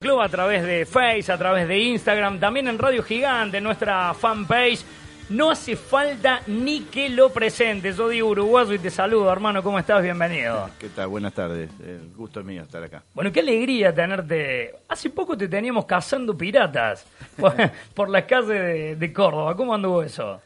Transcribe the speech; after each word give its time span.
Club 0.00 0.20
a 0.20 0.28
través 0.28 0.62
de 0.62 0.86
Face, 0.86 1.32
a 1.32 1.36
través 1.36 1.66
de 1.66 1.76
Instagram, 1.76 2.38
también 2.38 2.68
en 2.68 2.78
Radio 2.78 3.02
Gigante, 3.02 3.58
en 3.58 3.64
nuestra 3.64 4.14
fanpage. 4.14 4.84
No 5.28 5.50
hace 5.50 5.74
falta 5.74 6.40
ni 6.46 6.82
que 6.82 7.08
lo 7.08 7.30
presentes. 7.32 7.96
Yo 7.96 8.08
digo 8.08 8.28
uruguayo 8.28 8.74
y 8.74 8.78
te 8.78 8.90
saludo, 8.90 9.32
hermano. 9.32 9.60
¿Cómo 9.60 9.76
estás? 9.76 10.00
Bienvenido. 10.00 10.70
¿Qué 10.78 10.88
tal? 10.90 11.08
Buenas 11.08 11.34
tardes. 11.34 11.68
El 11.80 12.12
gusto 12.16 12.38
es 12.38 12.46
mío 12.46 12.62
estar 12.62 12.80
acá. 12.80 13.02
Bueno, 13.12 13.32
qué 13.32 13.40
alegría 13.40 13.92
tenerte. 13.92 14.72
Hace 14.86 15.10
poco 15.10 15.36
te 15.36 15.48
teníamos 15.48 15.84
cazando 15.84 16.38
piratas 16.38 17.04
por, 17.36 17.54
por 17.92 18.08
las 18.08 18.22
calles 18.22 18.48
de, 18.50 18.94
de 18.94 19.12
Córdoba. 19.12 19.56
¿Cómo 19.56 19.74
anduvo 19.74 20.04
eso? 20.04 20.40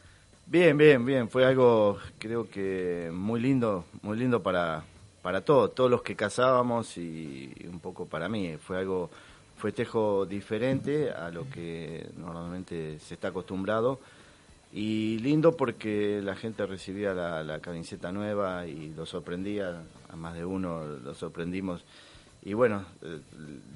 Bien, 0.46 0.79
bien, 0.79 1.05
bien. 1.05 1.29
Fue 1.29 1.45
algo, 1.45 1.98
creo 2.19 2.48
que 2.48 3.10
muy 3.12 3.38
lindo, 3.38 3.84
muy 4.01 4.16
lindo 4.16 4.43
para, 4.43 4.82
para 5.21 5.43
todos, 5.43 5.74
todos 5.74 5.91
los 5.91 6.01
que 6.01 6.16
cazábamos 6.16 6.96
y 6.96 7.52
un 7.71 7.80
poco 7.80 8.07
para 8.07 8.30
mí. 8.30 8.57
Fue 8.57 8.79
algo, 8.79 9.10
festejo 9.62 10.27
diferente 10.27 11.12
a 11.12 11.30
lo 11.30 11.48
que 11.48 12.11
normalmente 12.16 12.98
se 12.98 13.15
está 13.15 13.29
acostumbrado. 13.29 14.01
Y 14.74 15.19
lindo 15.19 15.57
porque 15.57 16.21
la 16.23 16.35
gente 16.35 16.66
recibía 16.66 17.15
la, 17.15 17.45
la 17.45 17.60
camiseta 17.60 18.10
nueva 18.10 18.66
y 18.66 18.93
lo 18.96 19.07
sorprendía, 19.07 19.82
a 20.10 20.16
más 20.16 20.35
de 20.35 20.45
uno 20.45 20.85
lo 21.04 21.15
sorprendimos. 21.15 21.85
Y 22.45 22.54
bueno, 22.54 22.85
eh, 23.02 23.21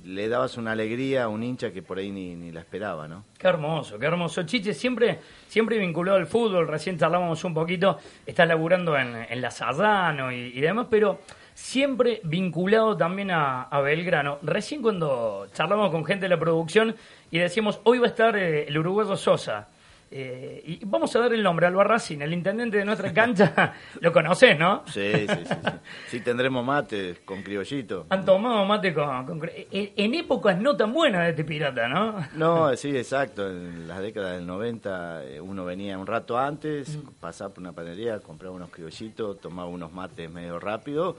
le 0.07 0.29
dabas 0.29 0.57
una 0.57 0.73
alegría 0.73 1.25
a 1.25 1.29
un 1.29 1.45
hincha 1.45 1.71
que 1.71 1.83
por 1.83 1.99
ahí 1.99 2.11
ni, 2.11 2.51
la 2.51 2.61
esperaba, 2.61 3.07
¿no? 3.07 3.23
Qué 3.39 3.47
hermoso, 3.47 3.97
qué 3.97 4.07
hermoso. 4.07 4.43
Chiche, 4.43 4.75
siempre, 4.75 5.21
siempre 5.47 5.79
vinculado 5.79 6.19
al 6.19 6.27
fútbol, 6.27 6.67
recién 6.67 6.99
charlábamos 6.99 7.45
un 7.45 7.55
poquito, 7.55 7.99
estás 8.27 8.49
laburando 8.49 8.97
en, 8.97 9.15
en 9.15 9.41
la 9.41 9.53
Sardano 9.53 10.33
y, 10.33 10.53
y 10.53 10.61
demás, 10.61 10.89
pero 10.91 11.21
siempre 11.57 12.21
vinculado 12.23 12.97
también 12.99 13.31
a, 13.31 13.63
a 13.63 13.81
Belgrano. 13.81 14.39
Recién 14.43 14.83
cuando 14.83 15.47
charlamos 15.55 15.91
con 15.91 16.05
gente 16.05 16.27
de 16.27 16.29
la 16.29 16.39
producción 16.39 16.95
y 17.31 17.39
decíamos, 17.39 17.81
hoy 17.85 17.99
va 17.99 18.05
a 18.05 18.11
estar 18.11 18.37
eh, 18.37 18.67
el 18.69 18.77
uruguayo 18.77 19.17
Sosa. 19.17 19.67
Eh, 20.09 20.63
y 20.65 20.85
vamos 20.85 21.17
a 21.17 21.19
dar 21.21 21.33
el 21.33 21.43
nombre, 21.43 21.67
Albarracín, 21.67 22.21
el 22.23 22.33
intendente 22.33 22.77
de 22.77 22.85
nuestra 22.85 23.13
cancha, 23.13 23.73
lo 24.01 24.13
conoces, 24.13 24.57
¿no? 24.57 24.85
Sí, 24.87 25.13
sí, 25.13 25.27
sí. 25.29 25.45
Sí, 25.47 25.71
Sí, 26.09 26.21
tendremos 26.21 26.65
mates 26.65 27.19
con 27.25 27.43
criollito. 27.43 28.07
Han 28.11 28.25
tomado 28.25 28.65
mate 28.67 28.93
con, 28.95 29.27
con- 29.27 29.51
en, 29.73 29.91
en 29.97 30.15
épocas 30.15 30.59
no 30.61 30.77
tan 30.77 30.93
buenas 30.93 31.23
de 31.25 31.31
este 31.31 31.45
pirata, 31.45 31.89
¿no? 31.89 32.15
No, 32.35 32.77
sí, 32.77 32.95
exacto. 32.97 33.51
En 33.51 33.89
las 33.89 33.99
décadas 34.01 34.37
del 34.37 34.47
90 34.47 35.25
eh, 35.25 35.41
uno 35.41 35.65
venía 35.65 35.99
un 35.99 36.07
rato 36.07 36.39
antes, 36.39 36.99
pasaba 37.19 37.51
por 37.55 37.63
una 37.63 37.73
panadería, 37.73 38.21
compraba 38.21 38.55
unos 38.55 38.71
criollitos, 38.71 39.41
tomaba 39.41 39.69
unos 39.69 39.91
mates 39.93 40.31
medio 40.31 40.61
rápido. 40.61 41.17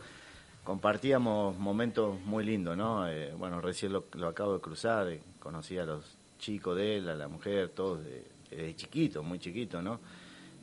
Compartíamos 0.77 1.57
momentos 1.57 2.19
muy 2.25 2.43
lindos, 2.43 2.75
¿no? 2.75 3.07
Eh, 3.07 3.31
bueno, 3.37 3.61
recién 3.61 3.93
lo, 3.93 4.03
lo 4.15 4.27
acabo 4.27 4.53
de 4.55 4.59
cruzar, 4.59 5.07
eh, 5.07 5.21
conocí 5.39 5.77
a 5.77 5.85
los 5.85 6.03
chicos 6.39 6.75
de 6.75 6.97
él, 6.97 7.07
a 7.07 7.15
la 7.15 7.29
mujer, 7.29 7.69
todos 7.69 8.01
de, 8.03 8.25
de 8.51 8.75
chiquito, 8.75 9.23
muy 9.23 9.39
chiquito, 9.39 9.81
¿no? 9.81 10.01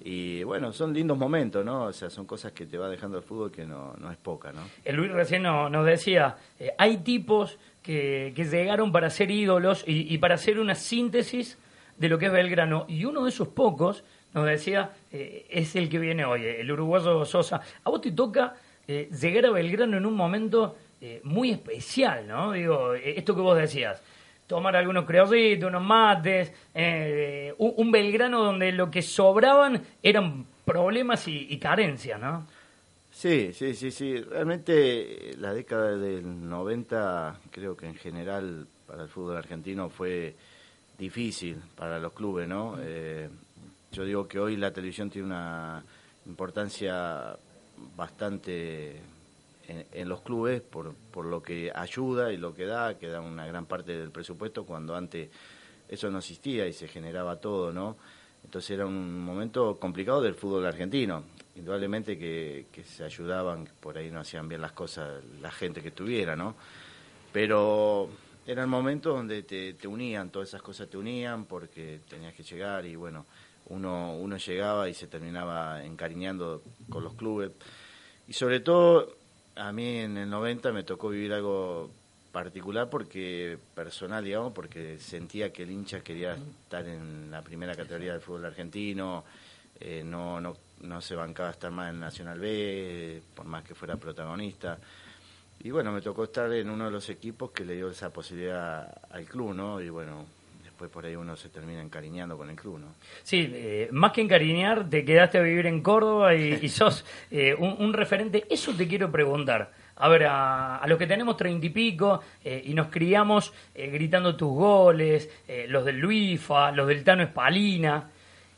Y 0.05 0.43
bueno, 0.43 0.75
son 0.75 0.93
lindos 0.93 1.17
momentos, 1.17 1.65
¿no? 1.65 1.85
O 1.85 1.93
sea, 1.95 2.11
son 2.11 2.27
cosas 2.27 2.53
que 2.53 2.67
te 2.67 2.77
va 2.77 2.91
dejando 2.91 3.17
el 3.17 3.23
fútbol 3.25 3.51
que 3.51 3.65
no, 3.65 3.95
no 3.97 4.11
es 4.11 4.19
poca, 4.19 4.53
¿no? 4.53 4.61
El 4.85 4.97
Luis 4.97 5.11
recién 5.11 5.43
no- 5.43 5.71
nos 5.71 5.87
decía, 5.87 6.37
eh, 6.61 6.73
hay 6.77 6.99
tipos 6.99 7.57
que, 7.83 8.35
que 8.37 8.45
llegaron 8.45 8.93
para 8.93 9.09
ser 9.09 9.31
ídolos 9.31 9.85
y, 9.87 10.13
y 10.15 10.19
para 10.19 10.35
hacer 10.35 10.59
una 10.59 10.75
síntesis 10.75 11.57
de 11.97 12.11
lo 12.11 12.19
que 12.19 12.27
es 12.27 12.33
Belgrano. 12.33 12.85
Y 12.89 13.07
uno 13.07 13.25
de 13.25 13.31
esos 13.31 13.49
pocos, 13.49 14.05
nos 14.35 14.45
decía, 14.45 14.91
eh, 15.13 15.47
es 15.49 15.75
el 15.77 15.89
que 15.89 15.99
viene 15.99 16.27
hoy, 16.27 16.45
el 16.45 16.71
uruguayo 16.71 17.25
Sosa. 17.25 17.63
A 17.83 17.89
vos 17.89 18.03
te 18.03 18.13
toca 18.13 18.55
eh, 18.89 19.09
llegar 19.21 19.47
a 19.47 19.51
Belgrano 19.51 19.97
en 19.97 20.07
un 20.07 20.15
momento 20.15 20.77
eh, 21.01 21.21
muy 21.25 21.51
especial, 21.51 22.27
¿no? 22.27 22.53
Digo, 22.53 22.95
eh, 22.95 23.15
esto 23.17 23.35
que 23.35 23.41
vos 23.41 23.57
decías. 23.57 24.03
Tomar 24.47 24.77
algunos 24.77 25.05
criollitos, 25.05 25.69
unos 25.69 25.83
mates, 25.83 26.53
eh, 26.75 27.55
un, 27.59 27.75
un 27.77 27.91
Belgrano 27.91 28.43
donde 28.43 28.73
lo 28.73 28.91
que 28.91 29.03
sobraban 29.03 29.83
eran 30.03 30.45
problemas 30.65 31.27
y, 31.29 31.47
y 31.51 31.59
carencias, 31.59 32.21
¿no? 32.21 32.47
Sí, 33.11 33.53
sí, 33.53 33.75
sí, 33.75 33.91
sí. 33.91 34.21
Realmente 34.21 35.35
la 35.39 35.55
década 35.55 35.97
del 35.97 36.49
90 36.49 37.39
creo 37.51 37.77
que 37.77 37.87
en 37.87 37.95
general 37.95 38.67
para 38.87 39.05
el 39.05 39.09
fútbol 39.09 39.37
argentino 39.37 39.89
fue 39.89 40.35
difícil 40.99 41.57
para 41.77 41.99
los 41.99 42.13
clubes, 42.13 42.49
¿no? 42.49 42.77
Eh, 42.81 43.29
yo 43.93 44.05
digo 44.05 44.27
que 44.27 44.39
hoy 44.39 44.57
la 44.57 44.73
televisión 44.73 45.11
tiene 45.11 45.29
una 45.29 45.83
importancia 46.27 47.37
bastante 47.97 49.01
en, 49.69 50.09
los 50.09 50.21
clubes 50.21 50.61
por, 50.61 50.95
por 50.95 51.25
lo 51.25 51.43
que 51.43 51.73
ayuda 51.75 52.33
y 52.33 52.37
lo 52.37 52.55
que 52.55 52.67
da, 52.67 52.99
que 52.99 53.09
da 53.09 53.21
una 53.21 53.47
gran 53.47 53.67
parte 53.67 53.97
del 53.97 54.11
presupuesto 54.11 54.65
cuando 54.65 54.95
antes 54.95 55.31
eso 55.89 56.11
no 56.11 56.19
existía 56.19 56.67
y 56.67 56.73
se 56.73 56.89
generaba 56.89 57.37
todo, 57.37 57.73
¿no? 57.73 57.97
Entonces 58.45 58.73
era 58.73 58.87
un 58.87 59.25
momento 59.25 59.79
complicado 59.79 60.21
del 60.21 60.35
fútbol 60.35 60.67
argentino. 60.67 61.25
Indudablemente 61.57 62.19
que, 62.19 62.67
que 62.73 62.85
se 62.85 63.05
ayudaban, 63.05 63.69
por 63.81 63.97
ahí 63.97 64.11
no 64.11 64.21
hacían 64.21 64.49
bien 64.49 64.61
las 64.61 64.73
cosas 64.73 65.23
la 65.41 65.51
gente 65.51 65.81
que 65.81 65.89
estuviera, 65.89 66.37
¿no? 66.37 66.55
Pero 67.33 68.11
eran 68.47 68.69
momentos 68.69 69.17
donde 69.17 69.43
te, 69.43 69.75
te 69.75 69.89
unían, 69.89 70.31
todas 70.31 70.49
esas 70.49 70.63
cosas 70.63 70.89
te 70.89 70.99
unían 70.99 71.47
porque 71.47 72.01
tenías 72.09 72.35
que 72.35 72.43
llegar 72.43 72.85
y 72.85 72.97
bueno, 72.97 73.25
uno, 73.67 74.15
uno 74.17 74.37
llegaba 74.37 74.89
y 74.89 74.95
se 74.95 75.07
terminaba 75.07 75.85
encariñando 75.85 76.63
con 76.89 77.05
los 77.05 77.15
clubes. 77.15 77.53
Y 78.29 78.33
sobre 78.33 78.61
todo, 78.61 79.17
a 79.57 79.73
mí 79.73 79.99
en 79.99 80.17
el 80.17 80.31
90 80.31 80.73
me 80.73 80.83
tocó 80.83 81.09
vivir 81.09 81.33
algo 81.33 81.91
particular 82.33 82.91
porque 82.91 83.59
personal, 83.75 84.25
digamos, 84.25 84.53
porque 84.53 84.99
sentía 84.99 85.53
que 85.53 85.63
el 85.63 85.71
hincha 85.71 86.01
quería 86.01 86.35
estar 86.65 86.87
en 86.87 87.31
la 87.31 87.43
primera 87.43 87.75
categoría 87.75 88.13
del 88.13 88.21
fútbol 88.21 88.47
argentino, 88.47 89.25
eh, 89.81 90.03
no, 90.05 90.41
no, 90.41 90.57
no 90.81 91.01
se 91.01 91.15
bancaba 91.15 91.51
estar 91.51 91.71
más 91.71 91.91
en 91.91 92.01
Nacional 92.01 92.41
B, 92.41 93.23
por 93.35 93.47
más 93.47 93.65
que 93.65 93.75
fuera 93.75 93.97
protagonista. 93.97 94.79
Y 95.61 95.71
bueno, 95.71 95.93
me 95.93 96.03
tocó 96.03 96.25
estar 96.25 96.53
en 96.53 96.69
uno 96.69 96.87
de 96.87 96.91
los 96.91 97.09
equipos 97.09 97.51
que 97.53 97.65
le 97.65 97.77
dio 97.77 97.89
esa 97.89 98.11
posibilidad 98.11 98.93
al 99.11 99.25
club, 99.25 99.55
¿no? 99.55 99.81
Y 99.81 99.89
bueno, 99.89 100.27
después 100.75 100.91
por 100.91 101.07
ahí 101.07 101.15
uno 101.15 101.37
se 101.37 101.51
termina 101.51 101.81
encariñando 101.81 102.37
con 102.37 102.51
el 102.51 102.57
club, 102.57 102.81
¿no? 102.81 102.89
Sí, 103.23 103.49
eh, 103.55 103.89
más 103.93 104.11
que 104.11 104.23
encariñar, 104.23 104.91
te 104.91 105.05
quedaste 105.05 105.39
a 105.39 105.43
vivir 105.43 105.67
en 105.67 105.83
Córdoba 105.83 106.35
y, 106.35 106.69
sos 106.69 107.05
eh, 107.31 107.55
un, 107.55 107.93
referente. 107.93 108.45
Eso 108.51 108.73
te 108.75 108.89
quiero 108.89 109.11
preguntar. 109.13 109.71
A 109.97 110.09
ver, 110.09 110.27
a, 110.29 110.83
los 110.89 110.99
que 110.99 111.07
tenemos 111.07 111.37
treinta 111.37 111.65
y 111.65 111.71
pico 111.71 112.21
eh, 112.45 112.61
y 112.67 112.75
nos 112.75 112.89
criamos 112.89 113.53
eh, 113.73 113.87
gritando 113.87 114.35
tus 114.35 114.53
goles, 114.53 115.31
los 115.69 115.85
del 115.85 116.01
Luifa, 116.01 116.73
los 116.73 116.89
del 116.89 117.05
Tano 117.05 117.23
Espalina, 117.23 118.11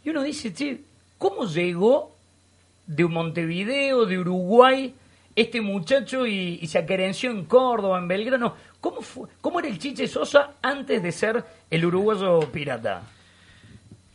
y 0.03 0.09
uno 0.09 0.23
dice, 0.23 0.55
che, 0.55 0.81
¿cómo 1.19 1.45
llegó 1.45 2.17
de 2.87 3.05
Montevideo, 3.05 4.07
de 4.07 4.19
Uruguay, 4.19 4.95
este 5.35 5.61
muchacho 5.61 6.27
y, 6.27 6.61
y 6.63 6.67
se 6.67 6.79
acerenció 6.79 7.31
en 7.31 7.45
Córdoba, 7.45 7.99
en 7.99 8.09
Belgrano? 8.09 8.55
¿Cómo, 8.81 9.01
fue, 9.03 9.29
¿Cómo 9.41 9.59
era 9.61 9.69
el 9.69 9.79
Chiche 9.79 10.07
Sosa 10.07 10.55
antes 10.63 11.03
de 11.03 11.13
ser 11.13 11.45
el 11.71 11.85
uruguayo 11.85 12.41
pirata? 12.53 13.03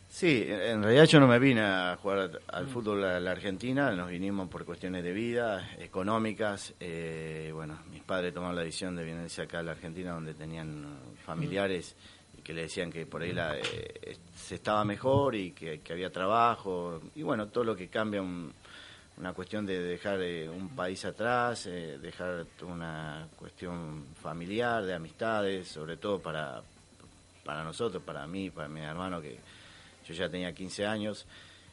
Sí, 0.08 0.44
en 0.46 0.82
realidad 0.82 1.04
yo 1.06 1.20
no 1.20 1.26
me 1.26 1.38
vine 1.38 1.62
a 1.62 1.96
jugar 2.00 2.38
al 2.48 2.66
fútbol 2.66 3.02
a 3.04 3.18
la 3.18 3.30
Argentina, 3.30 3.90
nos 3.92 4.10
vinimos 4.10 4.48
por 4.50 4.64
cuestiones 4.66 5.02
de 5.02 5.12
vida, 5.12 5.70
económicas. 5.78 6.74
eh, 6.80 7.50
bueno, 7.54 7.78
mis 7.90 8.02
padres 8.02 8.34
tomaron 8.34 8.56
la 8.56 8.62
decisión 8.62 8.94
de 8.94 9.04
venirse 9.04 9.40
acá 9.42 9.60
a 9.60 9.62
la 9.62 9.72
Argentina 9.72 10.12
donde 10.12 10.34
tenían 10.34 10.84
familiares 11.24 11.96
y 12.38 12.42
que 12.42 12.52
le 12.52 12.62
decían 12.62 12.92
que 12.92 13.06
por 13.06 13.22
ahí 13.22 13.32
la, 13.32 13.56
eh, 13.56 14.16
se 14.36 14.56
estaba 14.56 14.84
mejor 14.84 15.34
y 15.34 15.52
que, 15.52 15.80
que 15.80 15.94
había 15.94 16.10
trabajo. 16.12 17.00
Y 17.14 17.22
bueno, 17.22 17.46
todo 17.48 17.64
lo 17.64 17.74
que 17.74 17.88
cambia 17.88 18.20
un- 18.20 18.52
una 19.22 19.34
cuestión 19.34 19.64
de 19.64 19.80
dejar 19.80 20.20
eh, 20.20 20.50
un 20.50 20.70
país 20.70 21.04
atrás, 21.04 21.66
eh, 21.66 21.96
dejar 22.02 22.44
una 22.62 23.28
cuestión 23.38 24.04
familiar, 24.20 24.84
de 24.84 24.94
amistades, 24.94 25.68
sobre 25.68 25.96
todo 25.96 26.18
para, 26.18 26.60
para 27.44 27.62
nosotros, 27.62 28.02
para 28.02 28.26
mí, 28.26 28.50
para 28.50 28.66
mi 28.66 28.80
hermano 28.80 29.22
que 29.22 29.38
yo 30.08 30.12
ya 30.12 30.28
tenía 30.28 30.52
15 30.52 30.86
años. 30.86 31.24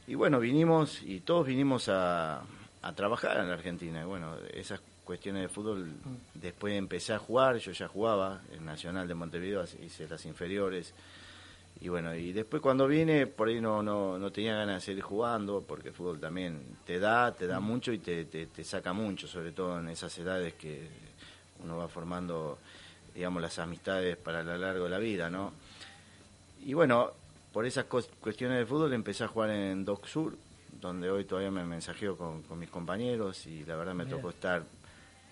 Y 0.05 0.13
bueno, 0.13 0.39
vinimos 0.39 1.01
y 1.01 1.21
todos 1.21 1.47
vinimos 1.47 1.89
a, 1.89 2.43
a 2.83 2.93
trabajar 2.93 3.39
en 3.39 3.47
la 3.47 3.55
Argentina. 3.55 4.03
Y 4.03 4.05
bueno, 4.05 4.35
esas 4.53 4.79
cuestiones 5.03 5.41
de 5.41 5.49
fútbol, 5.49 5.91
después 6.35 6.75
empecé 6.75 7.13
a 7.13 7.17
jugar, 7.17 7.57
yo 7.57 7.71
ya 7.71 7.87
jugaba 7.87 8.41
en 8.53 8.63
Nacional 8.63 9.07
de 9.07 9.15
Montevideo, 9.15 9.63
hice 9.83 10.07
las 10.07 10.23
inferiores. 10.27 10.93
Y 11.81 11.87
bueno, 11.87 12.13
y 12.13 12.33
después 12.33 12.61
cuando 12.61 12.87
vine, 12.87 13.25
por 13.25 13.47
ahí 13.47 13.61
no, 13.61 13.81
no, 13.81 14.19
no 14.19 14.31
tenía 14.31 14.53
ganas 14.53 14.75
de 14.75 14.81
seguir 14.81 15.03
jugando, 15.03 15.63
porque 15.65 15.89
el 15.89 15.93
fútbol 15.93 16.19
también 16.19 16.61
te 16.85 16.99
da, 16.99 17.33
te 17.33 17.47
da 17.47 17.61
mucho 17.61 17.93
y 17.93 17.99
te, 17.99 18.25
te, 18.25 18.47
te 18.47 18.63
saca 18.65 18.91
mucho, 18.91 19.27
sobre 19.27 19.53
todo 19.53 19.79
en 19.79 19.87
esas 19.87 20.17
edades 20.17 20.55
que 20.55 20.87
uno 21.63 21.77
va 21.77 21.87
formando, 21.87 22.57
digamos, 23.15 23.41
las 23.41 23.59
amistades 23.59 24.17
para 24.17 24.43
lo 24.43 24.57
largo 24.57 24.85
de 24.85 24.89
la 24.89 24.99
vida, 24.99 25.29
¿no? 25.29 25.53
Y 26.65 26.73
bueno, 26.73 27.11
por 27.53 27.65
esas 27.65 27.85
cuestiones 27.85 28.59
de 28.59 28.65
fútbol 28.65 28.93
empecé 28.93 29.23
a 29.23 29.29
jugar 29.29 29.51
en 29.51 29.85
Doc 29.85 30.05
Sur, 30.05 30.35
donde 30.81 31.09
hoy 31.09 31.23
todavía 31.23 31.51
me 31.51 31.63
mensajeo 31.63 32.17
con, 32.17 32.43
con 32.43 32.59
mis 32.59 32.69
compañeros 32.69 33.47
y 33.47 33.63
la 33.63 33.77
verdad 33.77 33.93
me 33.93 34.05
tocó 34.05 34.31
estar 34.31 34.63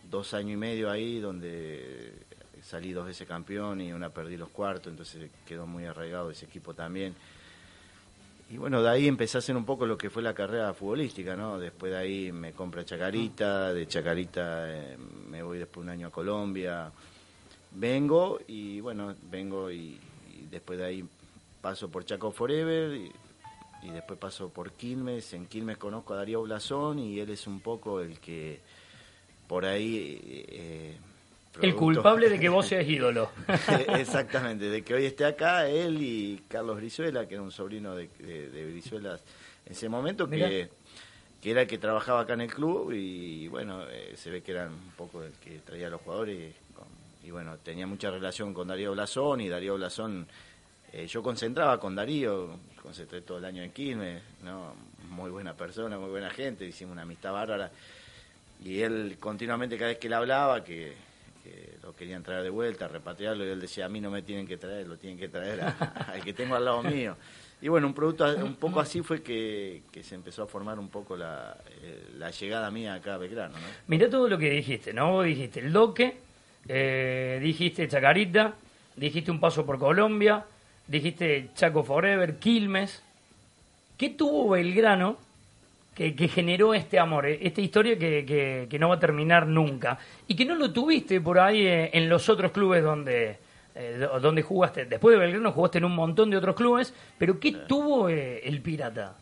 dos 0.09 0.33
años 0.33 0.53
y 0.53 0.57
medio 0.57 0.89
ahí 0.89 1.19
donde 1.19 2.26
salí 2.67 2.91
dos 2.91 3.05
veces 3.05 3.25
campeón 3.25 3.79
y 3.79 3.93
una 3.93 4.09
perdí 4.09 4.35
los 4.35 4.49
cuartos, 4.49 4.91
entonces 4.91 5.29
quedó 5.45 5.65
muy 5.65 5.85
arraigado 5.85 6.29
ese 6.31 6.45
equipo 6.45 6.73
también. 6.73 7.15
Y 8.49 8.57
bueno, 8.57 8.81
de 8.83 8.89
ahí 8.89 9.07
empecé 9.07 9.37
a 9.37 9.39
hacer 9.39 9.55
un 9.55 9.65
poco 9.65 9.85
lo 9.85 9.97
que 9.97 10.09
fue 10.09 10.21
la 10.21 10.33
carrera 10.33 10.73
futbolística, 10.73 11.35
¿no? 11.35 11.59
Después 11.59 11.91
de 11.93 11.97
ahí 11.97 12.31
me 12.31 12.51
compra 12.51 12.83
Chacarita, 12.83 13.73
de 13.73 13.87
Chacarita 13.87 14.69
eh, 14.69 14.97
me 15.29 15.43
voy 15.43 15.59
después 15.59 15.83
un 15.83 15.89
año 15.89 16.07
a 16.07 16.11
Colombia, 16.11 16.91
vengo 17.71 18.39
y 18.47 18.81
bueno, 18.81 19.15
vengo 19.29 19.71
y, 19.71 19.97
después 20.49 20.77
de 20.77 20.85
ahí 20.85 21.05
paso 21.61 21.89
por 21.89 22.05
Chaco 22.05 22.31
Forever 22.31 22.95
y, 22.95 23.11
y 23.83 23.91
después 23.91 24.19
paso 24.19 24.49
por 24.49 24.71
Quilmes. 24.73 25.33
En 25.33 25.45
Quilmes 25.47 25.77
conozco 25.77 26.13
a 26.13 26.17
Darío 26.17 26.41
Blasón 26.41 26.99
y 26.99 27.19
él 27.19 27.29
es 27.29 27.47
un 27.47 27.61
poco 27.61 28.01
el 28.01 28.19
que 28.19 28.59
por 29.47 29.63
ahí... 29.63 30.19
Eh, 30.49 30.97
el 31.61 31.75
culpable 31.75 32.29
de 32.29 32.39
que 32.39 32.49
vos 32.49 32.65
seas 32.67 32.87
ídolo. 32.87 33.29
Exactamente, 33.97 34.69
de 34.69 34.81
que 34.83 34.93
hoy 34.93 35.05
esté 35.05 35.25
acá 35.25 35.67
él 35.67 36.01
y 36.01 36.43
Carlos 36.47 36.77
Brizuela, 36.77 37.27
que 37.27 37.35
era 37.35 37.43
un 37.43 37.51
sobrino 37.51 37.95
de, 37.95 38.07
de, 38.19 38.65
Brizuela 38.71 39.19
en 39.65 39.71
ese 39.71 39.89
momento, 39.89 40.29
que, 40.29 40.69
que, 41.41 41.51
era 41.51 41.61
el 41.61 41.67
que 41.67 41.77
trabajaba 41.77 42.21
acá 42.21 42.33
en 42.33 42.41
el 42.41 42.53
club 42.53 42.91
y 42.93 43.47
bueno, 43.47 43.83
eh, 43.89 44.13
se 44.15 44.29
ve 44.29 44.41
que 44.41 44.51
era 44.51 44.67
un 44.67 44.91
poco 44.95 45.23
el 45.23 45.33
que 45.33 45.59
traía 45.59 45.87
a 45.87 45.89
los 45.89 46.01
jugadores 46.01 46.53
y, 47.23 47.27
y 47.27 47.31
bueno, 47.31 47.57
tenía 47.57 47.87
mucha 47.87 48.11
relación 48.11 48.53
con 48.53 48.67
Darío 48.67 48.91
Blasón 48.93 49.41
y 49.41 49.49
Darío 49.49 49.75
Blasón 49.75 50.27
eh, 50.93 51.05
yo 51.05 51.21
concentraba 51.21 51.79
con 51.79 51.95
Darío, 51.95 52.57
concentré 52.81 53.21
todo 53.21 53.37
el 53.37 53.45
año 53.45 53.61
en 53.61 53.71
Quilmes, 53.71 54.21
¿no? 54.43 54.73
muy 55.09 55.29
buena 55.29 55.53
persona, 55.53 55.97
muy 55.97 56.09
buena 56.09 56.29
gente, 56.29 56.65
hicimos 56.65 56.93
una 56.93 57.01
amistad 57.01 57.33
bárbara. 57.33 57.71
Y 58.63 58.81
él 58.81 59.17
continuamente, 59.19 59.77
cada 59.77 59.89
vez 59.89 59.99
que 59.99 60.09
le 60.09 60.15
hablaba, 60.15 60.63
que, 60.63 60.93
lo 61.81 61.95
querían 61.95 62.23
traer 62.23 62.43
de 62.43 62.49
vuelta, 62.49 62.87
repatriarlo, 62.87 63.45
y 63.45 63.49
él 63.49 63.59
decía, 63.59 63.85
a 63.85 63.89
mí 63.89 64.01
no 64.01 64.11
me 64.11 64.21
tienen 64.21 64.47
que 64.47 64.57
traer, 64.57 64.87
lo 64.87 64.97
tienen 64.97 65.17
que 65.17 65.29
traer 65.29 65.61
al 65.61 66.23
que 66.23 66.33
tengo 66.33 66.55
al 66.55 66.65
lado 66.65 66.83
mío. 66.83 67.15
Y 67.61 67.69
bueno, 67.69 67.87
un 67.87 67.93
producto 67.93 68.25
un 68.43 68.55
poco 68.55 68.79
así 68.79 69.01
fue 69.01 69.23
que, 69.23 69.81
se 70.01 70.15
empezó 70.15 70.43
a 70.43 70.47
formar 70.47 70.77
un 70.77 70.89
poco 70.89 71.17
la, 71.17 71.57
eh, 71.81 72.09
la 72.17 72.29
llegada 72.29 72.69
mía 72.69 72.93
acá 72.93 73.15
a 73.15 73.17
Belgrano. 73.17 73.55
¿no? 73.57 73.65
Mirá 73.87 74.09
todo 74.09 74.27
lo 74.27 74.37
que 74.37 74.49
dijiste, 74.49 74.93
¿no? 74.93 75.13
Vos 75.13 75.25
dijiste 75.25 75.59
el 75.61 75.73
doque, 75.73 76.17
eh, 76.67 77.39
dijiste 77.41 77.87
Chacarita, 77.87 78.53
dijiste 78.95 79.31
un 79.31 79.39
paso 79.39 79.65
por 79.65 79.79
Colombia, 79.79 80.45
dijiste 80.87 81.49
Chaco 81.55 81.83
Forever, 81.83 82.37
Quilmes. 82.37 83.01
¿Qué 83.97 84.11
tuvo 84.11 84.51
Belgrano 84.51 85.17
que, 85.97 86.27
generó 86.27 86.75
este 86.75 86.99
amor, 86.99 87.25
eh, 87.25 87.39
esta 87.41 87.59
historia 87.59 87.97
que, 87.97 88.77
no 88.79 88.89
va 88.89 88.95
a 88.95 88.99
terminar 88.99 89.47
nunca? 89.47 89.97
Y 90.27 90.35
que 90.35 90.45
no 90.45 90.55
lo 90.55 90.71
tuviste 90.71 91.19
por 91.21 91.39
ahí 91.39 91.65
eh, 91.65 91.89
en 91.93 92.07
los 92.07 92.29
otros 92.29 92.51
clubes 92.51 92.83
donde, 92.83 93.37
eh, 93.73 94.07
donde 94.21 94.43
jugaste. 94.43 94.85
Después 94.85 95.15
de 95.15 95.19
Belgrano 95.19 95.51
jugaste 95.51 95.79
en 95.79 95.85
un 95.85 95.95
montón 95.95 96.29
de 96.29 96.37
otros 96.37 96.55
clubes, 96.55 96.93
pero 97.17 97.39
¿qué 97.39 97.51
tuvo 97.67 98.09
el 98.09 98.61
Pirata? 98.61 99.17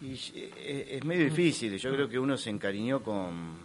es 0.00 1.04
medio 1.04 1.24
difícil, 1.24 1.76
yo 1.76 1.92
creo 1.92 2.08
que 2.08 2.20
uno 2.20 2.36
se 2.36 2.50
encariñó 2.50 3.02
con, 3.02 3.56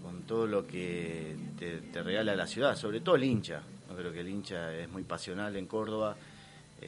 con 0.00 0.22
todo 0.22 0.46
lo 0.46 0.64
que 0.64 1.34
te, 1.58 1.78
te 1.92 2.00
regala 2.00 2.36
la 2.36 2.46
ciudad, 2.46 2.76
sobre 2.76 3.00
todo 3.00 3.16
el 3.16 3.24
hincha. 3.24 3.60
Yo 3.88 3.96
creo 3.96 4.12
que 4.12 4.20
el 4.20 4.28
hincha 4.28 4.72
es 4.72 4.88
muy 4.88 5.02
pasional 5.02 5.56
en 5.56 5.66
Córdoba 5.66 6.16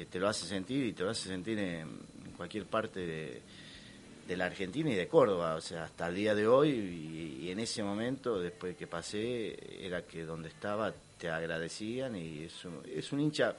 te 0.09 0.19
lo 0.19 0.29
hace 0.29 0.47
sentir 0.47 0.87
y 0.87 0.93
te 0.93 1.03
lo 1.03 1.11
hace 1.11 1.29
sentir 1.29 1.59
en, 1.59 1.89
cualquier 2.37 2.65
parte 2.65 3.01
de, 3.01 3.43
la 4.29 4.47
Argentina 4.47 4.91
y 4.91 4.95
de 4.95 5.09
Córdoba, 5.09 5.55
o 5.55 5.61
sea, 5.61 5.85
hasta 5.85 6.09
el 6.09 6.15
día 6.15 6.35
de 6.35 6.47
hoy 6.47 6.71
y, 7.41 7.51
en 7.51 7.59
ese 7.59 7.83
momento, 7.83 8.41
después 8.41 8.77
que 8.77 8.87
pasé, 8.87 9.85
era 9.85 10.03
que 10.03 10.25
donde 10.25 10.49
estaba 10.49 10.93
te 11.19 11.29
agradecían 11.29 12.17
y 12.17 12.45
es 12.45 12.65
un, 12.65 12.81
es 12.87 13.13
un 13.13 13.21
hincha, 13.21 13.55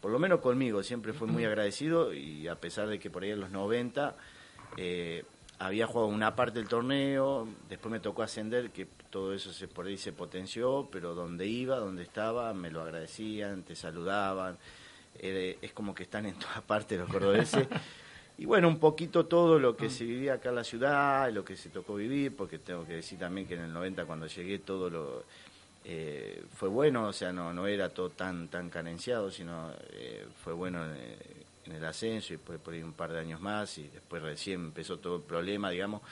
por 0.00 0.10
lo 0.10 0.18
menos 0.18 0.40
conmigo, 0.40 0.82
siempre 0.82 1.12
fue 1.12 1.26
muy 1.26 1.44
agradecido 1.44 2.12
y 2.12 2.46
a 2.48 2.54
pesar 2.54 2.88
de 2.88 2.98
que 2.98 3.10
por 3.10 3.22
ahí 3.22 3.30
en 3.30 3.40
los 3.40 3.50
90 3.50 4.14
eh, 4.76 5.24
había 5.58 5.86
jugado 5.86 6.08
una 6.08 6.36
parte 6.36 6.58
del 6.58 6.68
torneo, 6.68 7.48
después 7.68 7.90
me 7.90 8.00
tocó 8.00 8.22
ascender, 8.22 8.70
que 8.70 8.86
todo 9.10 9.34
eso 9.34 9.52
se 9.52 9.68
por 9.68 9.86
ahí 9.86 9.96
se 9.96 10.12
potenció, 10.12 10.88
pero 10.92 11.14
donde 11.14 11.46
iba, 11.46 11.76
donde 11.76 12.02
estaba, 12.02 12.54
me 12.54 12.70
lo 12.70 12.82
agradecían, 12.82 13.62
te 13.62 13.74
saludaban 13.74 14.58
es 15.18 15.72
como 15.72 15.94
que 15.94 16.04
están 16.04 16.26
en 16.26 16.34
todas 16.34 16.62
partes 16.62 16.98
los 16.98 17.08
cordobeses. 17.12 17.66
Y 18.36 18.46
bueno, 18.46 18.68
un 18.68 18.78
poquito 18.78 19.26
todo 19.26 19.58
lo 19.58 19.76
que 19.76 19.88
se 19.88 20.04
vivía 20.04 20.34
acá 20.34 20.48
en 20.48 20.56
la 20.56 20.64
ciudad, 20.64 21.30
lo 21.30 21.44
que 21.44 21.56
se 21.56 21.68
tocó 21.68 21.94
vivir, 21.94 22.34
porque 22.36 22.58
tengo 22.58 22.84
que 22.84 22.94
decir 22.94 23.18
también 23.18 23.46
que 23.46 23.54
en 23.54 23.60
el 23.60 23.72
90 23.72 24.04
cuando 24.06 24.26
llegué 24.26 24.58
todo 24.58 24.90
lo 24.90 25.24
eh, 25.84 26.42
fue 26.56 26.68
bueno, 26.68 27.08
o 27.08 27.12
sea, 27.12 27.32
no, 27.32 27.52
no 27.52 27.66
era 27.66 27.90
todo 27.90 28.10
tan, 28.10 28.48
tan 28.48 28.70
carenciado, 28.70 29.30
sino 29.30 29.70
eh, 29.92 30.26
fue 30.42 30.52
bueno 30.52 30.84
en, 30.84 31.16
en, 31.66 31.72
el 31.72 31.84
ascenso 31.84 32.32
y 32.32 32.36
después 32.36 32.58
por 32.58 32.74
ahí 32.74 32.82
un 32.82 32.94
par 32.94 33.12
de 33.12 33.20
años 33.20 33.40
más 33.40 33.78
y 33.78 33.88
después 33.88 34.22
recién 34.22 34.60
empezó 34.60 34.98
todo 34.98 35.16
el 35.16 35.22
problema, 35.22 35.70
digamos 35.70 36.02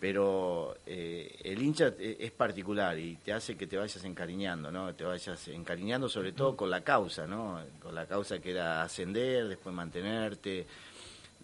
pero 0.00 0.76
eh, 0.86 1.40
el 1.42 1.60
hincha 1.60 1.92
es 1.98 2.30
particular 2.30 2.96
y 2.98 3.16
te 3.16 3.32
hace 3.32 3.56
que 3.56 3.66
te 3.66 3.76
vayas 3.76 4.02
encariñando, 4.04 4.70
¿no? 4.70 4.94
Te 4.94 5.04
vayas 5.04 5.48
encariñando 5.48 6.08
sobre 6.08 6.32
todo 6.32 6.56
con 6.56 6.70
la 6.70 6.82
causa, 6.82 7.26
¿no? 7.26 7.60
Con 7.82 7.94
la 7.96 8.06
causa 8.06 8.38
que 8.38 8.52
era 8.52 8.82
ascender, 8.82 9.48
después 9.48 9.74
mantenerte, 9.74 10.66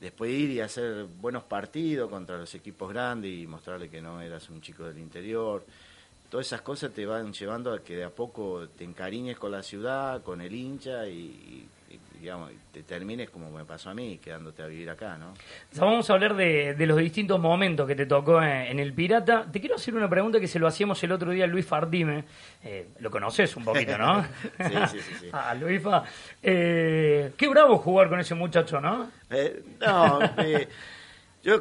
después 0.01 0.31
ir 0.31 0.51
y 0.51 0.61
hacer 0.61 1.05
buenos 1.21 1.45
partidos 1.45 2.11
contra 2.11 2.39
los 2.39 2.55
equipos 2.55 2.91
grandes 2.91 3.33
y 3.33 3.47
mostrarle 3.47 3.89
que 3.89 4.01
no 4.01 4.21
eras 4.21 4.51
un 4.51 4.61
chico 4.61 4.85
del 4.85 4.99
interior. 4.99 5.65
Todas 6.31 6.47
esas 6.47 6.63
cosas 6.63 6.93
te 6.93 7.07
van 7.07 7.33
llevando 7.33 7.73
a 7.73 7.83
que 7.83 7.97
de 7.97 8.05
a 8.05 8.11
poco 8.11 8.69
te 8.69 8.85
encariñes 8.85 9.39
con 9.39 9.53
la 9.53 9.63
ciudad, 9.63 10.23
con 10.23 10.41
el 10.41 10.55
hincha 10.55 11.07
y 11.07 11.69
digamos, 12.25 12.53
te 12.73 12.83
termines 12.83 13.29
como 13.29 13.51
me 13.51 13.67
pasó 13.67 13.91
a 13.91 13.95
mí, 13.95 14.17
quedándote 14.17 14.63
a 14.63 14.67
vivir 14.67 14.89
acá, 14.89 15.19
¿no? 15.19 15.35
vamos 15.77 16.09
a 16.09 16.15
hablar 16.15 16.35
de, 16.35 16.75
los 16.87 16.97
distintos 16.97 17.39
momentos 17.39 17.87
que 17.87 17.95
te 17.95 18.07
tocó 18.07 18.43
en, 18.43 18.79
El 18.81 18.95
Pirata. 18.95 19.45
Te 19.53 19.61
quiero 19.61 19.75
hacer 19.75 19.95
una 19.95 20.09
pregunta 20.09 20.41
que 20.41 20.49
se 20.49 20.59
lo 20.59 20.67
hacíamos 20.67 21.05
el 21.05 21.13
otro 21.13 21.33
día 21.33 21.45
a 21.45 21.47
Luis 21.47 21.67
Fardime. 21.67 22.25
Eh, 22.63 22.89
lo 23.01 23.11
conoces 23.11 23.55
un 23.57 23.65
poquito, 23.65 23.99
¿no? 23.99 24.23
sí, 24.59 24.75
sí, 24.91 25.01
sí. 25.01 25.15
sí. 25.21 25.29
ah, 25.33 25.55
Luis 25.55 25.83
eh, 26.43 27.33
qué 27.37 27.47
bravo 27.47 27.77
jugar 27.77 28.09
con 28.09 28.19
ese 28.19 28.35
muchacho, 28.35 28.81
¿no? 28.81 29.11
Eh, 29.29 29.63
no, 29.81 30.19
yo 31.43 31.61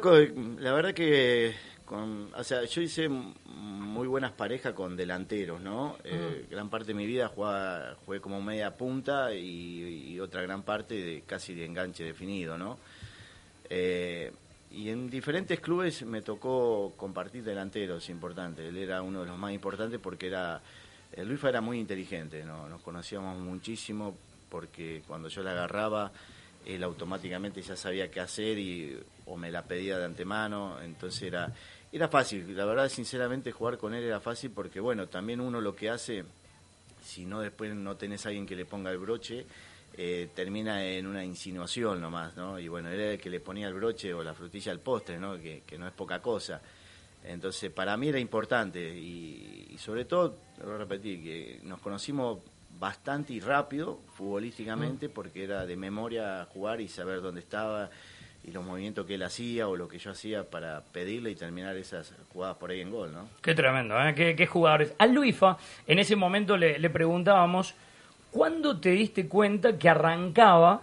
la 0.60 0.72
verdad 0.72 0.94
que 0.94 1.54
con, 1.94 2.30
o 2.34 2.42
sea, 2.42 2.64
yo 2.64 2.82
hice 2.82 3.08
muy 3.08 4.08
buenas 4.08 4.32
parejas 4.32 4.72
con 4.72 4.96
delanteros, 4.96 5.60
¿no? 5.60 5.96
Eh, 6.02 6.46
gran 6.50 6.68
parte 6.68 6.88
de 6.88 6.94
mi 6.94 7.06
vida 7.06 7.28
jugaba, 7.28 7.94
jugué 8.04 8.20
como 8.20 8.42
media 8.42 8.74
punta 8.76 9.32
y, 9.32 10.18
otra 10.18 10.42
gran 10.42 10.62
parte 10.62 10.94
de 10.94 11.22
casi 11.22 11.54
de 11.54 11.64
enganche 11.64 12.02
definido, 12.02 12.58
¿no? 12.58 12.78
Eh, 13.70 14.32
y 14.72 14.88
en 14.88 15.08
diferentes 15.08 15.60
clubes 15.60 16.02
me 16.02 16.22
tocó 16.22 16.94
compartir 16.96 17.44
delanteros 17.44 18.08
importantes. 18.08 18.66
Él 18.66 18.76
era 18.78 19.00
uno 19.02 19.20
de 19.20 19.26
los 19.26 19.38
más 19.38 19.52
importantes 19.52 20.00
porque 20.00 20.26
era. 20.26 20.60
El 21.12 21.28
Luis 21.28 21.44
era 21.44 21.60
muy 21.60 21.78
inteligente, 21.78 22.42
¿no? 22.42 22.68
Nos 22.68 22.82
conocíamos 22.82 23.38
muchísimo 23.38 24.16
porque 24.48 25.02
cuando 25.06 25.28
yo 25.28 25.44
la 25.44 25.52
agarraba, 25.52 26.10
él 26.66 26.82
automáticamente 26.82 27.62
ya 27.62 27.76
sabía 27.76 28.10
qué 28.10 28.18
hacer 28.18 28.58
y 28.58 28.98
o 29.26 29.36
me 29.36 29.50
la 29.52 29.62
pedía 29.62 29.98
de 29.98 30.06
antemano. 30.06 30.80
Entonces 30.82 31.22
era 31.22 31.52
era 31.94 32.08
fácil, 32.08 32.56
la 32.56 32.64
verdad, 32.64 32.88
sinceramente, 32.88 33.52
jugar 33.52 33.78
con 33.78 33.94
él 33.94 34.02
era 34.02 34.18
fácil 34.18 34.50
porque, 34.50 34.80
bueno, 34.80 35.06
también 35.06 35.40
uno 35.40 35.60
lo 35.60 35.76
que 35.76 35.90
hace, 35.90 36.24
si 37.00 37.24
no 37.24 37.40
después 37.40 37.72
no 37.72 37.96
tenés 37.96 38.26
a 38.26 38.30
alguien 38.30 38.46
que 38.46 38.56
le 38.56 38.64
ponga 38.64 38.90
el 38.90 38.98
broche, 38.98 39.46
eh, 39.96 40.30
termina 40.34 40.84
en 40.84 41.06
una 41.06 41.24
insinuación 41.24 42.00
nomás, 42.00 42.36
¿no? 42.36 42.58
Y 42.58 42.66
bueno, 42.66 42.88
era 42.88 43.12
el 43.12 43.20
que 43.20 43.30
le 43.30 43.38
ponía 43.38 43.68
el 43.68 43.74
broche 43.74 44.12
o 44.12 44.24
la 44.24 44.34
frutilla 44.34 44.72
al 44.72 44.80
postre, 44.80 45.20
¿no? 45.20 45.38
Que, 45.38 45.62
no 45.78 45.86
es 45.86 45.92
poca 45.92 46.20
cosa. 46.20 46.60
Entonces, 47.22 47.70
para 47.70 47.96
mí 47.96 48.08
era 48.08 48.18
importante 48.18 48.80
y, 48.80 49.76
sobre 49.78 50.04
todo, 50.04 50.36
lo 50.64 50.76
repetir, 50.76 51.22
que 51.22 51.60
nos 51.62 51.78
conocimos 51.78 52.40
bastante 52.76 53.34
y 53.34 53.38
rápido 53.38 54.00
futbolísticamente 54.14 55.08
mm. 55.08 55.12
porque 55.12 55.44
era 55.44 55.64
de 55.64 55.76
memoria 55.76 56.44
jugar 56.52 56.80
y 56.80 56.88
saber 56.88 57.22
dónde 57.22 57.40
estaba 57.42 57.88
y 58.46 58.50
los 58.50 58.64
movimientos 58.64 59.06
que 59.06 59.14
él 59.14 59.22
hacía 59.22 59.68
o 59.68 59.76
lo 59.76 59.88
que 59.88 59.98
yo 59.98 60.10
hacía 60.10 60.44
para 60.44 60.82
pedirle 60.92 61.30
y 61.30 61.34
terminar 61.34 61.76
esas 61.76 62.12
jugadas 62.32 62.56
por 62.58 62.70
ahí 62.70 62.80
en 62.80 62.90
gol, 62.90 63.12
¿no? 63.12 63.28
Qué 63.40 63.54
tremendo, 63.54 63.94
¿eh? 64.00 64.14
Qué, 64.14 64.46
jugadores. 64.46 64.92
A 64.98 65.06
Luifa, 65.06 65.56
en 65.86 65.98
ese 65.98 66.14
momento 66.14 66.56
le, 66.56 66.78
le 66.78 66.90
preguntábamos, 66.90 67.74
¿cuándo 68.30 68.78
te 68.78 68.90
diste 68.90 69.28
cuenta 69.28 69.78
que 69.78 69.88
arrancaba 69.88 70.82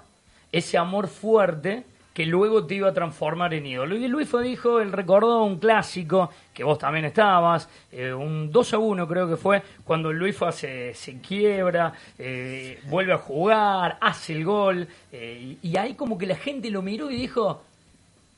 ese 0.51 0.77
amor 0.77 1.07
fuerte 1.07 1.85
que 2.13 2.25
luego 2.25 2.65
te 2.65 2.75
iba 2.75 2.89
a 2.89 2.93
transformar 2.93 3.53
en 3.53 3.65
ídolo. 3.65 3.95
Y 3.95 4.07
Luifa 4.07 4.41
dijo, 4.41 4.81
él 4.81 4.91
recordó 4.91 5.43
un 5.43 5.59
clásico, 5.59 6.29
que 6.53 6.63
vos 6.63 6.77
también 6.77 7.05
estabas, 7.05 7.69
eh, 7.91 8.13
un 8.13 8.51
2 8.51 8.73
a 8.73 8.77
1 8.77 9.07
creo 9.07 9.29
que 9.29 9.37
fue, 9.37 9.61
cuando 9.85 10.11
Luifa 10.11 10.51
se, 10.51 10.93
se 10.93 11.19
quiebra, 11.21 11.93
eh, 12.19 12.79
vuelve 12.89 13.13
a 13.13 13.17
jugar, 13.17 13.97
hace 14.01 14.33
el 14.33 14.43
gol, 14.43 14.87
eh, 15.11 15.57
y, 15.61 15.77
ahí 15.77 15.93
como 15.93 16.17
que 16.17 16.25
la 16.25 16.35
gente 16.35 16.69
lo 16.69 16.81
miró 16.81 17.09
y 17.09 17.15
dijo, 17.15 17.63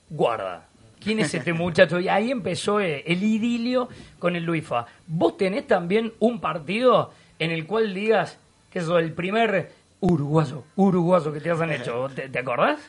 guarda, 0.10 0.68
¿quién 1.04 1.20
es 1.20 1.34
este 1.34 1.54
muchacho? 1.54 2.00
Y 2.00 2.08
ahí 2.08 2.30
empezó 2.30 2.80
el 2.80 3.24
idilio 3.24 3.90
con 4.20 4.36
el 4.36 4.44
Luifa. 4.44 4.86
¿Vos 5.08 5.36
tenés 5.36 5.66
también 5.66 6.14
un 6.20 6.40
partido 6.40 7.12
en 7.40 7.50
el 7.50 7.66
cual 7.66 7.94
digas 7.94 8.38
que 8.72 8.80
es 8.80 8.88
el 8.88 9.14
primer 9.14 9.72
uruguayo, 10.00 10.64
uruguayo 10.76 11.34
que 11.34 11.42
te 11.42 11.50
hayan 11.50 11.72
hecho? 11.72 12.08
¿Te, 12.14 12.30
te 12.30 12.40
acordás? 12.40 12.80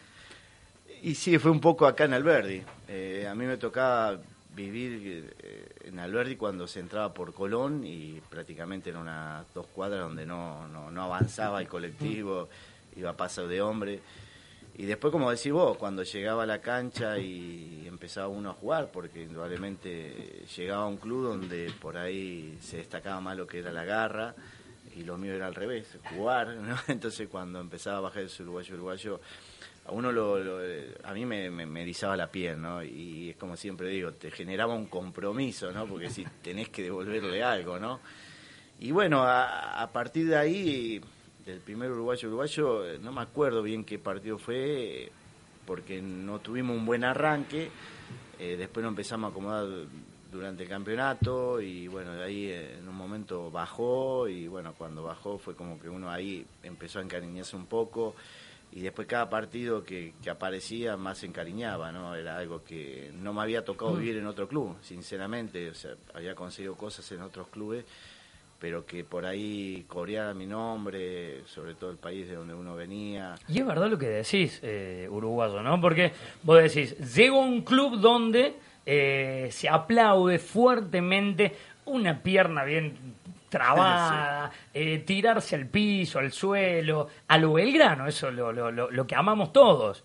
Y 1.05 1.17
sí, 1.17 1.39
fue 1.39 1.51
un 1.51 1.61
poco 1.61 1.87
acá 1.87 2.05
en 2.05 2.15
Alberdi. 2.15 2.63
Eh, 2.89 3.29
a 3.31 3.35
mí 3.35 3.45
me 3.45 3.59
tocaba 3.59 4.19
vivir 4.57 5.35
eh, 5.39 5.69
en 5.85 5.99
Alberdi 5.99 6.35
cuando 6.35 6.67
se 6.67 6.81
entraba 6.81 7.13
por 7.13 7.35
Colón 7.35 7.85
y 7.85 8.23
prácticamente 8.31 8.89
en 8.89 8.97
unas 8.97 9.45
dos 9.53 9.67
cuadras 9.67 10.01
donde 10.01 10.25
no, 10.25 10.67
no, 10.69 10.91
no 10.91 11.03
avanzaba 11.03 11.61
el 11.61 11.69
colectivo, 11.69 12.49
iba 12.97 13.11
a 13.11 13.17
paso 13.19 13.47
de 13.47 13.61
hombre. 13.61 14.01
Y 14.79 14.87
después, 14.87 15.13
como 15.13 15.31
decís 15.31 15.53
vos, 15.53 15.77
cuando 15.77 16.05
llegaba 16.05 16.45
a 16.45 16.47
la 16.47 16.63
cancha 16.63 17.19
y 17.19 17.85
empezaba 17.87 18.29
uno 18.29 18.49
a 18.49 18.55
jugar, 18.55 18.89
porque 18.91 19.25
indudablemente 19.25 20.47
llegaba 20.57 20.85
a 20.85 20.87
un 20.87 20.97
club 20.97 21.25
donde 21.25 21.71
por 21.83 21.99
ahí 21.99 22.57
se 22.63 22.79
destacaba 22.79 23.21
más 23.21 23.37
lo 23.37 23.47
que 23.47 23.59
era 23.59 23.73
la 23.73 23.85
garra 23.85 24.35
y 24.97 25.03
lo 25.03 25.19
mío 25.19 25.35
era 25.35 25.49
al 25.49 25.55
revés, 25.55 25.99
jugar, 26.17 26.49
¿no? 26.49 26.77
Entonces 26.89 27.29
cuando 27.29 27.61
empezaba 27.61 27.99
a 27.99 28.01
bajar 28.01 28.23
ese 28.23 28.43
uruguayo 28.43 28.75
uruguayo, 28.75 29.21
a 29.87 29.93
uno 29.93 30.11
lo, 30.13 30.39
lo- 30.39 30.59
a 31.05 31.13
mí 31.13 31.27
me, 31.27 31.51
me, 31.51 31.67
me 31.67 31.83
erizaba 31.83 32.17
la 32.17 32.29
piel, 32.29 32.61
¿no? 32.61 32.83
Y 32.83 33.31
es 33.31 33.37
como 33.37 33.57
siempre 33.57 33.89
digo, 33.89 34.13
te 34.13 34.31
generaba 34.31 34.75
un 34.75 34.87
compromiso, 34.87 35.71
¿no? 35.73 35.87
Porque 35.87 36.11
si 36.11 36.25
tenés 36.43 36.69
que 36.71 36.83
devolverle 36.85 37.43
algo, 37.43 37.79
¿no? 37.79 38.01
Y 38.81 38.91
bueno, 38.91 39.23
a, 39.23 39.83
a 39.83 39.93
partir 39.93 40.27
de 40.29 40.37
ahí, 40.37 41.01
del 41.47 41.61
primer 41.61 41.91
uruguayo 41.93 42.29
uruguayo, 42.29 42.99
no 43.01 43.13
me 43.13 43.21
acuerdo 43.21 43.63
bien 43.63 43.85
qué 43.85 43.99
partido 43.99 44.39
fue, 44.39 45.11
porque 45.67 46.01
no 46.03 46.39
tuvimos 46.41 46.77
un 46.77 46.85
buen 46.87 47.05
arranque, 47.05 47.71
eh, 48.39 48.57
después 48.59 48.83
nos 48.83 48.91
empezamos 48.93 49.29
a 49.29 49.31
acomodar 49.31 49.67
durante 50.33 50.65
el 50.65 50.69
campeonato 50.69 51.61
y 51.61 51.87
bueno, 51.87 52.13
de 52.15 52.25
ahí 52.25 52.47
eh, 52.47 52.79
en 52.81 52.89
un 52.89 52.97
momento 52.97 53.51
bajó 53.53 54.27
y 54.29 54.49
bueno, 54.49 54.75
cuando 54.77 55.05
bajó 55.05 55.39
fue 55.39 55.55
como 55.55 55.79
que 55.81 55.89
uno 55.89 56.11
ahí 56.11 56.45
empezó 56.65 56.99
a 56.99 57.03
encariñarse 57.03 57.55
un 57.55 57.67
poco 57.67 58.17
y 58.75 58.81
después 58.81 59.07
cada 59.07 59.31
partido 59.31 59.85
que, 59.85 60.15
que 60.21 60.31
aparecía 60.31 60.97
más 60.97 61.19
se 61.19 61.27
encariñaba, 61.27 61.93
¿no? 61.93 62.17
Era 62.17 62.37
algo 62.37 62.65
que 62.65 63.13
no 63.15 63.33
me 63.33 63.41
había 63.41 63.65
tocado 63.65 63.95
vivir 63.95 64.17
en 64.17 64.27
otro 64.27 64.49
club, 64.49 64.77
sinceramente, 64.83 65.71
o 65.71 65.75
sea, 65.75 65.93
había 66.13 66.35
conseguido 66.35 66.75
cosas 66.75 67.11
en 67.13 67.23
otros 67.23 67.47
clubes, 67.49 67.85
pero 68.59 68.85
que 68.85 69.05
por 69.05 69.27
ahí 69.27 69.85
coreara 69.87 70.35
mi 70.35 70.47
nombre, 70.47 71.45
sobre 71.47 71.75
todo 71.75 71.91
el 71.93 71.99
país 71.99 72.27
de 72.27 72.35
donde 72.35 72.53
uno 72.53 72.75
venía. 72.75 73.37
Y 73.47 73.61
es 73.61 73.67
verdad 73.67 73.89
lo 73.89 73.97
que 73.97 74.09
decís, 74.09 74.59
eh, 74.65 75.07
uruguayo, 75.09 75.63
¿no? 75.63 75.81
Porque 75.81 76.11
vos 76.43 76.61
decís, 76.61 76.97
llego 77.15 77.43
a 77.43 77.47
un 77.47 77.63
club 77.63 78.01
donde 78.01 78.57
eh, 78.85 79.51
se 79.53 79.69
aplaude 79.69 80.41
fuertemente 80.41 81.55
una 81.85 82.21
pierna 82.21 82.65
bien 82.65 82.97
trabada, 83.59 84.51
eh, 84.73 84.99
tirarse 85.07 85.55
al 85.55 85.67
piso, 85.67 86.19
al 86.19 86.33
suelo, 86.33 87.09
a 87.29 87.39
lo 87.39 87.53
Belgrano, 87.53 88.07
eso 88.09 88.31
lo, 88.31 88.53
lo, 88.53 88.71
lo, 88.73 88.91
lo 88.91 89.07
que 89.07 89.15
amamos 89.15 89.53
todos. 89.53 90.03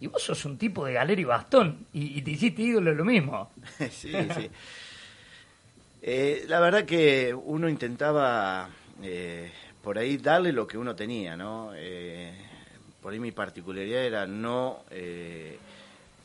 Y 0.00 0.06
vos 0.06 0.22
sos 0.22 0.44
un 0.46 0.56
tipo 0.56 0.84
de 0.86 0.94
galera 0.94 1.20
y 1.20 1.24
bastón, 1.24 1.86
y, 1.92 2.18
y 2.18 2.22
te 2.22 2.30
hiciste 2.30 2.62
ídolo 2.62 2.94
lo 2.94 3.04
mismo. 3.04 3.50
sí, 3.90 4.12
sí. 4.34 4.50
Eh, 6.02 6.44
la 6.48 6.60
verdad 6.60 6.84
que 6.84 7.34
uno 7.34 7.68
intentaba 7.68 8.68
eh, 9.02 9.50
por 9.82 9.98
ahí 9.98 10.16
darle 10.18 10.52
lo 10.52 10.66
que 10.66 10.78
uno 10.78 10.94
tenía, 10.94 11.36
¿no? 11.36 11.72
Eh, 11.74 12.32
por 13.02 13.12
ahí 13.12 13.18
mi 13.20 13.32
particularidad 13.32 14.02
era 14.04 14.26
no 14.26 14.82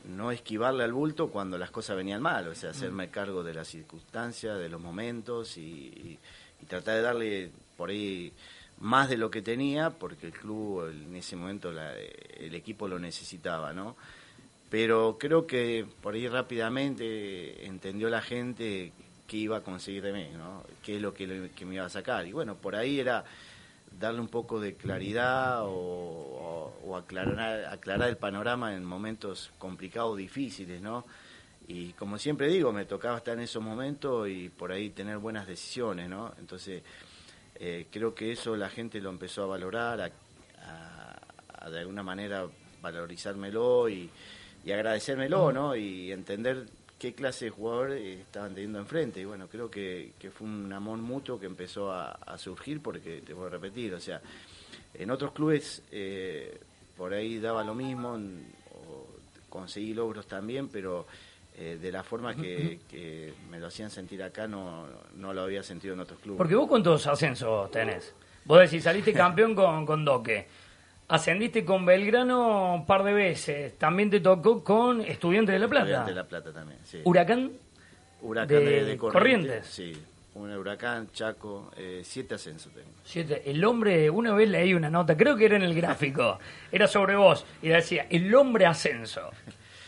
no 0.03 0.31
esquivarle 0.31 0.83
al 0.83 0.93
bulto 0.93 1.29
cuando 1.29 1.59
las 1.59 1.69
cosas 1.69 1.95
venían 1.95 2.23
mal, 2.23 2.47
o 2.47 2.55
sea, 2.55 2.71
hacerme 2.71 3.09
cargo 3.09 3.43
de 3.43 3.53
las 3.53 3.67
circunstancias, 3.67 4.57
de 4.57 4.67
los 4.67 4.81
momentos 4.81 5.57
y, 5.57 5.61
y- 5.61 6.19
y 6.61 6.65
tratar 6.65 6.95
de 6.95 7.01
darle 7.01 7.51
por 7.77 7.89
ahí 7.89 8.31
más 8.79 9.09
de 9.09 9.17
lo 9.17 9.29
que 9.29 9.41
tenía, 9.41 9.89
porque 9.91 10.27
el 10.27 10.33
club 10.33 10.89
en 10.89 11.15
ese 11.15 11.35
momento 11.35 11.71
la- 11.71 11.93
el 11.95 12.55
equipo 12.55 12.87
lo 12.87 12.99
necesitaba, 12.99 13.73
¿no? 13.73 13.95
pero 14.69 15.17
creo 15.19 15.45
que 15.47 15.85
por 16.01 16.13
ahí 16.13 16.29
rápidamente 16.29 17.65
entendió 17.65 18.09
la 18.09 18.21
gente 18.21 18.93
qué 19.27 19.35
iba 19.35 19.57
a 19.57 19.61
conseguir 19.61 20.01
de 20.01 20.13
mí, 20.13 20.29
¿no? 20.37 20.63
qué 20.81 20.95
es 20.95 21.01
lo 21.01 21.13
que, 21.13 21.27
me 21.27 21.75
iba 21.75 21.85
a 21.85 21.89
sacar. 21.89 22.25
Y 22.25 22.31
bueno, 22.31 22.55
por 22.55 22.77
ahí 22.77 22.97
era 22.97 23.25
darle 23.99 24.21
un 24.21 24.29
poco 24.29 24.61
de 24.61 24.75
claridad 24.75 25.63
o- 25.63 26.73
o 26.85 26.95
aclarar, 26.95 27.65
aclarar 27.65 28.07
el 28.07 28.15
panorama 28.15 28.73
en 28.73 28.85
momentos 28.85 29.51
complicados, 29.57 30.17
difíciles, 30.17 30.81
¿no? 30.81 31.05
Y 31.67 31.93
como 31.93 32.17
siempre 32.17 32.47
digo, 32.47 32.71
me 32.73 32.85
tocaba 32.85 33.17
estar 33.17 33.35
en 33.35 33.43
esos 33.43 33.63
momentos 33.63 34.27
y 34.27 34.49
por 34.49 34.71
ahí 34.71 34.89
tener 34.89 35.17
buenas 35.19 35.47
decisiones, 35.47 36.09
¿no? 36.09 36.33
Entonces, 36.39 36.83
eh, 37.55 37.87
creo 37.91 38.13
que 38.13 38.31
eso 38.31 38.55
la 38.57 38.69
gente 38.69 38.99
lo 38.99 39.09
empezó 39.09 39.43
a 39.43 39.47
valorar, 39.47 40.01
a, 40.01 40.05
a- 40.65 41.19
a 41.65 41.69
de 41.69 41.79
alguna 41.79 42.03
manera 42.03 42.45
valorizármelo 42.81 43.87
y, 43.87 44.09
y 44.65 44.71
agradecérmelo, 44.71 45.51
¿no? 45.51 45.75
Y 45.75 46.11
entender 46.11 46.65
qué 46.99 47.13
clase 47.13 47.45
de 47.45 47.51
jugadores 47.51 48.19
estaban 48.19 48.53
teniendo 48.53 48.79
enfrente. 48.79 49.21
Y 49.21 49.25
bueno, 49.25 49.47
creo 49.47 49.69
que, 49.69 50.13
que 50.19 50.29
fue 50.31 50.47
un 50.47 50.73
amor 50.73 50.97
mutuo 50.97 51.39
que 51.39 51.45
empezó 51.45 51.91
a, 51.91 52.11
a 52.11 52.37
surgir 52.37 52.81
porque, 52.81 53.21
te 53.21 53.33
voy 53.33 53.47
a 53.47 53.49
repetir, 53.49 53.93
o 53.93 53.99
sea, 53.99 54.21
en 54.93 55.09
otros 55.11 55.31
clubes 55.31 55.83
eh, 55.91 56.59
por 56.97 57.13
ahí 57.13 57.39
daba 57.39 57.63
lo 57.63 57.73
mismo, 57.75 58.15
n- 58.15 58.43
o 58.73 59.07
conseguí 59.49 59.93
logros 59.93 60.27
también, 60.27 60.67
pero 60.69 61.05
eh, 61.63 61.77
de 61.79 61.91
la 61.91 62.01
forma 62.01 62.33
que, 62.35 62.79
que 62.89 63.35
me 63.51 63.59
lo 63.59 63.67
hacían 63.67 63.91
sentir 63.91 64.23
acá 64.23 64.47
no, 64.47 64.87
no 65.15 65.31
lo 65.31 65.41
había 65.41 65.61
sentido 65.61 65.93
en 65.93 65.99
otros 65.99 66.17
clubes. 66.19 66.39
Porque 66.39 66.55
vos 66.55 66.67
cuántos 66.67 67.05
ascensos 67.05 67.69
tenés. 67.69 68.15
Vos 68.45 68.59
decís, 68.61 68.83
saliste 68.83 69.13
campeón 69.13 69.53
con, 69.53 69.85
con 69.85 70.03
Doque. 70.03 70.47
Ascendiste 71.07 71.63
con 71.63 71.85
Belgrano 71.85 72.73
un 72.73 72.85
par 72.87 73.03
de 73.03 73.13
veces. 73.13 73.77
También 73.77 74.09
te 74.09 74.21
tocó 74.21 74.63
con 74.63 75.01
Estudiantes 75.01 75.53
de 75.53 75.59
La 75.59 75.67
Plata. 75.67 75.85
Estudiante 75.85 76.11
de 76.11 76.15
La 76.15 76.23
Plata 76.23 76.51
también, 76.51 76.79
sí. 76.83 77.01
Huracán. 77.03 77.51
Huracán 78.23 78.47
de 78.47 78.65
de, 78.65 78.83
de 78.85 78.97
Corrientes. 78.97 79.67
Sí, 79.67 79.93
un 80.33 80.51
huracán, 80.57 81.11
Chaco, 81.11 81.71
eh, 81.77 82.01
siete 82.03 82.33
ascensos 82.33 82.73
tengo. 82.73 82.87
Siete. 83.05 83.43
El 83.45 83.63
hombre, 83.65 84.09
una 84.09 84.33
vez 84.33 84.49
leí 84.49 84.73
una 84.73 84.89
nota, 84.89 85.15
creo 85.15 85.35
que 85.35 85.45
era 85.45 85.57
en 85.57 85.63
el 85.63 85.75
gráfico, 85.75 86.39
era 86.71 86.87
sobre 86.87 87.15
vos, 87.15 87.45
y 87.61 87.67
decía, 87.67 88.07
el 88.09 88.33
hombre 88.33 88.65
ascenso. 88.65 89.29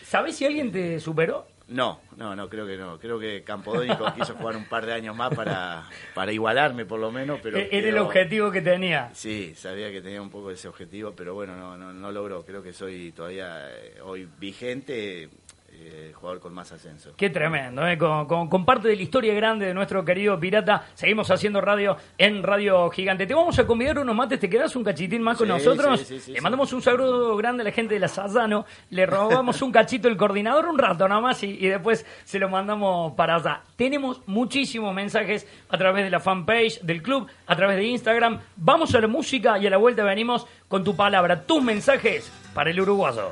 ¿Sabés 0.04 0.36
si 0.36 0.46
alguien 0.46 0.72
te 0.72 1.00
superó? 1.00 1.48
No, 1.68 2.02
no, 2.18 2.36
no, 2.36 2.50
creo 2.50 2.68
que 2.68 2.76
no. 2.78 3.00
Creo 3.00 3.18
que 3.20 3.42
Campodónico 3.44 4.06
quiso 4.16 4.36
jugar 4.36 4.58
un 4.58 4.66
par 4.66 4.86
de 4.86 4.94
años 4.94 5.16
más 5.16 5.34
para, 5.34 5.88
para 6.14 6.32
igualarme 6.34 6.86
por 6.86 7.00
lo 7.00 7.10
menos, 7.12 7.40
pero... 7.42 7.58
E- 7.58 7.70
Era 7.72 7.88
el 7.90 7.98
objetivo 8.00 8.52
que 8.52 8.62
tenía. 8.62 9.10
Sí, 9.14 9.54
sabía 9.56 9.90
que 9.92 10.02
tenía 10.02 10.22
un 10.22 10.30
poco 10.30 10.52
ese 10.52 10.68
objetivo, 10.68 11.14
pero 11.16 11.34
bueno, 11.34 11.56
no, 11.56 11.78
no, 11.78 11.94
no 11.94 12.12
logró. 12.12 12.44
Creo 12.46 12.62
que 12.62 12.74
soy 12.74 13.12
todavía 13.14 13.70
eh, 13.72 13.96
hoy 14.04 14.28
vigente, 14.40 15.30
eh, 15.76 16.12
jugador 16.14 16.40
con 16.40 16.54
más 16.54 16.72
ascenso. 16.72 17.14
Qué 17.18 17.30
tremendo, 17.30 17.86
¿eh? 17.88 17.98
con, 17.98 18.26
con- 18.28 18.48
con 18.50 18.66
parte 18.66 18.88
de 18.88 18.96
la 18.96 19.02
historia 19.02 19.34
grande 19.34 19.66
de 19.66 19.74
nuestro 19.74 20.06
querido 20.06 20.40
Pirata. 20.40 20.86
Seguimos 20.94 21.30
haciendo 21.32 21.60
radio 21.62 21.98
en 22.18 22.44
Radio 22.44 22.90
Gigante. 22.90 23.26
Te 23.26 23.34
vamos 23.34 23.58
a 23.60 23.66
convidar 23.66 24.00
unos 24.00 24.16
mates, 24.16 24.40
¿te 24.40 24.50
quedas 24.50 24.76
un 24.76 24.84
cachitín 24.84 25.22
más 25.22 25.38
con 25.38 25.48
Sí, 25.48 25.54
nosotros? 25.54 26.00
sí, 26.00 26.06
sí, 26.06 26.20
sí, 26.20 26.32
Le 26.34 26.42
mandamos 26.42 26.72
un 26.74 26.82
saludo 26.82 27.36
grande 27.36 27.62
a 27.62 27.66
la 27.66 27.72
gente 27.72 27.94
de 27.96 28.00
la 28.00 28.08
Sazano. 28.08 28.66
Le 28.92 29.06
robamos 29.06 29.62
un 29.62 29.72
cachito 29.72 30.08
el 30.08 30.18
coordinador 30.18 30.68
un 30.68 30.78
rato 30.78 31.08
nada 31.08 31.22
más 31.22 31.42
y, 31.44 31.48
y 31.52 31.68
después 31.68 32.06
se 32.24 32.40
lo 32.40 32.50
mandamos 32.50 33.14
para 33.16 33.36
allá. 33.36 33.62
Tenemos 33.76 34.22
muchísimos 34.28 34.94
mensajes 34.94 35.48
a 35.70 35.78
través 35.78 36.04
de 36.04 36.10
la 36.10 36.20
fanpage 36.20 36.82
del 36.82 37.02
club, 37.02 37.28
a 37.48 37.56
través 37.56 37.78
de 37.78 37.84
Instagram. 37.86 38.40
Vamos 38.56 38.94
a 38.96 39.02
la 39.02 39.08
música 39.08 39.58
y 39.58 39.68
a 39.68 39.70
la 39.70 39.78
vuelta 39.78 40.04
venimos 40.04 40.46
con 40.68 40.84
tu 40.84 40.96
palabra, 40.96 41.42
tus 41.44 41.62
mensajes 41.64 42.32
para 42.54 42.70
el 42.70 42.80
uruguayo. 42.80 43.32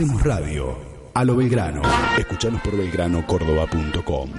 Hacemos 0.00 0.22
radio 0.22 0.78
a 1.12 1.22
lo 1.26 1.36
Belgrano. 1.36 1.82
Escuchanos 2.16 2.62
por 2.62 2.74
belgranocórdoba.com 2.74 4.30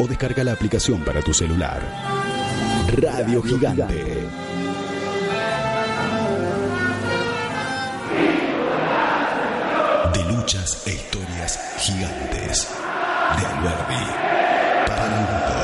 o 0.00 0.08
descarga 0.08 0.42
la 0.42 0.54
aplicación 0.54 1.04
para 1.04 1.22
tu 1.22 1.32
celular. 1.32 1.80
Radio 3.00 3.40
Gigante. 3.40 3.94
De 10.14 10.32
luchas 10.32 10.82
e 10.84 10.94
historias 10.94 11.60
gigantes. 11.78 12.68
De 13.38 13.46
Alberdi 13.46 14.04
para 14.88 15.04
el 15.04 15.10
mundo. 15.12 15.54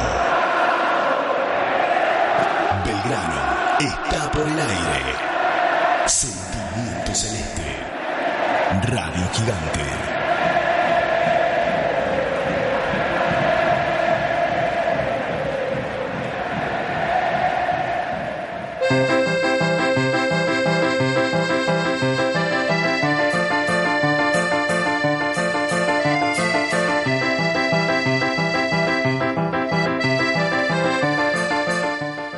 Belgrano 2.85 3.41
está 3.81 4.31
por 4.31 4.47
el 4.47 4.61
aire. 4.61 5.17
Sentimiento 6.07 7.13
Celeste. 7.13 7.70
Radio 8.73 9.27
Gigante. 9.33 9.81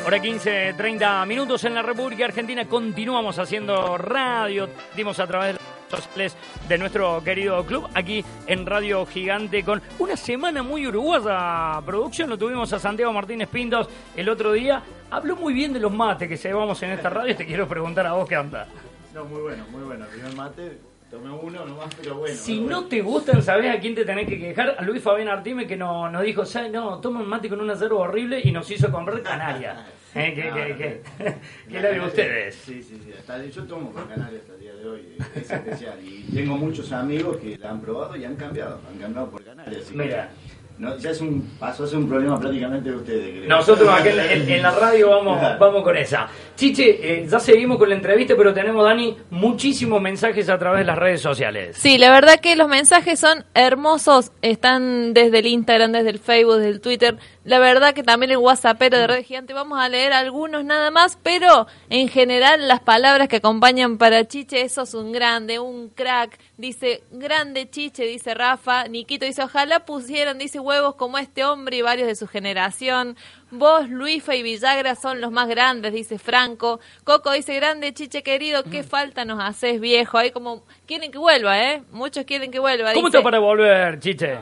Hora 0.07 0.19
15, 0.19 0.75
30 0.79 1.27
minutos 1.27 1.65
en 1.65 1.75
la 1.75 1.83
República 1.83 2.25
Argentina. 2.25 2.67
Continuamos 2.67 3.39
haciendo 3.39 3.99
radio. 3.99 4.71
Dimos 4.97 5.19
a 5.21 5.27
través 5.27 5.59
de 5.59 5.62
sociales 6.01 6.37
de 6.69 6.79
nuestro 6.79 7.23
querido 7.23 7.65
club 7.67 7.89
aquí 7.95 8.25
en 8.47 8.65
Radio 8.67 9.05
Gigante 9.07 9.63
con 9.63 9.83
una 9.99 10.17
semana 10.17 10.63
muy 10.63 10.87
uruguaya. 10.87 11.81
Producción 11.85 12.31
lo 12.31 12.39
tuvimos 12.39 12.73
a 12.73 12.79
Santiago 12.79 13.13
Martínez 13.13 13.49
Pintos 13.49 13.89
el 14.17 14.29
otro 14.29 14.53
día. 14.53 14.83
Habló 15.11 15.37
muy 15.37 15.53
bien 15.53 15.73
de 15.73 15.81
los 15.81 15.93
mates 15.93 16.29
que 16.29 16.37
llevamos 16.37 16.83
en 16.83 16.91
esta 16.91 17.11
radio. 17.11 17.37
Te 17.37 17.45
quiero 17.45 17.69
preguntar 17.69 18.07
a 18.07 18.15
vos 18.15 18.29
qué 18.29 18.37
anda. 18.37 18.67
No, 19.15 19.25
muy 19.27 19.43
bueno, 19.43 19.65
muy 19.71 19.83
bueno. 19.83 20.07
Primer 20.07 20.35
mate, 20.35 20.79
tomé 21.11 21.31
uno 21.31 21.67
nomás, 21.67 21.95
pero 22.01 22.17
bueno. 22.17 22.35
Si 22.35 22.61
no 22.61 22.87
te 22.87 23.03
gustan, 23.03 23.43
¿sabés 23.43 23.77
a 23.77 23.79
quién 23.79 23.95
te 23.95 24.05
tenés 24.07 24.27
que 24.27 24.39
quejar? 24.39 24.77
A 24.79 24.83
Luis 24.83 25.03
Fabián 25.03 25.29
Artime 25.29 25.67
que 25.67 25.77
no, 25.77 26.11
nos 26.11 26.23
dijo. 26.23 26.45
No, 26.71 26.99
toma 27.01 27.21
un 27.21 27.29
mate 27.29 27.51
con 27.51 27.61
una 27.61 27.75
yerba 27.75 27.97
horrible 27.97 28.41
y 28.43 28.51
nos 28.51 28.71
hizo 28.71 28.91
comprar 28.91 29.21
Canaria. 29.23 29.87
¿Eh? 30.15 30.33
¿Qué, 30.35 30.45
No, 30.51 30.55
qué, 30.55 30.69
no, 30.69 30.79
qué? 30.79 31.03
no. 31.19 31.35
¿Qué 31.71 31.81
la 31.81 31.89
de 31.91 32.01
ustedes? 32.01 32.55
Sí, 32.55 32.83
sí, 32.83 33.01
sí. 33.05 33.13
Hasta, 33.19 33.45
yo 33.45 33.65
tomo 33.65 33.93
con 33.93 34.05
Canarias 34.07 34.43
hasta 34.43 34.55
el 34.55 34.61
día 34.61 34.75
de 34.75 34.89
hoy. 34.89 35.12
Es 35.53 35.59
especial. 35.61 35.99
Y 36.03 36.23
tengo 36.35 36.57
muchos 36.57 36.93
amigos 36.93 37.37
que 37.37 37.59
la 37.59 37.71
han 37.71 37.81
probado 37.81 38.17
y 38.17 38.25
han 38.25 38.37
cambiado. 38.37 38.81
Han 38.91 38.99
cambiado 38.99 39.31
por 39.31 39.43
que, 39.43 39.53
Mira. 39.95 40.31
No, 40.79 40.97
ya 40.99 41.11
es 41.11 41.21
un, 41.21 41.43
pasó 41.59 41.85
a 41.85 41.87
ser 41.87 41.99
un 41.99 42.09
problema 42.09 42.39
prácticamente 42.41 42.91
de 42.91 42.97
ustedes. 42.97 43.31
creo. 43.39 43.49
Nosotros 43.49 43.89
acá 43.89 44.11
en, 44.11 44.43
en- 44.43 44.51
en 44.51 44.63
la 44.63 44.71
radio 44.79 45.11
vamos, 45.11 45.41
vamos 45.59 45.83
con 45.83 45.97
esa. 45.97 46.29
Chiche, 46.57 47.23
eh, 47.23 47.27
ya 47.29 47.41
seguimos 47.41 47.79
con 47.79 47.89
la 47.89 47.95
entrevista, 47.95 48.35
pero 48.37 48.53
tenemos, 48.53 48.85
Dani, 48.85 49.17
muchísimos 49.31 50.01
mensajes 50.01 50.49
a 50.49 50.59
través 50.59 50.81
de 50.81 50.85
las 50.85 50.99
redes 50.99 51.21
sociales. 51.21 51.77
Sí, 51.79 51.99
la 51.99 52.11
verdad 52.11 52.41
que 52.41 52.57
los 52.57 52.69
mensajes 52.69 53.19
son 53.19 53.45
hermosos. 53.55 54.33
Están 54.43 55.15
desde 55.15 55.39
el 55.41 55.47
Instagram, 55.47 55.93
desde 55.93 56.11
el 56.11 56.19
Facebook, 56.19 56.57
desde 56.57 56.69
el 56.71 56.81
Twitter. 56.81 57.17
La 57.45 57.59
verdad 57.59 57.95
que 57.95 58.03
también 58.03 58.31
el 58.31 58.37
WhatsAppero 58.39 58.99
de 58.99 59.07
Red 59.07 59.25
Gigante. 59.25 59.55
Vamos 59.55 59.79
a 59.81 59.89
leer 59.89 60.13
algunos 60.13 60.65
nada 60.65 60.91
más, 60.91 61.19
pero 61.23 61.67
en 61.91 62.09
general 62.09 62.69
las 62.69 62.81
palabras 62.81 63.29
que 63.29 63.37
acompañan 63.37 63.99
para 63.99 64.27
Chiche, 64.29 64.61
eso 64.63 64.83
es 64.83 64.95
un 64.95 65.11
grande, 65.11 65.59
un 65.59 65.89
crack. 65.89 66.39
Dice, 66.57 67.03
grande 67.11 67.69
Chiche, 67.69 68.05
dice 68.05 68.35
Rafa. 68.35 68.87
Niquito 68.89 69.25
dice, 69.27 69.43
ojalá 69.43 69.85
pusieran, 69.85 70.39
dice, 70.39 70.61
huevos 70.65 70.95
como 70.95 71.19
este 71.19 71.45
hombre 71.45 71.77
y 71.77 71.83
varios 71.83 72.07
de 72.07 72.15
su 72.15 72.27
generación. 72.27 73.17
Vos, 73.51 73.89
Luifa 73.89 74.35
y 74.35 74.43
Villagra 74.43 74.95
son 74.95 75.21
los 75.21 75.31
más 75.31 75.49
grandes, 75.49 75.93
dice 75.93 76.19
Franco. 76.19 76.81
Coco 77.05 77.33
dice, 77.33 77.55
grande 77.55 77.93
Chiche 77.93 78.23
querido, 78.23 78.65
qué 78.65 78.83
falta 78.83 79.25
nos 79.25 79.43
haces 79.43 79.81
viejo. 79.81 80.19
Ahí 80.19 80.31
como, 80.31 80.63
quieren 80.87 81.13
que 81.13 81.19
vuelva, 81.19 81.63
¿eh? 81.63 81.83
Muchos 81.93 82.25
quieren 82.25 82.51
que 82.51 82.59
vuelva. 82.59 82.93
¿Cómo 82.95 83.09
dice. 83.09 83.19
está 83.19 83.23
para 83.23 83.39
volver, 83.39 84.01
Chiche? 84.01 84.39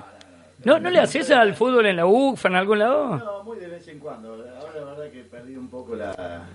¿No, 0.65 0.79
¿No 0.79 0.91
le 0.91 0.99
haces 0.99 1.31
al 1.31 1.55
fútbol 1.55 1.87
en 1.87 1.97
la 1.97 2.07
UFA, 2.07 2.49
en 2.49 2.55
algún 2.55 2.79
lado? 2.79 3.17
No, 3.17 3.45
muy 3.45 3.59
de 3.59 3.69
vez 3.69 3.89
en 3.89 3.99
cuando. 3.99 4.35
Ahora 4.35 4.75
la 4.75 4.85
verdad 4.85 5.11
que 5.11 5.21
perdí 5.21 5.57
un 5.57 5.69
poco 5.71 5.95
la, 5.95 6.47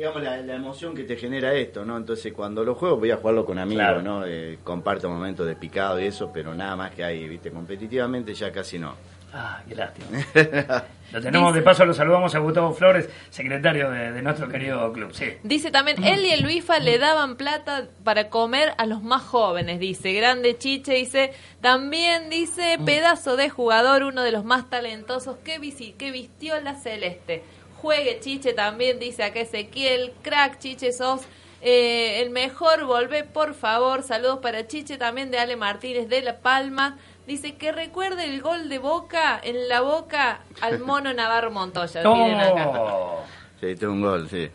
digamos, 0.00 0.22
la, 0.22 0.38
la 0.38 0.54
emoción 0.54 0.94
que 0.94 1.04
te 1.04 1.14
genera 1.16 1.52
esto, 1.52 1.84
¿no? 1.84 1.96
Entonces 1.98 2.32
cuando 2.32 2.64
lo 2.64 2.74
juego 2.74 2.96
voy 2.96 3.10
a 3.10 3.16
jugarlo 3.18 3.44
con 3.44 3.58
amigos, 3.58 3.82
Claro. 3.84 4.00
¿no? 4.02 4.24
Eh, 4.26 4.58
comparto 4.64 5.10
momentos 5.10 5.46
de 5.46 5.54
picado 5.56 6.00
y 6.00 6.06
eso, 6.06 6.30
pero 6.32 6.54
nada 6.54 6.74
más 6.74 6.92
que 6.92 7.04
ahí, 7.04 7.28
¿viste? 7.28 7.50
Competitivamente 7.50 8.32
ya 8.32 8.50
casi 8.50 8.78
no. 8.78 8.94
Ah, 9.32 9.62
qué 9.68 9.74
lástima. 9.76 10.06
Lo 11.12 11.20
tenemos 11.20 11.52
de 11.54 11.62
paso, 11.62 11.84
lo 11.84 11.92
saludamos 11.92 12.34
a 12.36 12.38
Gustavo 12.38 12.72
Flores, 12.72 13.08
secretario 13.30 13.90
de, 13.90 14.12
de 14.12 14.22
nuestro 14.22 14.48
querido 14.48 14.92
club. 14.92 15.12
Sí. 15.12 15.24
Dice 15.42 15.70
también, 15.72 16.02
él 16.04 16.24
y 16.24 16.30
el 16.30 16.42
Luifa 16.42 16.78
le 16.78 16.98
daban 16.98 17.36
plata 17.36 17.88
para 18.04 18.28
comer 18.28 18.72
a 18.78 18.86
los 18.86 19.02
más 19.02 19.22
jóvenes, 19.22 19.80
dice. 19.80 20.12
Grande 20.12 20.56
Chiche, 20.56 20.94
dice. 20.94 21.32
También 21.60 22.30
dice, 22.30 22.78
pedazo 22.86 23.36
de 23.36 23.50
jugador, 23.50 24.04
uno 24.04 24.22
de 24.22 24.30
los 24.32 24.44
más 24.44 24.70
talentosos 24.70 25.36
que, 25.44 25.60
visi- 25.60 25.94
que 25.96 26.12
vistió 26.12 26.60
la 26.60 26.74
celeste. 26.76 27.42
Juegue 27.80 28.20
Chiche 28.20 28.52
también, 28.52 28.98
dice 28.98 29.24
acá 29.24 29.40
Ezequiel. 29.40 30.12
Crack 30.22 30.58
Chiche, 30.58 30.92
sos 30.92 31.22
eh, 31.62 32.20
el 32.20 32.30
mejor. 32.30 32.84
Volvé, 32.84 33.24
por 33.24 33.54
favor. 33.54 34.02
Saludos 34.02 34.40
para 34.40 34.66
Chiche, 34.66 34.98
también 34.98 35.30
de 35.30 35.38
Ale 35.38 35.56
Martínez 35.56 36.08
de 36.08 36.22
La 36.22 36.38
Palma. 36.40 36.98
Dice 37.26 37.56
que 37.56 37.72
recuerde 37.72 38.24
el 38.24 38.42
gol 38.42 38.68
de 38.68 38.78
Boca 38.78 39.40
en 39.42 39.68
la 39.68 39.80
boca 39.80 40.40
al 40.60 40.80
mono 40.86 41.12
Navarro 41.12 41.50
Montoya. 41.50 42.02
Miren 42.02 42.40
acá. 42.40 42.68
Oh. 42.68 43.24
Sí, 43.60 43.74
tengo 43.76 43.92
un 43.92 44.02
gol, 44.02 44.28
sí. 44.28 44.50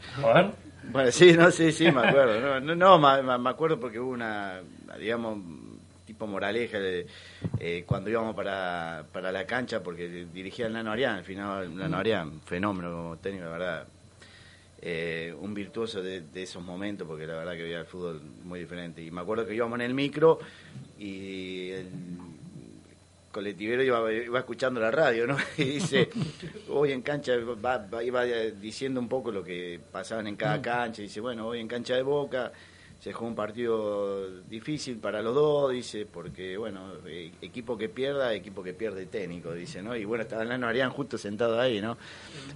Bueno, 0.92 1.12
sí, 1.12 1.34
no, 1.34 1.52
sí, 1.52 1.72
sí, 1.72 1.92
me 1.92 2.08
acuerdo. 2.08 2.60
No, 2.60 2.76
no, 2.76 3.00
me 3.40 3.50
acuerdo 3.50 3.80
porque 3.80 4.00
hubo 4.00 4.12
una, 4.12 4.62
digamos, 5.00 5.38
tipo 6.16 6.28
moraleja 6.28 6.80
de, 6.80 7.06
eh, 7.60 7.84
cuando 7.86 8.10
íbamos 8.10 8.36
para, 8.36 9.04
para 9.12 9.32
la 9.34 9.46
cancha, 9.46 9.84
porque 9.84 10.08
dirigía 10.34 10.68
el 10.68 10.74
Nano 10.74 10.92
Arián, 10.94 11.18
al 11.18 11.24
final 11.26 11.64
el 11.66 11.76
Nano 11.76 11.98
Arián, 11.98 12.40
fenómeno 12.46 13.18
técnico, 13.22 13.46
la 13.46 13.52
verdad. 13.52 13.88
Eh, 14.82 15.34
un 15.42 15.54
virtuoso 15.54 16.02
de, 16.02 16.22
de 16.22 16.44
esos 16.44 16.64
momentos, 16.64 17.06
porque 17.08 17.26
la 17.28 17.36
verdad 17.36 17.54
que 17.54 17.64
veía 17.64 17.80
el 17.80 17.86
fútbol 17.86 18.22
muy 18.44 18.60
diferente. 18.62 19.02
Y 19.02 19.12
me 19.12 19.22
acuerdo 19.22 19.46
que 19.46 19.54
íbamos 19.56 19.78
en 19.80 19.86
el 19.86 19.94
micro 19.94 20.40
y 21.00 21.72
el 21.72 21.88
colectivero 23.32 23.84
iba, 23.84 24.14
iba 24.14 24.40
escuchando 24.40 24.80
la 24.80 24.92
radio, 24.92 25.28
¿no? 25.28 25.36
Y 25.58 25.64
dice, 25.66 26.10
hoy 26.70 26.92
en 26.94 27.02
cancha, 27.02 27.34
va- 27.38 27.86
va- 27.92 28.04
iba 28.04 28.24
diciendo 28.24 29.00
un 29.02 29.10
poco 29.10 29.32
lo 29.32 29.44
que 29.44 29.80
pasaban 29.92 30.28
en 30.28 30.36
cada 30.38 30.62
cancha, 30.62 31.02
dice, 31.02 31.20
bueno, 31.20 31.48
hoy 31.48 31.60
en 31.60 31.68
cancha 31.68 31.96
de 31.96 32.04
Boca 32.04 32.52
se 33.00 33.14
jugó 33.14 33.28
un 33.28 33.36
partido 33.36 34.42
difícil 34.42 34.98
para 34.98 35.22
los 35.22 35.36
dos, 35.36 35.72
dice, 35.72 36.06
porque, 36.06 36.58
bueno, 36.58 36.94
eh, 37.06 37.32
equipo 37.42 37.78
que 37.78 37.90
pierda, 37.90 38.34
equipo 38.34 38.64
que 38.64 38.74
pierde 38.74 39.06
técnico, 39.06 39.54
dice, 39.54 39.82
¿no? 39.82 39.96
Y 39.96 40.06
bueno, 40.06 40.24
estaba 40.24 40.44
Nano 40.44 40.68
Arián 40.68 40.90
justo 40.90 41.18
sentado 41.18 41.60
ahí, 41.60 41.82
¿no? 41.82 41.98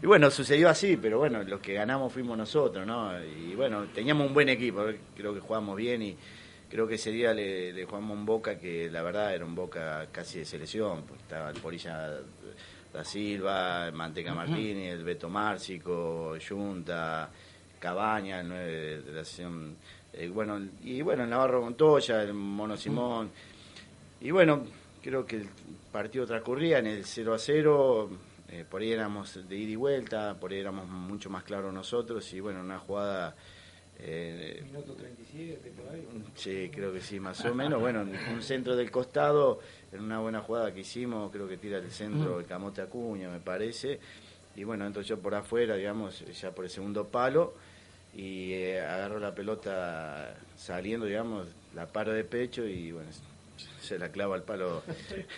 Y 0.01 0.05
bueno, 0.07 0.31
sucedió 0.31 0.69
así, 0.69 0.97
pero 0.97 1.19
bueno, 1.19 1.43
los 1.43 1.59
que 1.59 1.73
ganamos 1.73 2.11
fuimos 2.11 2.37
nosotros, 2.37 2.85
¿no? 2.85 3.11
Y 3.23 3.55
bueno, 3.55 3.85
teníamos 3.93 4.27
un 4.27 4.33
buen 4.33 4.49
equipo, 4.49 4.85
creo 5.15 5.33
que 5.33 5.39
jugamos 5.39 5.75
bien 5.75 6.01
y 6.01 6.17
creo 6.69 6.87
que 6.87 6.95
ese 6.95 7.11
día 7.11 7.33
le, 7.33 7.73
le 7.73 7.85
jugamos 7.85 8.17
un 8.17 8.25
Boca 8.25 8.57
que 8.57 8.89
la 8.89 9.01
verdad 9.01 9.35
era 9.35 9.45
un 9.45 9.55
Boca 9.55 10.07
casi 10.11 10.39
de 10.39 10.45
selección, 10.45 11.03
porque 11.03 11.23
estaba 11.23 11.49
el 11.49 11.59
Polilla 11.59 12.17
da 12.93 13.03
Silva, 13.03 13.91
Manteca 13.91 14.33
Martínez, 14.33 14.93
el 14.93 15.03
Beto 15.03 15.29
Márcico, 15.29 16.35
Junta, 16.47 17.29
Cabaña, 17.79 18.41
el 18.41 18.47
9 18.47 18.65
de, 18.65 19.01
de 19.03 19.11
la 19.11 19.23
sesión, 19.23 19.75
eh, 20.19 20.27
bueno, 20.27 20.59
y 20.83 21.01
bueno, 21.01 21.23
el 21.23 21.29
Navarro 21.29 21.61
Montoya, 21.61 22.21
el 22.21 22.33
Mono 22.33 22.75
Simón, 22.75 23.29
y 24.19 24.31
bueno, 24.31 24.65
creo 25.01 25.25
que 25.25 25.37
el 25.37 25.47
partido 25.93 26.27
transcurría 26.27 26.79
en 26.79 26.87
el 26.87 27.05
0 27.05 27.33
a 27.33 27.39
0, 27.39 28.09
eh, 28.49 28.65
por 28.69 28.81
ahí 28.81 28.91
éramos 28.91 29.47
de 29.47 29.55
ida 29.55 29.71
y 29.71 29.75
vuelta, 29.77 30.35
por 30.37 30.51
ahí 30.51 30.59
éramos 30.59 30.89
mucho 30.89 31.29
más 31.29 31.43
claros 31.43 31.73
nosotros, 31.73 32.33
y 32.33 32.41
bueno, 32.41 32.59
una 32.59 32.79
jugada... 32.79 33.33
Eh, 33.97 34.61
Minuto 34.65 34.93
37, 34.93 35.71
por 35.71 35.93
ahí. 35.93 36.05
Sí, 36.35 36.69
creo 36.73 36.91
que 36.91 36.99
sí, 36.99 37.19
más 37.19 37.43
o 37.45 37.53
menos. 37.53 37.79
Bueno, 37.79 38.01
un 38.01 38.41
centro 38.41 38.75
del 38.75 38.91
costado, 38.91 39.59
en 39.93 40.01
una 40.01 40.19
buena 40.19 40.41
jugada 40.41 40.73
que 40.73 40.81
hicimos, 40.81 41.31
creo 41.31 41.47
que 41.47 41.55
tira 41.55 41.77
el 41.77 41.91
centro 41.91 42.39
el 42.41 42.45
Camote 42.45 42.81
Acuña, 42.81 43.29
me 43.29 43.39
parece. 43.39 43.99
Y 44.55 44.65
bueno, 44.65 44.85
entro 44.85 45.01
yo 45.01 45.17
por 45.19 45.35
afuera, 45.35 45.75
digamos, 45.75 46.25
ya 46.39 46.51
por 46.51 46.65
el 46.65 46.71
segundo 46.71 47.07
palo, 47.07 47.53
y 48.15 48.53
eh, 48.53 48.81
agarro 48.81 49.19
la 49.19 49.33
pelota 49.35 50.33
saliendo, 50.57 51.05
digamos, 51.05 51.47
la 51.75 51.85
paro 51.85 52.11
de 52.11 52.23
pecho 52.23 52.65
y 52.65 52.91
bueno, 52.91 53.09
se 53.81 53.97
la 53.99 54.09
clavo 54.09 54.33
al 54.33 54.43
palo. 54.43 54.83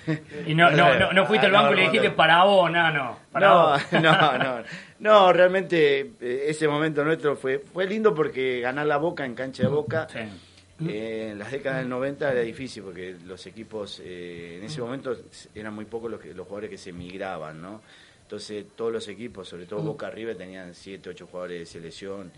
Y 0.48 0.56
no, 0.56 0.72
no, 0.72 0.98
no, 0.98 1.14
no 1.14 1.26
fuiste 1.26 1.46
al 1.46 1.52
banco 1.52 1.74
y 1.74 1.76
le 1.78 1.82
dijiste 1.84 2.12
para 2.12 2.44
vos, 2.44 2.72
nano. 2.72 3.20
Para 3.32 3.48
No, 3.48 3.70
vos. 3.72 3.82
no, 3.94 4.38
no, 4.38 4.64
no, 5.00 5.34
realmente 5.34 6.12
eh, 6.22 6.46
ese 6.48 6.68
momento 6.68 7.04
nuestro 7.04 7.36
fue 7.36 7.60
fue 7.60 7.86
lindo 7.88 8.14
porque 8.16 8.60
ganar 8.62 8.88
la 8.88 8.98
Boca 8.98 9.26
en 9.26 9.36
cancha 9.36 9.64
de 9.64 9.70
Boca 9.70 10.08
Sí. 10.12 10.20
eh, 10.90 11.30
en 11.34 11.40
las 11.40 11.52
décadas 11.52 11.80
del 11.80 11.90
90 11.90 12.32
era 12.32 12.42
difícil 12.42 12.82
porque 12.84 13.16
los 13.26 13.46
equipos 13.46 14.02
eh, 14.04 14.58
en 14.60 14.64
ese 14.66 14.82
momento 14.82 15.16
eran 15.54 15.74
muy 15.76 15.86
pocos 15.86 16.10
los, 16.10 16.20
que- 16.20 16.34
los 16.34 16.48
jugadores 16.48 16.70
que 16.72 16.78
se 16.80 16.92
migraban, 16.92 17.62
¿no? 17.62 17.82
Entonces 18.24 18.66
todos 18.76 18.92
los 18.94 19.08
equipos, 19.10 19.48
sobre 19.50 19.66
todo 19.66 19.82
Boca 19.82 20.08
arriba, 20.08 20.34
tenían 20.34 20.74
7, 20.74 21.10
8 21.10 21.28
jugadores 21.28 21.60
de 21.60 21.66
selección 21.68 22.32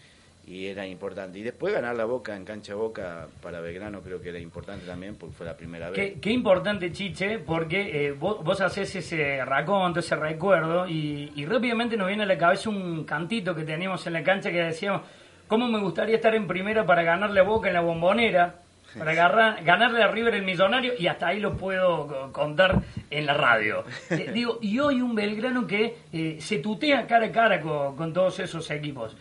y 0.45 0.67
era 0.67 0.85
importante. 0.85 1.39
Y 1.39 1.43
después 1.43 1.73
ganar 1.73 1.95
la 1.95 2.05
Boca 2.05 2.35
en 2.35 2.43
cancha 2.43 2.75
Boca 2.75 3.27
para 3.41 3.61
Belgrano 3.61 4.01
creo 4.01 4.21
que 4.21 4.29
era 4.29 4.39
importante 4.39 4.85
también 4.85 5.15
porque 5.15 5.35
fue 5.35 5.45
la 5.45 5.55
primera 5.55 5.89
vez. 5.89 5.95
Qué, 5.95 6.19
qué 6.19 6.31
importante, 6.31 6.91
Chiche, 6.91 7.39
porque 7.39 8.07
eh, 8.07 8.11
vos, 8.11 8.43
vos 8.43 8.59
haces 8.61 8.93
ese 8.95 9.43
raconto, 9.45 10.01
ese 10.01 10.15
recuerdo, 10.15 10.87
y, 10.87 11.31
y 11.35 11.45
rápidamente 11.45 11.95
nos 11.95 12.07
viene 12.07 12.23
a 12.23 12.25
la 12.25 12.37
cabeza 12.37 12.69
un 12.69 13.05
cantito 13.05 13.55
que 13.55 13.63
teníamos 13.63 14.05
en 14.07 14.13
la 14.13 14.23
cancha 14.23 14.51
que 14.51 14.61
decíamos, 14.63 15.01
¿cómo 15.47 15.67
me 15.67 15.79
gustaría 15.79 16.15
estar 16.15 16.35
en 16.35 16.45
primera 16.45 16.85
para 16.85 17.03
ganarle 17.03 17.39
a 17.39 17.43
Boca 17.43 17.69
en 17.69 17.73
la 17.75 17.81
bombonera? 17.81 18.55
Para 18.99 19.09
agarrar, 19.11 19.63
ganarle 19.63 20.03
a 20.03 20.07
River 20.07 20.35
el 20.35 20.43
millonario 20.43 20.93
y 20.99 21.07
hasta 21.07 21.27
ahí 21.27 21.39
lo 21.39 21.57
puedo 21.57 22.05
co- 22.05 22.31
contar 22.31 22.79
en 23.09 23.25
la 23.25 23.33
radio. 23.33 23.83
Eh, 24.11 24.29
digo, 24.31 24.59
y 24.61 24.77
hoy 24.77 25.01
un 25.01 25.15
Belgrano 25.15 25.65
que 25.65 25.95
eh, 26.11 26.37
se 26.39 26.59
tutea 26.59 27.07
cara 27.07 27.25
a 27.27 27.31
cara 27.31 27.59
con, 27.59 27.95
con 27.95 28.13
todos 28.13 28.39
esos 28.39 28.69
equipos. 28.69 29.17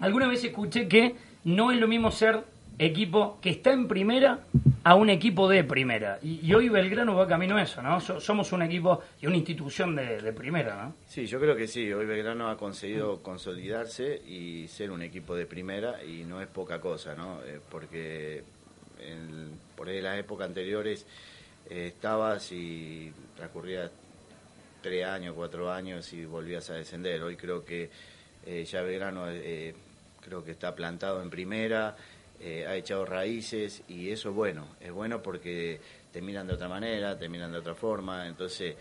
Alguna 0.00 0.28
vez 0.28 0.44
escuché 0.44 0.86
que 0.88 1.14
no 1.44 1.72
es 1.72 1.78
lo 1.80 1.88
mismo 1.88 2.10
ser 2.10 2.42
equipo 2.78 3.38
que 3.42 3.50
está 3.50 3.72
en 3.72 3.88
primera 3.88 4.40
a 4.84 4.94
un 4.94 5.10
equipo 5.10 5.48
de 5.48 5.64
primera. 5.64 6.18
Y, 6.22 6.52
hoy 6.54 6.68
Belgrano 6.68 7.16
va 7.16 7.26
camino 7.26 7.56
a 7.56 7.62
eso, 7.62 7.82
¿no? 7.82 8.00
So- 8.00 8.20
somos 8.20 8.52
un 8.52 8.62
equipo 8.62 9.02
y 9.20 9.26
una 9.26 9.36
institución 9.36 9.96
de, 9.96 10.32
primera, 10.32 10.84
¿no? 10.84 10.94
Sí, 11.08 11.26
yo 11.26 11.40
creo 11.40 11.56
que 11.56 11.66
sí. 11.66 11.92
Hoy 11.92 12.06
Belgrano 12.06 12.48
ha 12.48 12.56
conseguido 12.56 13.20
consolidarse 13.22 14.22
y 14.26 14.68
ser 14.68 14.92
un 14.92 15.02
equipo 15.02 15.34
de 15.34 15.46
primera 15.46 16.02
y 16.04 16.24
no 16.24 16.40
es 16.40 16.46
poca 16.46 16.80
cosa, 16.80 17.14
¿no? 17.16 17.40
Eh, 17.44 17.58
porque 17.68 18.44
en- 19.00 19.50
por 19.76 19.88
ahí 19.88 19.98
en 19.98 20.04
las 20.04 20.18
épocas 20.18 20.46
anteriores 20.46 21.04
eh, 21.70 21.88
estabas 21.88 22.50
y 22.52 23.12
transcurría 23.36 23.90
tres 24.80 25.04
años, 25.04 25.34
cuatro 25.36 25.72
años 25.72 26.12
y 26.12 26.24
volvías 26.24 26.70
a 26.70 26.74
descender. 26.74 27.20
Hoy 27.22 27.36
creo 27.36 27.64
que 27.64 27.90
eh, 28.46 28.64
ya 28.64 28.80
Belgrano 28.82 29.26
creo 30.28 30.44
que 30.44 30.50
está 30.52 30.74
plantado 30.74 31.22
en 31.22 31.30
primera, 31.30 31.96
eh, 32.40 32.66
ha 32.68 32.76
echado 32.76 33.04
raíces 33.04 33.82
y 33.88 34.10
eso 34.10 34.28
es 34.28 34.34
bueno. 34.34 34.66
Es 34.80 34.92
bueno 34.92 35.22
porque 35.22 35.80
te 36.12 36.20
miran 36.20 36.46
de 36.46 36.54
otra 36.54 36.68
manera, 36.68 37.18
te 37.18 37.28
miran 37.28 37.50
de 37.52 37.58
otra 37.58 37.74
forma, 37.74 38.26
entonces 38.26 38.76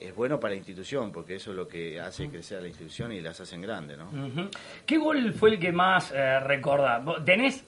es 0.00 0.14
bueno 0.14 0.38
para 0.38 0.52
la 0.52 0.58
institución 0.58 1.10
porque 1.10 1.34
eso 1.36 1.50
es 1.50 1.56
lo 1.56 1.66
que 1.66 2.00
hace 2.00 2.28
crecer 2.28 2.58
a 2.58 2.60
la 2.60 2.68
institución 2.68 3.10
y 3.12 3.20
las 3.20 3.40
hacen 3.40 3.60
grandes, 3.60 3.98
¿no? 3.98 4.08
¿Qué 4.86 4.96
gol 4.96 5.32
fue 5.32 5.50
el 5.50 5.58
que 5.58 5.72
más 5.72 6.12
eh, 6.14 6.38
recordás? 6.40 7.04
Vos 7.04 7.24
Tenés 7.24 7.64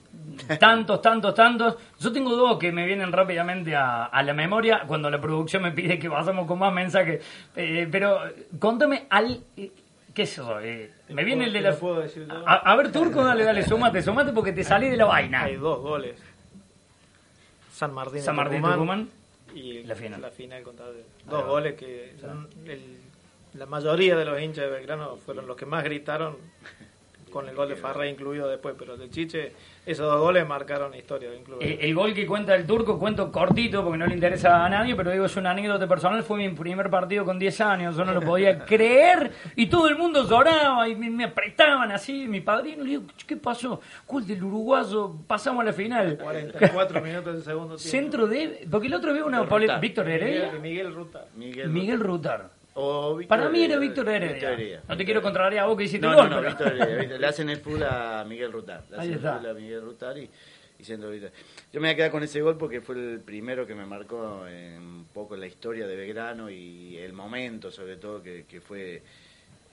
tantos, 0.59 1.03
tantos, 1.03 1.35
tantos. 1.35 1.77
Yo 1.99 2.12
tengo 2.12 2.37
dos 2.37 2.59
que 2.59 2.71
me 2.71 2.85
vienen 2.87 3.11
rápidamente 3.11 3.75
a, 3.75 4.05
a 4.07 4.23
la 4.23 4.33
memoria 4.35 4.83
cuando 4.87 5.11
la 5.11 5.21
producción 5.21 5.62
me 5.64 5.73
pide 5.73 5.99
que 5.99 6.09
pasemos 6.11 6.47
con 6.47 6.59
más 6.59 6.73
mensajes. 6.73 7.21
Eh, 7.57 7.88
pero 7.90 8.21
contame 8.59 9.07
al... 9.11 9.40
eh, 9.57 9.71
¿Qué 10.14 10.23
es 10.23 10.33
eso? 10.33 10.59
Me 11.12 11.25
viene 11.25 11.44
el 11.46 11.53
de 11.53 11.61
la... 11.61 11.75
Puedo 11.77 12.01
decir. 12.01 12.27
A, 12.46 12.55
a 12.57 12.77
ver, 12.77 12.92
Turco, 12.92 13.25
dale, 13.25 13.44
dale, 13.44 13.64
sumate, 13.64 14.03
sumate 14.03 14.33
porque 14.33 14.53
te 14.53 14.64
salí 14.64 14.88
de 14.88 14.96
la 14.96 15.05
vaina. 15.07 15.42
Hay 15.44 15.57
dos 15.57 15.81
goles. 15.81 16.16
San 17.73 17.92
Martín, 17.94 18.23
San 18.23 18.37
Martín 18.37 18.59
Tucumán 18.62 18.75
Tucumán. 18.75 19.09
y 19.55 19.83
La 19.85 19.94
final. 19.94 20.20
La 20.20 20.31
final 20.31 20.62
contra 20.62 20.87
el- 20.88 21.05
Dos 21.29 21.46
goles 21.46 21.75
que 21.75 22.14
el- 22.66 22.99
la 23.55 23.66
mayoría 23.66 24.16
de 24.16 24.25
los 24.25 24.40
hinchas 24.40 24.64
de 24.66 24.70
Belgrano 24.70 25.16
fueron 25.16 25.46
los 25.46 25.57
que 25.57 25.66
más 25.66 25.83
gritaron 25.83 26.37
con 27.31 27.49
el 27.49 27.55
gol 27.55 27.69
de 27.69 27.77
Farré 27.77 28.11
incluido 28.11 28.49
después, 28.49 28.75
pero 28.79 28.97
de 28.97 29.09
Chiche, 29.09 29.53
esos 29.87 30.07
dos 30.07 30.21
goles 30.21 30.47
marcaron 30.47 30.95
historia. 30.95 31.35
Incluido. 31.35 31.62
Eh, 31.62 31.79
el 31.83 31.95
gol 31.95 32.12
que 32.12 32.27
cuenta 32.27 32.55
el 32.55 32.66
turco, 32.66 32.99
cuento 32.99 33.31
cortito 33.33 33.83
porque 33.83 33.99
no 33.99 34.07
le 34.07 34.14
interesa 34.14 34.64
a 34.64 34.69
nadie, 34.69 34.95
pero 34.95 35.11
digo, 35.11 35.25
es 35.25 35.37
una 35.37 35.53
anécdota 35.53 35.87
personal. 35.87 36.23
Fue 36.23 36.38
mi 36.38 36.49
primer 36.51 36.90
partido 36.90 37.25
con 37.25 37.38
10 37.38 37.61
años, 37.61 37.97
yo 37.97 38.05
no 38.05 38.12
lo 38.12 38.21
podía 38.21 38.64
creer 38.64 39.31
y 39.57 39.66
todo 39.66 39.88
el 39.88 39.97
mundo 39.97 40.29
lloraba 40.29 40.88
y 40.88 40.97
me, 40.97 41.11
me 41.11 41.25
apretaban 41.25 41.90
así. 41.93 42.27
Mi 42.29 42.40
padrino 42.40 42.85
le 42.85 42.90
digo, 42.90 43.03
¿qué 43.27 43.37
pasó? 43.37 43.81
¿Cuál 44.07 44.27
del 44.27 44.43
uruguayo? 44.43 45.14
Pasamos 45.27 45.62
a 45.62 45.64
la 45.64 45.73
final. 45.73 46.19
44 46.19 47.01
minutos 47.03 47.35
del 47.35 47.43
segundo 47.43 47.77
tiempo. 47.77 47.90
Centro 47.90 48.27
de. 48.27 48.66
Porque 48.71 48.87
el 48.88 48.95
otro 48.95 49.12
vio 49.12 49.27
una. 49.27 49.43
Rutar. 49.43 49.81
Víctor 49.81 50.09
Heredia. 50.09 50.47
Miguel, 50.47 50.61
Miguel 50.61 50.95
Ruta. 50.95 51.25
Miguel, 51.37 51.69
Miguel 51.71 52.01
Rutar. 52.01 52.60
O 52.83 53.16
Víctor 53.16 53.38
Para 53.38 53.51
mí 53.51 53.62
era. 53.64 53.79
Víctor 53.79 54.09
Heredia. 54.09 54.33
Víctor 54.35 54.53
Heredia. 54.53 54.83
No 54.88 54.97
te 54.97 55.05
quiero 55.05 55.23
contrariar 55.23 55.64
a 55.64 55.66
vos 55.66 55.77
que 55.77 55.85
hiciste 55.85 56.07
No, 56.07 56.12
no, 56.12 56.19
gol. 56.19 56.31
no, 56.31 56.37
pero- 56.37 56.49
Víctor 56.49 56.66
Heredia, 56.73 56.97
Víctor- 57.01 57.21
Le 57.21 57.27
hacen 57.27 57.51
el 57.51 57.59
full 57.59 57.83
a 57.83 58.25
Miguel 58.27 58.53
Rutar. 58.53 58.85
Le 58.90 58.97
hacen 58.97 59.12
el 59.12 59.19
full 59.19 59.47
a 59.47 59.55
Miguel 59.55 59.83
Rutar 59.83 60.19
y, 60.19 60.31
y 60.79 60.85
Centro 60.85 61.11
Víctor. 61.11 61.31
Yo 61.73 61.81
me 61.81 61.88
voy 61.88 61.93
a 61.93 61.97
quedar 61.97 62.11
con 62.11 62.23
ese 62.23 62.40
gol 62.40 62.57
porque 62.57 62.81
fue 62.81 62.95
el 62.97 63.21
primero 63.21 63.66
que 63.66 63.75
me 63.75 63.85
marcó 63.87 64.47
en 64.49 64.79
un 64.83 65.05
poco 65.12 65.37
la 65.37 65.47
historia 65.47 65.87
de 65.87 65.97
Belgrano 65.97 66.49
y 66.51 66.97
el 66.97 67.12
momento, 67.12 67.71
sobre 67.71 67.97
todo, 67.97 68.23
que, 68.23 68.45
que 68.49 68.61
fue. 68.61 69.03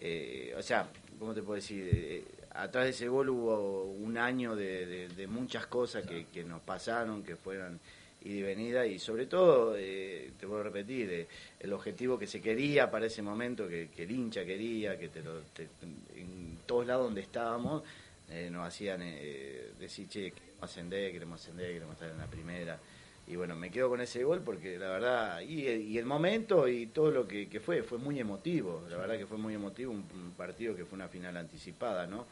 eh, 0.01 0.53
o 0.57 0.61
sea, 0.61 0.87
¿cómo 1.19 1.33
te 1.33 1.41
puedo 1.41 1.55
decir? 1.55 1.89
Eh, 1.91 2.23
atrás 2.53 2.83
de 2.85 2.89
ese 2.91 3.07
gol 3.07 3.29
hubo 3.29 3.83
un 3.83 4.17
año 4.17 4.55
de, 4.55 4.85
de- 4.85 5.07
de 5.09 5.27
muchas 5.27 5.65
cosas 5.67 6.05
que, 6.05 6.25
que 6.33 6.43
nos 6.43 6.61
pasaron, 6.61 7.23
que 7.23 7.35
fueron 7.35 7.79
y 8.23 8.41
y 8.43 8.99
sobre 8.99 9.25
todo, 9.25 9.75
eh, 9.77 10.31
te 10.39 10.45
vuelvo 10.45 10.61
a 10.61 10.63
repetir, 10.65 11.09
eh, 11.11 11.27
el 11.59 11.71
objetivo 11.73 12.17
que 12.19 12.27
se 12.27 12.41
quería 12.41 12.89
para 12.91 13.05
ese 13.05 13.21
momento, 13.21 13.67
que, 13.67 13.89
el 13.97 14.11
hincha 14.11 14.43
quería, 14.45 14.97
que 14.99 15.07
te 15.09 15.21
lo, 15.23 15.39
te- 15.53 15.69
en 16.15 16.57
todos 16.65 16.85
lados 16.87 17.05
donde 17.05 17.21
estábamos, 17.21 17.83
eh, 18.29 18.49
nos 18.51 18.67
hacían 18.67 19.01
eh, 19.03 19.71
decir, 19.79 20.07
che, 20.09 20.31
queremos 20.31 20.63
ascender, 20.63 21.11
queremos 21.11 21.41
ascender, 21.41 21.71
queremos 21.73 21.93
estar 21.93 22.09
en 22.09 22.17
la 22.17 22.25
primera. 22.27 22.79
Y 23.27 23.35
bueno, 23.35 23.55
me 23.55 23.69
quedo 23.69 23.89
con 23.89 24.01
ese 24.01 24.23
gol 24.23 24.41
porque 24.43 24.77
la 24.77 24.89
verdad, 24.89 25.41
y, 25.41 25.67
y 25.67 25.97
el 25.97 26.05
momento 26.05 26.67
y 26.67 26.87
todo 26.87 27.11
lo 27.11 27.27
que, 27.27 27.47
fue, 27.59 27.83
fue 27.83 27.97
muy 27.97 28.19
emotivo, 28.19 28.85
la 28.89 28.97
verdad 28.97 29.17
que 29.17 29.25
fue 29.25 29.37
muy 29.37 29.53
emotivo, 29.53 29.91
un 29.91 30.33
partido 30.37 30.75
que 30.75 30.85
fue 30.85 30.95
una 30.95 31.07
final 31.09 31.35
anticipada, 31.37 32.07
¿no? 32.07 32.25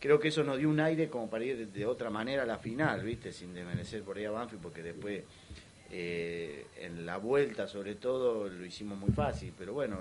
Creo 0.00 0.20
que 0.20 0.28
eso 0.28 0.44
nos 0.44 0.58
dio 0.58 0.68
un 0.68 0.78
aire 0.80 1.08
como 1.08 1.28
para 1.28 1.44
ir 1.44 1.68
de, 1.68 1.86
otra 1.86 2.08
manera 2.08 2.44
a 2.44 2.46
la 2.46 2.58
final, 2.58 3.02
¿viste? 3.02 3.32
Sin 3.32 3.52
desmerecer 3.52 4.02
por 4.02 4.16
ahí 4.16 4.24
a 4.24 4.30
Banfield, 4.30 4.62
porque 4.62 4.82
después 4.82 5.24
eh, 5.90 6.66
en 6.80 7.04
la 7.04 7.16
vuelta 7.16 7.66
sobre 7.66 7.94
todo 7.96 8.48
lo 8.48 8.64
hicimos 8.64 8.98
muy 8.98 9.10
fácil, 9.10 9.52
pero 9.58 9.72
bueno, 9.72 9.96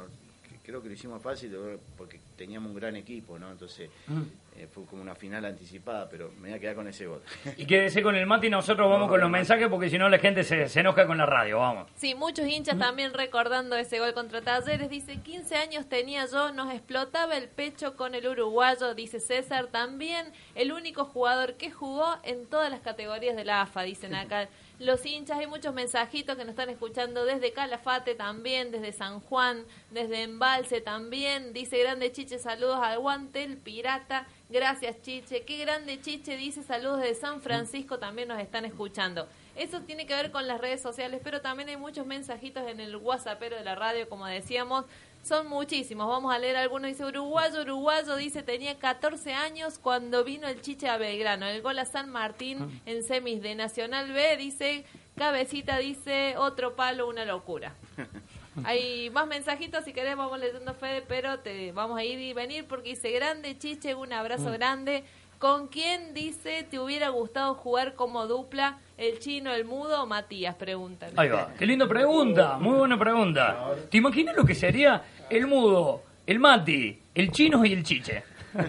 creo 0.64 0.82
que 0.82 0.90
lo 0.90 0.94
hicimos 0.94 1.22
fácil 1.22 1.56
porque 1.98 2.20
teníamos 2.38 2.70
un 2.70 2.76
gran 2.78 2.96
equipo, 2.96 3.38
¿no? 3.40 3.52
Entonces 3.52 3.90
Mm. 4.08 4.22
eh, 4.58 4.68
fue 4.72 4.86
como 4.86 5.02
una 5.02 5.14
final 5.16 5.44
anticipada, 5.46 6.08
pero 6.10 6.32
me 6.40 6.50
voy 6.50 6.58
a 6.58 6.60
quedar 6.60 6.76
con 6.76 6.88
ese 6.88 7.06
gol. 7.08 7.22
Y 7.58 7.66
quédese 7.66 8.02
con 8.02 8.16
el 8.16 8.26
mate 8.26 8.48
y 8.48 8.50
nosotros 8.50 8.90
vamos 8.90 9.10
con 9.10 9.20
los 9.20 9.30
mensajes 9.30 9.68
porque 9.68 9.90
si 9.90 9.98
no 9.98 10.08
la 10.10 10.18
gente 10.20 10.44
se, 10.44 10.68
se 10.70 10.80
enoja 10.80 11.06
con 11.06 11.18
la 11.18 11.26
radio. 11.26 11.60
Vamos. 11.60 11.90
Sí, 11.96 12.16
muchos 12.16 12.48
hinchas 12.48 12.78
también 12.80 13.14
recordando 13.14 13.76
ese 13.76 14.00
gol 14.00 14.14
contra 14.14 14.42
Talleres. 14.42 14.90
Dice, 14.90 15.18
15 15.18 15.56
años 15.58 15.88
tenía 15.90 16.26
yo, 16.26 16.52
nos 16.54 16.72
explotaba 16.74 17.36
el 17.38 17.50
pecho 17.50 17.96
con 17.96 18.16
el 18.16 18.28
uruguayo, 18.28 18.96
dice 18.96 19.20
César. 19.20 19.68
También 19.68 20.28
el 20.56 20.72
único 20.72 21.06
jugador 21.06 21.54
que 21.56 21.70
jugó 21.72 22.18
en 22.24 22.46
todas 22.48 22.70
las 22.72 22.80
categorías 22.82 23.36
de 23.36 23.46
la 23.46 23.62
AFA, 23.64 23.84
dicen 23.84 24.16
acá. 24.16 24.48
Los 24.80 25.04
hinchas, 25.08 25.40
hay 25.40 25.48
muchos 25.48 25.74
mensajitos 25.74 26.36
que 26.36 26.44
nos 26.44 26.52
están 26.52 26.70
escuchando 26.70 27.26
desde 27.26 27.52
Calafate 27.52 28.14
también, 28.14 28.70
desde 28.72 28.92
San 28.92 29.20
Juan, 29.22 29.64
desde 29.90 30.22
Embalse 30.22 30.82
también. 30.82 31.52
Dice, 31.52 31.80
grande 31.80 32.12
Chiche, 32.28 32.40
saludos 32.40 32.80
al 32.84 33.00
guante, 33.00 33.42
el 33.42 33.56
pirata. 33.56 34.28
Gracias, 34.50 35.02
Chiche. 35.02 35.44
Qué 35.44 35.60
grande, 35.60 36.02
Chiche. 36.02 36.36
Dice 36.36 36.62
saludos 36.62 37.00
de 37.00 37.16
San 37.16 37.40
Francisco. 37.40 38.00
También 38.00 38.28
nos 38.28 38.42
están 38.42 38.66
escuchando. 38.66 39.30
Eso 39.56 39.80
tiene 39.84 40.06
que 40.06 40.14
ver 40.14 40.30
con 40.30 40.46
las 40.46 40.60
redes 40.60 40.82
sociales, 40.82 41.22
pero 41.24 41.40
también 41.40 41.70
hay 41.70 41.78
muchos 41.78 42.06
mensajitos 42.06 42.68
en 42.68 42.82
el 42.82 42.98
WhatsAppero 42.98 43.56
de 43.56 43.64
la 43.64 43.76
radio, 43.76 44.10
como 44.10 44.26
decíamos. 44.26 44.84
Son 45.24 45.48
muchísimos. 45.48 46.06
Vamos 46.06 46.36
a 46.36 46.38
leer 46.38 46.58
algunos. 46.58 46.90
Dice 46.90 47.06
Uruguayo, 47.06 47.62
Uruguayo. 47.62 48.18
Dice 48.18 48.44
tenía 48.44 48.78
14 48.78 49.34
años 49.34 49.80
cuando 49.80 50.26
vino 50.26 50.50
el 50.50 50.60
Chiche 50.60 50.90
a 50.90 50.98
Belgrano. 50.98 51.46
El 51.46 51.62
gol 51.62 51.80
a 51.80 51.86
San 51.86 52.10
Martín 52.10 52.82
en 52.86 53.04
semis 53.06 53.42
de 53.42 53.56
Nacional 53.56 54.12
B. 54.12 54.36
Dice 54.36 54.84
Cabecita, 55.16 55.78
dice 55.78 56.36
otro 56.36 56.76
palo, 56.76 57.08
una 57.08 57.24
locura. 57.24 57.74
Hay 58.64 59.10
más 59.12 59.28
mensajitos 59.28 59.84
si 59.84 59.94
querés, 59.94 60.16
vamos 60.16 60.40
leyendo 60.40 60.74
Fede, 60.74 61.04
pero 61.08 61.40
te 61.40 61.72
vamos 61.72 61.98
a 61.98 62.04
ir 62.04 62.20
y 62.20 62.34
venir 62.34 62.66
porque 62.68 62.90
dice 62.90 63.12
grande 63.12 63.58
Chiche, 63.58 63.96
un 63.96 64.14
abrazo 64.14 64.52
grande. 64.52 65.04
¿Con 65.40 65.68
quién 65.68 66.16
dice 66.16 66.66
te 66.70 66.80
hubiera 66.80 67.10
gustado 67.10 67.54
jugar 67.54 67.94
como 67.94 68.26
dupla 68.26 68.80
el 68.98 69.20
chino, 69.20 69.54
el 69.54 69.66
mudo 69.66 70.02
o 70.02 70.08
Matías? 70.08 70.56
Preguntan. 70.56 71.12
Ahí 71.16 71.30
va. 71.30 71.54
Qué 71.58 71.66
linda 71.68 71.88
pregunta. 71.88 72.58
Muy 72.58 72.78
buena 72.80 72.98
pregunta. 72.98 73.76
¿Te 73.90 73.98
imaginas 73.98 74.36
lo 74.36 74.44
que 74.46 74.56
sería 74.56 75.04
el 75.30 75.46
mudo, 75.46 76.02
el 76.26 76.40
mati, 76.40 77.00
el 77.14 77.32
chino 77.32 77.64
y 77.66 77.74
el 77.74 77.84
chiche? 77.84 78.24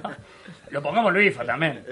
Lo 0.70 0.82
pongamos 0.82 1.14
Luifa 1.14 1.44
también. 1.46 1.82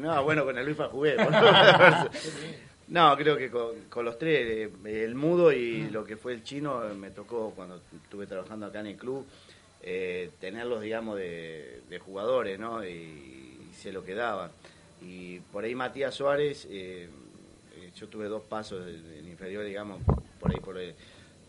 No, 0.00 0.22
bueno, 0.22 0.44
con 0.44 0.58
el 0.58 0.66
Luifa 0.66 0.88
jugué. 0.88 1.16
No, 2.88 3.16
creo 3.16 3.36
que 3.36 3.50
con, 3.50 3.82
con 3.88 4.04
los 4.04 4.18
tres, 4.18 4.70
eh, 4.84 5.04
el 5.04 5.14
mudo 5.14 5.52
y 5.52 5.90
lo 5.90 6.04
que 6.04 6.16
fue 6.16 6.32
el 6.32 6.44
chino, 6.44 6.82
me 6.94 7.10
tocó 7.10 7.52
cuando 7.54 7.80
estuve 8.04 8.26
trabajando 8.26 8.66
acá 8.66 8.80
en 8.80 8.86
el 8.86 8.96
club, 8.96 9.26
eh, 9.82 10.30
tenerlos, 10.40 10.82
digamos, 10.82 11.16
de, 11.16 11.80
de 11.88 11.98
jugadores, 12.00 12.58
¿no? 12.58 12.84
Y, 12.84 13.52
se 13.72 13.92
lo 13.92 14.02
quedaban. 14.02 14.50
Y 15.02 15.38
por 15.52 15.62
ahí 15.64 15.74
Matías 15.74 16.14
Suárez, 16.14 16.66
eh, 16.70 17.08
eh, 17.76 17.90
yo 17.94 18.08
tuve 18.08 18.26
dos 18.26 18.42
pasos 18.42 18.86
en 18.88 19.18
en 19.18 19.28
inferior, 19.28 19.64
digamos, 19.64 20.00
por 20.40 20.50
ahí 20.50 20.58
por 20.60 20.78
el 20.78 20.94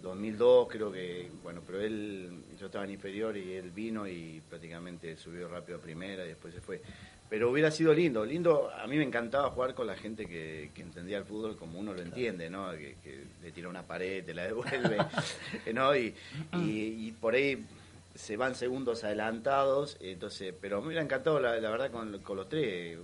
2002, 0.03 0.67
creo 0.69 0.91
que, 0.91 1.29
bueno, 1.41 1.61
pero 1.65 1.79
él, 1.79 2.29
yo 2.59 2.67
estaba 2.67 2.85
en 2.85 2.91
inferior 2.91 3.35
y 3.37 3.53
él 3.53 3.71
vino 3.71 4.07
y 4.07 4.41
prácticamente 4.49 5.15
subió 5.17 5.47
rápido 5.47 5.77
a 5.77 5.81
primera 5.81 6.25
y 6.25 6.29
después 6.29 6.53
se 6.53 6.61
fue. 6.61 6.81
Pero 7.29 7.51
hubiera 7.51 7.71
sido 7.71 7.93
lindo, 7.93 8.25
lindo, 8.25 8.71
a 8.71 8.87
mí 8.87 8.95
me 8.97 9.03
encantaba 9.03 9.49
jugar 9.49 9.73
con 9.73 9.85
la 9.85 9.95
gente 9.95 10.27
que, 10.27 10.71
que 10.73 10.81
entendía 10.81 11.17
el 11.17 11.25
fútbol 11.25 11.57
como 11.57 11.77
uno 11.77 11.93
lo 11.93 12.01
entiende, 12.01 12.49
¿no? 12.49 12.71
Que, 12.71 12.95
que 13.03 13.25
le 13.43 13.51
tira 13.51 13.67
una 13.67 13.83
pared, 13.83 14.23
te 14.23 14.33
la 14.33 14.43
devuelve, 14.43 14.97
¿no? 15.73 15.95
Y, 15.95 16.15
y, 16.53 17.07
y 17.07 17.11
por 17.19 17.35
ahí 17.35 17.65
se 18.15 18.37
van 18.37 18.55
segundos 18.55 19.03
adelantados, 19.03 19.97
entonces, 19.99 20.53
pero 20.59 20.79
me 20.81 20.87
hubiera 20.87 21.03
encantado, 21.03 21.39
la, 21.39 21.59
la 21.59 21.69
verdad, 21.69 21.91
con, 21.91 22.17
con 22.19 22.37
los 22.37 22.47
tres, 22.49 22.97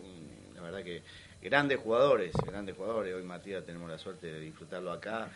la 0.56 0.62
verdad 0.62 0.84
que 0.84 1.04
grandes 1.42 1.78
jugadores, 1.80 2.32
grandes 2.46 2.76
jugadores, 2.76 3.14
hoy 3.14 3.24
Matías 3.24 3.66
tenemos 3.66 3.90
la 3.90 3.98
suerte 3.98 4.28
de 4.28 4.40
disfrutarlo 4.40 4.92
acá, 4.92 5.30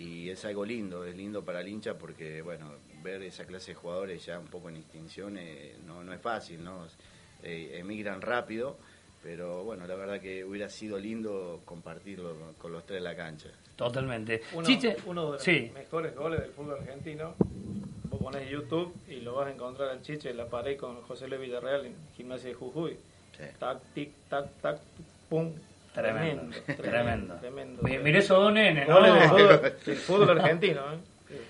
y 0.00 0.30
es 0.30 0.44
algo 0.46 0.64
lindo, 0.64 1.04
es 1.04 1.14
lindo 1.14 1.44
para 1.44 1.60
el 1.60 1.68
hincha 1.68 1.98
porque, 1.98 2.40
bueno, 2.40 2.72
ver 3.02 3.22
esa 3.22 3.44
clase 3.44 3.72
de 3.72 3.74
jugadores 3.74 4.24
ya 4.24 4.38
un 4.38 4.46
poco 4.46 4.70
en 4.70 4.76
extinción 4.76 5.36
eh, 5.36 5.76
no, 5.86 6.02
no 6.02 6.14
es 6.14 6.20
fácil, 6.20 6.64
¿no? 6.64 6.86
Eh, 7.42 7.76
emigran 7.78 8.22
rápido, 8.22 8.78
pero 9.22 9.62
bueno, 9.62 9.86
la 9.86 9.94
verdad 9.96 10.18
que 10.18 10.42
hubiera 10.42 10.70
sido 10.70 10.98
lindo 10.98 11.60
compartirlo 11.66 12.34
con, 12.34 12.54
con 12.54 12.72
los 12.72 12.86
tres 12.86 12.98
en 12.98 13.04
la 13.04 13.14
cancha. 13.14 13.50
Totalmente. 13.76 14.40
Uno, 14.54 14.66
Chiche, 14.66 14.96
uno 15.04 15.26
de 15.26 15.32
los 15.32 15.42
sí. 15.42 15.70
mejores 15.74 16.14
goles 16.14 16.40
del 16.40 16.50
fútbol 16.50 16.78
argentino. 16.80 17.34
Vos 18.04 18.22
pones 18.22 18.48
YouTube 18.50 18.94
y 19.06 19.20
lo 19.20 19.34
vas 19.34 19.48
a 19.48 19.52
encontrar 19.52 19.90
al 19.90 20.00
Chiche 20.00 20.30
en 20.30 20.38
la 20.38 20.46
pared 20.48 20.78
con 20.78 21.02
José 21.02 21.28
Luis 21.28 21.42
Villarreal 21.42 21.84
en 21.84 21.94
Gimnasia 22.16 22.48
de 22.48 22.54
Jujuy. 22.54 22.96
Sí. 23.36 23.44
Tac, 23.58 23.82
tic, 23.92 24.12
tac, 24.30 24.50
tac, 24.62 24.80
pum. 25.28 25.52
Tremendo, 25.92 26.42
tremendo. 26.80 27.34
tremendo. 27.36 27.82
Mi- 27.82 27.98
Miré 27.98 28.18
esos 28.20 28.38
dos 28.38 28.52
nenes, 28.52 28.88
¿no? 28.88 29.00
Del 29.02 29.96
fútbol 29.96 30.38
argentino, 30.38 30.80
¿eh? 30.92 30.98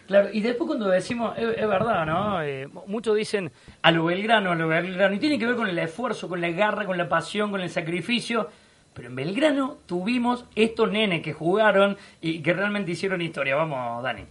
Claro, 0.07 0.29
y 0.33 0.40
después 0.40 0.66
cuando 0.66 0.88
decimos, 0.88 1.37
es, 1.38 1.57
es 1.57 1.68
verdad, 1.68 2.05
¿no? 2.05 2.42
Eh, 2.42 2.68
muchos 2.87 3.16
dicen 3.16 3.50
a 3.83 3.90
lo 3.90 4.05
Belgrano, 4.07 4.50
a 4.53 4.55
lo 4.55 4.66
Belgrano, 4.68 5.14
y 5.14 5.18
tiene 5.18 5.38
que 5.38 5.46
ver 5.46 5.57
con 5.57 5.68
el 5.68 5.79
esfuerzo, 5.79 6.29
con 6.29 6.40
la 6.40 6.50
garra, 6.50 6.85
con 6.85 6.98
la 6.98 7.09
pasión, 7.09 7.50
con 7.50 7.61
el 7.61 7.70
sacrificio. 7.70 8.48
Pero 8.92 9.09
en 9.09 9.16
Belgrano 9.16 9.79
tuvimos 9.87 10.44
estos 10.57 10.90
nenes 10.90 11.22
que 11.22 11.33
jugaron 11.33 11.96
y 12.20 12.42
que 12.42 12.53
realmente 12.53 12.90
hicieron 12.90 13.22
historia. 13.22 13.55
Vamos, 13.57 14.03
Dani. 14.03 14.24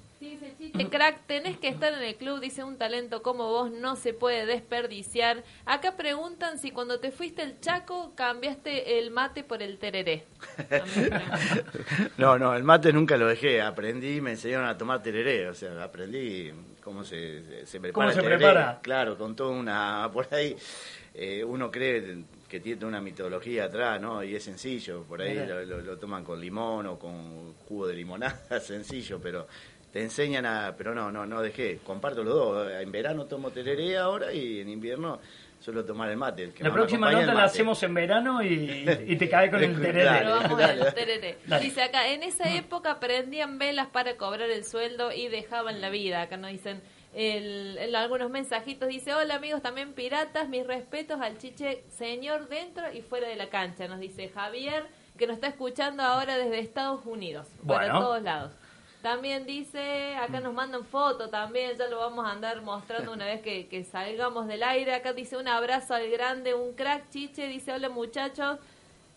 Dice 0.59 0.71
Chiche, 0.77 0.89
crack, 0.89 1.25
tenés 1.25 1.57
que 1.57 1.69
estar 1.69 1.93
en 1.93 2.03
el 2.03 2.15
club, 2.15 2.39
dice 2.41 2.63
un 2.65 2.77
talento 2.77 3.21
como 3.21 3.47
vos 3.47 3.71
no 3.71 3.95
se 3.95 4.13
puede 4.13 4.45
desperdiciar. 4.45 5.43
Acá 5.65 5.95
preguntan 5.95 6.59
si 6.59 6.71
cuando 6.71 6.99
te 6.99 7.11
fuiste 7.11 7.41
el 7.43 7.59
Chaco 7.61 8.11
cambiaste 8.15 8.99
el 8.99 9.09
mate 9.11 9.43
por 9.43 9.63
el 9.63 9.77
tereré. 9.77 10.25
No, 12.17 12.37
no, 12.37 12.55
el 12.55 12.63
mate 12.63 12.91
nunca 12.91 13.17
lo 13.17 13.27
dejé, 13.27 13.61
aprendí, 13.61 14.19
me 14.21 14.31
enseñaron 14.31 14.67
a 14.67 14.77
tomar 14.77 15.01
tereré, 15.01 15.47
o 15.47 15.53
sea, 15.53 15.81
aprendí 15.83 16.51
cómo 16.83 17.03
se, 17.03 17.65
se, 17.65 17.79
prepara. 17.79 17.93
¿Cómo 17.93 18.09
el 18.09 18.15
se 18.15 18.21
tereré. 18.21 18.37
prepara? 18.37 18.79
Claro, 18.81 19.17
con 19.17 19.35
toda 19.35 19.51
una, 19.51 20.09
por 20.11 20.27
ahí, 20.33 20.55
eh, 21.13 21.43
uno 21.43 21.71
cree 21.71 22.23
que 22.47 22.59
tiene 22.59 22.85
una 22.85 22.99
mitología 22.99 23.65
atrás, 23.65 24.01
¿no? 24.01 24.23
Y 24.23 24.35
es 24.35 24.43
sencillo, 24.43 25.03
por 25.03 25.21
ahí 25.21 25.35
lo, 25.35 25.63
lo- 25.65 25.81
lo 25.81 25.97
toman 25.97 26.23
con 26.23 26.39
limón 26.41 26.87
o 26.87 26.99
con 26.99 27.53
jugo 27.67 27.87
de 27.87 27.95
limonada, 27.95 28.59
sencillo, 28.59 29.19
pero 29.21 29.47
te 29.91 30.01
enseñan 30.01 30.45
a, 30.45 30.75
pero 30.77 30.93
no, 30.93 31.11
no, 31.11 31.25
no 31.25 31.41
dejé, 31.41 31.79
comparto 31.83 32.23
los 32.23 32.33
dos, 32.33 32.71
en 32.71 32.91
verano 32.91 33.25
tomo 33.25 33.49
tereré 33.51 33.97
ahora 33.97 34.31
y 34.33 34.59
en 34.61 34.69
invierno 34.69 35.19
suelo 35.59 35.83
tomar 35.83 36.09
el 36.09 36.17
mate. 36.17 36.43
el 36.43 36.53
que 36.53 36.63
La 36.63 36.71
próxima 36.71 37.11
nota 37.11 37.33
la 37.33 37.43
hacemos 37.45 37.81
en 37.83 37.93
verano 37.93 38.41
y, 38.41 38.85
y 39.07 39.15
te 39.17 39.27
cae 39.29 39.49
con 39.51 39.61
el 39.63 39.79
tereré. 39.81 40.09
Pero 40.19 40.29
vamos 40.35 40.57
dale. 40.59 40.91
tereré. 40.91 41.37
Dale. 41.45 41.63
Dice 41.65 41.81
acá, 41.83 42.07
en 42.07 42.23
esa 42.23 42.53
época 42.55 42.99
prendían 42.99 43.57
velas 43.57 43.87
para 43.87 44.15
cobrar 44.15 44.49
el 44.49 44.63
sueldo 44.63 45.11
y 45.11 45.27
dejaban 45.27 45.81
la 45.81 45.89
vida. 45.89 46.21
Acá 46.21 46.37
nos 46.37 46.51
dicen 46.51 46.81
el, 47.13 47.77
el- 47.77 47.95
algunos 47.95 48.29
mensajitos. 48.29 48.87
Dice, 48.87 49.13
hola 49.13 49.35
amigos, 49.35 49.61
también 49.61 49.91
piratas, 49.93 50.47
mis 50.47 50.65
respetos 50.65 51.19
al 51.19 51.37
chiche 51.39 51.83
señor 51.89 52.47
dentro 52.47 52.83
y 52.93 53.01
fuera 53.01 53.27
de 53.27 53.35
la 53.35 53.49
cancha. 53.49 53.87
Nos 53.89 53.99
dice 53.99 54.29
Javier, 54.29 54.85
que 55.17 55.27
nos 55.27 55.35
está 55.35 55.47
escuchando 55.47 56.03
ahora 56.03 56.37
desde 56.37 56.59
Estados 56.59 57.05
Unidos, 57.05 57.47
para 57.67 57.91
Bueno. 57.91 57.99
todos 57.99 58.21
lados. 58.23 58.53
También 59.01 59.45
dice, 59.45 60.15
acá 60.17 60.41
nos 60.41 60.53
mandan 60.53 60.83
foto 60.83 61.29
también, 61.29 61.77
ya 61.77 61.87
lo 61.87 61.99
vamos 61.99 62.25
a 62.25 62.31
andar 62.31 62.61
mostrando 62.61 63.13
una 63.13 63.25
vez 63.25 63.41
que, 63.41 63.67
que 63.67 63.85
salgamos 63.85 64.47
del 64.47 64.61
aire. 64.61 64.93
Acá 64.93 65.13
dice 65.13 65.37
un 65.37 65.47
abrazo 65.47 65.93
al 65.93 66.09
grande, 66.09 66.53
un 66.53 66.73
crack 66.73 67.09
chiche, 67.09 67.47
dice 67.47 67.71
hola 67.71 67.87
muchachos. 67.89 68.59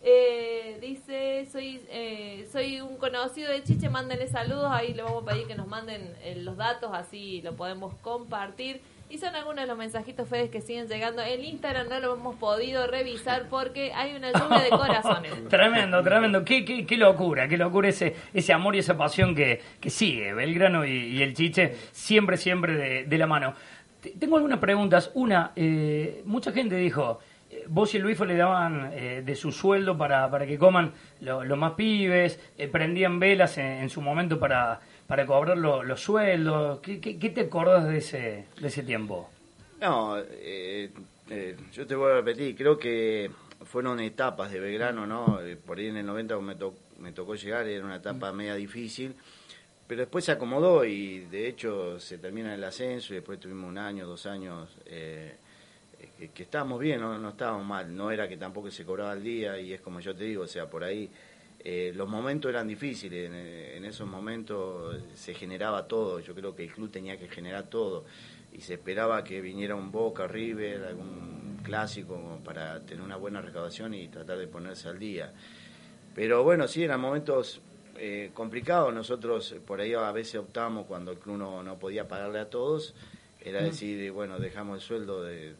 Eh, 0.04 0.78
dice, 0.80 1.46
soy 1.50 1.80
eh, 1.88 2.48
soy 2.50 2.80
un 2.80 2.96
conocido 2.96 3.52
de 3.52 3.62
Chiche, 3.62 3.88
mándenle 3.88 4.26
saludos, 4.26 4.66
ahí 4.68 4.94
le 4.94 5.02
vamos 5.04 5.22
a 5.22 5.26
pedir 5.26 5.46
que 5.46 5.54
nos 5.54 5.68
manden 5.68 6.16
eh, 6.24 6.34
los 6.34 6.56
datos, 6.56 6.90
así 6.92 7.40
lo 7.42 7.54
podemos 7.54 7.94
compartir. 8.02 8.80
Y 9.12 9.18
son 9.18 9.34
algunos 9.36 9.60
de 9.60 9.66
los 9.66 9.76
mensajitos 9.76 10.26
fedes 10.26 10.48
que 10.48 10.62
siguen 10.62 10.88
llegando. 10.88 11.20
El 11.20 11.44
Instagram 11.44 11.86
no 11.90 12.00
lo 12.00 12.14
hemos 12.14 12.34
podido 12.36 12.86
revisar 12.86 13.42
porque 13.50 13.92
hay 13.92 14.14
una 14.14 14.32
lluvia 14.32 14.60
de 14.62 14.70
corazones. 14.70 15.32
Tremendo, 15.50 16.02
tremendo. 16.02 16.42
Qué, 16.46 16.64
qué, 16.64 16.86
qué 16.86 16.96
locura, 16.96 17.46
qué 17.46 17.58
locura 17.58 17.90
ese, 17.90 18.16
ese 18.32 18.54
amor 18.54 18.74
y 18.74 18.78
esa 18.78 18.96
pasión 18.96 19.34
que, 19.34 19.60
que 19.78 19.90
sigue 19.90 20.32
Belgrano 20.32 20.86
y, 20.86 20.92
y 20.92 21.22
el 21.22 21.34
Chiche, 21.34 21.74
siempre, 21.92 22.38
siempre 22.38 22.74
de, 22.74 23.04
de 23.04 23.18
la 23.18 23.26
mano. 23.26 23.52
Te- 24.00 24.12
Tengo 24.18 24.36
algunas 24.38 24.58
preguntas. 24.60 25.10
Una, 25.12 25.52
eh, 25.56 26.22
mucha 26.24 26.50
gente 26.50 26.76
dijo, 26.76 27.20
eh, 27.50 27.64
vos 27.68 27.94
y 27.94 27.98
Luifo 27.98 28.24
le 28.24 28.36
daban 28.36 28.92
eh, 28.94 29.20
de 29.22 29.34
su 29.34 29.52
sueldo 29.52 29.98
para, 29.98 30.30
para 30.30 30.46
que 30.46 30.56
coman 30.56 30.90
lo- 31.20 31.44
los 31.44 31.58
más 31.58 31.72
pibes, 31.72 32.40
eh, 32.56 32.66
prendían 32.66 33.20
velas 33.20 33.58
en, 33.58 33.66
en 33.66 33.90
su 33.90 34.00
momento 34.00 34.40
para, 34.40 34.80
para 35.12 35.26
cobrar 35.26 35.58
lo- 35.58 35.82
los 35.82 36.00
sueldos. 36.00 36.80
¿Qué, 36.80 36.98
qué, 36.98 37.18
qué 37.18 37.28
te 37.28 37.42
acordás 37.42 37.86
de 37.86 37.98
ese, 37.98 38.46
de 38.58 38.66
ese 38.68 38.82
tiempo? 38.82 39.28
No, 39.78 40.16
eh, 40.18 40.90
eh, 41.28 41.54
yo 41.70 41.86
te 41.86 41.94
voy 41.94 42.12
a 42.12 42.14
repetir, 42.14 42.56
creo 42.56 42.78
que 42.78 43.30
fueron 43.66 44.00
etapas 44.00 44.50
de 44.50 44.58
Belgrano, 44.58 45.06
¿no? 45.06 45.42
Eh, 45.42 45.56
Por 45.56 45.76
ahí 45.76 45.88
en 45.88 45.98
el 45.98 46.06
90 46.06 46.38
me, 46.38 46.54
to- 46.54 46.72
me 46.98 47.12
tocó 47.12 47.34
llegar, 47.34 47.66
era 47.66 47.84
una 47.84 47.96
etapa 47.96 48.32
media 48.32 48.54
difícil, 48.54 49.14
pero 49.86 50.00
después 50.00 50.24
se 50.24 50.32
acomodó 50.32 50.82
y 50.86 51.26
de 51.26 51.46
hecho 51.46 52.00
se 52.00 52.16
termina 52.16 52.54
el 52.54 52.64
ascenso 52.64 53.12
y 53.12 53.16
después 53.16 53.38
tuvimos 53.38 53.68
un 53.68 53.76
año, 53.76 54.06
dos 54.06 54.24
años 54.24 54.70
eh, 54.86 55.34
eh, 56.00 56.08
que, 56.18 56.28
que 56.30 56.42
estábamos 56.44 56.80
bien, 56.80 57.02
no, 57.02 57.18
no 57.18 57.28
estábamos 57.28 57.66
mal, 57.66 57.94
no 57.94 58.10
era 58.10 58.26
que 58.26 58.38
tampoco 58.38 58.70
se 58.70 58.86
cobraba 58.86 59.12
al 59.12 59.22
día 59.22 59.60
y 59.60 59.74
es 59.74 59.82
como 59.82 60.00
yo 60.00 60.14
te 60.16 60.24
digo, 60.24 60.44
o 60.44 60.48
sea, 60.48 60.70
por 60.70 60.82
ahí 60.82 61.10
eh, 61.64 61.92
los 61.94 62.08
momentos 62.08 62.48
eran 62.48 62.66
difíciles, 62.68 63.26
en, 63.26 63.34
en 63.34 63.84
esos 63.84 64.08
momentos 64.08 64.96
se 65.14 65.34
generaba 65.34 65.86
todo, 65.86 66.20
yo 66.20 66.34
creo 66.34 66.54
que 66.54 66.64
el 66.64 66.72
club 66.72 66.90
tenía 66.90 67.18
que 67.18 67.28
generar 67.28 67.68
todo 67.68 68.04
y 68.52 68.60
se 68.60 68.74
esperaba 68.74 69.24
que 69.24 69.40
viniera 69.40 69.74
un 69.74 69.90
Boca, 69.90 70.26
River, 70.26 70.84
algún 70.84 71.60
clásico 71.62 72.40
para 72.44 72.80
tener 72.80 73.02
una 73.02 73.16
buena 73.16 73.40
recaudación 73.40 73.94
y 73.94 74.08
tratar 74.08 74.38
de 74.38 74.46
ponerse 74.46 74.88
al 74.88 74.98
día. 74.98 75.32
Pero 76.14 76.42
bueno, 76.44 76.68
sí, 76.68 76.82
eran 76.84 77.00
momentos 77.00 77.60
eh, 77.96 78.30
complicados. 78.34 78.92
Nosotros 78.92 79.52
eh, 79.52 79.60
por 79.64 79.80
ahí 79.80 79.94
a 79.94 80.12
veces 80.12 80.36
optamos 80.36 80.86
cuando 80.86 81.12
el 81.12 81.18
club 81.18 81.38
no, 81.38 81.62
no 81.62 81.78
podía 81.78 82.06
pagarle 82.08 82.40
a 82.40 82.50
todos, 82.50 82.94
era 83.40 83.62
decir, 83.62 84.00
eh, 84.00 84.10
bueno, 84.10 84.38
dejamos 84.38 84.76
el 84.76 84.82
sueldo 84.82 85.22
de, 85.22 85.54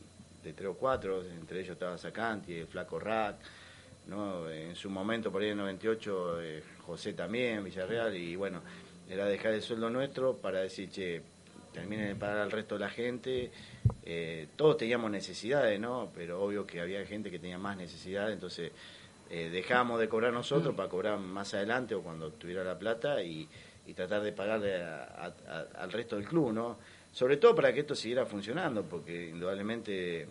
de 0.45 0.53
tres 0.53 0.69
o 0.69 0.75
cuatro, 0.75 1.23
entre 1.25 1.61
ellos 1.61 1.73
estaba 1.73 1.97
Sacanti, 1.97 2.55
el 2.55 2.67
Flaco 2.67 2.99
Rack, 2.99 3.37
¿no? 4.07 4.51
En 4.51 4.75
su 4.77 4.91
momento, 4.91 5.31
por 5.31 5.43
ahí 5.43 5.49
en 5.49 5.53
el 5.53 5.65
98, 5.65 6.43
eh, 6.43 6.63
José 6.87 7.13
también, 7.13 7.63
Villarreal, 7.65 8.17
y 8.17 8.37
bueno, 8.37 8.61
era 9.09 9.27
dejar 9.27 9.53
el 9.53 9.63
sueldo 9.63 9.91
nuestro 9.91 10.37
para 10.37 10.61
decir, 10.61 10.91
che, 10.91 11.23
terminen 11.73 12.09
de 12.09 12.15
pagar 12.17 12.39
al 12.39 12.51
resto 12.51 12.75
de 12.75 12.81
la 12.81 12.91
gente. 12.91 13.51
Eh, 14.05 14.49
todos 14.57 14.77
teníamos 14.77 15.11
necesidades, 15.11 15.81
¿no? 15.81 16.11
Pero 16.15 16.43
obvio 16.43 16.67
que 16.67 16.81
había 16.81 17.05
gente 17.07 17.31
que 17.31 17.39
tenía 17.39 17.59
más 17.59 17.77
necesidades, 17.77 18.35
entonces 18.35 18.73
eh, 19.31 19.49
dejábamos 19.51 19.99
de 19.99 20.09
cobrar 20.09 20.33
nosotros 20.33 20.75
para 20.75 20.89
cobrar 20.89 21.19
más 21.19 21.55
adelante 21.55 21.95
o 21.95 22.03
cuando 22.03 22.31
tuviera 22.33 22.63
la 22.65 22.79
plata 22.79 23.23
y, 23.23 23.49
tratar 23.97 24.23
de 24.23 24.33
pagarle 24.33 24.83
a- 24.83 25.35
al 25.77 25.93
resto 25.93 26.17
del 26.17 26.25
club, 26.27 26.53
¿no? 26.53 26.79
Sobre 27.13 27.37
todo 27.37 27.55
para 27.55 27.75
que 27.75 27.81
esto 27.81 27.95
siguiera 27.95 28.25
funcionando, 28.25 28.83
porque 28.85 29.29
indudablemente 29.31 30.27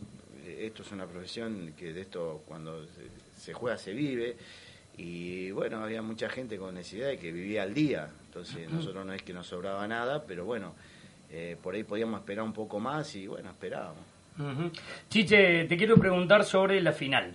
esto 0.60 0.84
es 0.84 0.92
una 0.92 1.06
profesión 1.06 1.74
que 1.78 1.94
de 1.94 2.02
esto 2.02 2.44
cuando 2.48 2.86
se, 3.38 3.54
juega 3.54 3.78
se 3.78 3.94
vive 3.94 4.36
y 4.98 5.52
bueno, 5.52 5.84
había 5.84 6.02
mucha 6.02 6.30
gente 6.30 6.58
con 6.58 6.76
necesidad 6.76 7.16
que 7.18 7.32
vivía 7.32 7.64
al 7.64 7.74
día, 7.74 8.10
entonces 8.28 8.70
nosotros 8.70 9.06
no 9.06 9.14
es 9.14 9.22
que 9.24 9.34
nos 9.34 9.48
sobraba 9.48 9.88
nada, 9.88 10.24
pero 10.28 10.46
bueno, 10.46 10.74
eh, 11.32 11.56
por 11.64 11.74
ahí 11.76 11.84
podíamos 11.84 12.20
esperar 12.20 12.44
un 12.44 12.54
poco 12.54 12.80
más 12.80 13.16
y 13.16 13.28
bueno, 13.28 13.50
esperábamos. 13.50 14.04
Chiche, 15.10 15.66
te 15.66 15.78
quiero 15.78 15.98
preguntar 15.98 16.44
sobre 16.44 16.82
la 16.82 16.92
final. 16.92 17.34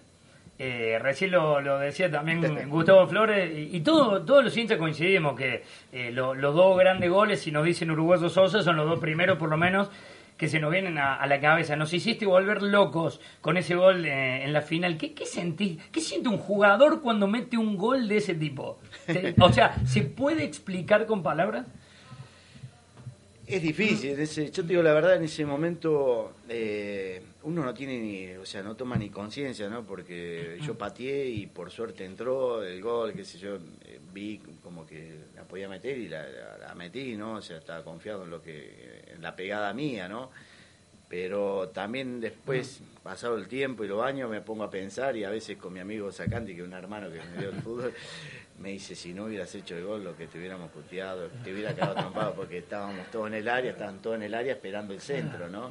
Eh, 0.58 0.98
recién 1.02 1.32
lo, 1.32 1.60
lo 1.60 1.78
decía 1.78 2.10
también 2.10 2.40
Gustavo 2.70 3.06
Flores 3.06 3.50
y, 3.54 3.76
y 3.76 3.80
todo, 3.80 4.22
todos 4.22 4.42
los 4.44 4.56
hinchas 4.56 4.78
coincidimos 4.78 5.36
que 5.36 5.62
eh, 5.92 6.10
lo- 6.10 6.34
los 6.34 6.54
dos 6.54 6.78
grandes 6.78 7.10
goles, 7.10 7.40
si 7.42 7.50
nos 7.52 7.64
dicen 7.64 7.90
uruguayos 7.90 8.32
Sosa, 8.32 8.62
son 8.62 8.76
los 8.76 8.88
dos 8.88 8.98
primeros 8.98 9.36
por 9.38 9.50
lo 9.50 9.58
menos 9.58 9.90
que 10.36 10.48
se 10.48 10.60
nos 10.60 10.70
vienen 10.70 10.98
a, 10.98 11.14
a 11.14 11.26
la 11.26 11.40
cabeza. 11.40 11.76
Nos 11.76 11.92
hiciste 11.92 12.26
volver 12.26 12.62
locos 12.62 13.20
con 13.40 13.56
ese 13.56 13.74
gol 13.74 14.04
eh, 14.04 14.44
en 14.44 14.52
la 14.52 14.62
final. 14.62 14.98
¿Qué, 14.98 15.14
¿Qué 15.14 15.26
sentís? 15.26 15.78
¿Qué 15.90 16.00
siente 16.00 16.28
un 16.28 16.38
jugador 16.38 17.00
cuando 17.00 17.26
mete 17.26 17.56
un 17.56 17.76
gol 17.76 18.08
de 18.08 18.18
ese 18.18 18.34
tipo? 18.34 18.78
O 19.40 19.52
sea, 19.52 19.76
¿se 19.86 20.02
puede 20.02 20.44
explicar 20.44 21.06
con 21.06 21.22
palabras? 21.22 21.66
Es 23.46 23.62
difícil, 23.62 24.18
ese- 24.18 24.50
yo 24.50 24.62
te 24.62 24.68
digo 24.70 24.82
la 24.82 24.92
verdad, 24.92 25.14
en 25.16 25.22
ese 25.22 25.46
momento 25.46 26.32
eh, 26.48 27.22
uno 27.44 27.64
no 27.64 27.72
tiene 27.72 27.98
ni, 28.00 28.30
o 28.34 28.44
sea, 28.44 28.60
no 28.62 28.74
toma 28.74 28.96
ni 28.96 29.08
conciencia, 29.10 29.68
¿no? 29.68 29.84
Porque 29.86 30.58
yo 30.66 30.76
pateé 30.76 31.28
y 31.28 31.46
por 31.46 31.70
suerte 31.70 32.04
entró 32.04 32.64
el 32.64 32.82
gol, 32.82 33.12
qué 33.14 33.24
sé 33.24 33.38
yo, 33.38 33.54
eh, 33.84 34.00
vi 34.12 34.40
como 34.64 34.84
que 34.84 35.14
la 35.36 35.44
podía 35.44 35.68
meter 35.68 35.96
y 35.96 36.08
la, 36.08 36.24
la- 36.26 36.58
la 36.58 36.74
metí, 36.74 37.16
¿no? 37.16 37.34
O 37.34 37.42
sea, 37.42 37.58
estaba 37.58 37.84
confiado 37.84 38.24
en 38.24 38.30
lo 38.30 38.42
que, 38.42 39.04
en 39.14 39.22
la 39.22 39.36
pegada 39.36 39.72
mía, 39.72 40.08
¿no? 40.08 40.30
Pero 41.08 41.68
también 41.68 42.18
después, 42.18 42.80
pasado 43.04 43.36
el 43.36 43.46
tiempo 43.46 43.84
y 43.84 43.88
los 43.88 44.02
años, 44.02 44.28
me 44.28 44.40
pongo 44.40 44.64
a 44.64 44.70
pensar 44.70 45.16
y 45.16 45.22
a 45.22 45.30
veces 45.30 45.56
con 45.56 45.72
mi 45.72 45.78
amigo 45.78 46.10
Sacanti, 46.10 46.52
que 46.56 46.62
es 46.62 46.66
un 46.66 46.72
hermano 46.74 47.08
que 47.12 47.20
me 47.32 47.38
dio 47.38 47.50
el 47.50 47.62
fútbol, 47.62 47.92
me 48.60 48.70
dice, 48.72 48.94
si 48.94 49.12
no 49.12 49.24
hubieras 49.24 49.54
hecho 49.54 49.76
el 49.76 49.84
gol, 49.84 50.02
lo 50.04 50.16
que 50.16 50.26
te 50.26 50.38
hubiéramos 50.38 50.70
puteado, 50.70 51.28
te 51.44 51.52
hubiera 51.52 51.74
quedado 51.74 51.94
trompado 51.94 52.34
porque 52.34 52.58
estábamos 52.58 53.10
todos 53.10 53.26
en 53.28 53.34
el 53.34 53.48
área, 53.48 53.72
estaban 53.72 54.00
todos 54.00 54.16
en 54.16 54.22
el 54.22 54.34
área 54.34 54.52
esperando 54.54 54.94
el 54.94 55.00
centro, 55.00 55.48
¿no? 55.48 55.68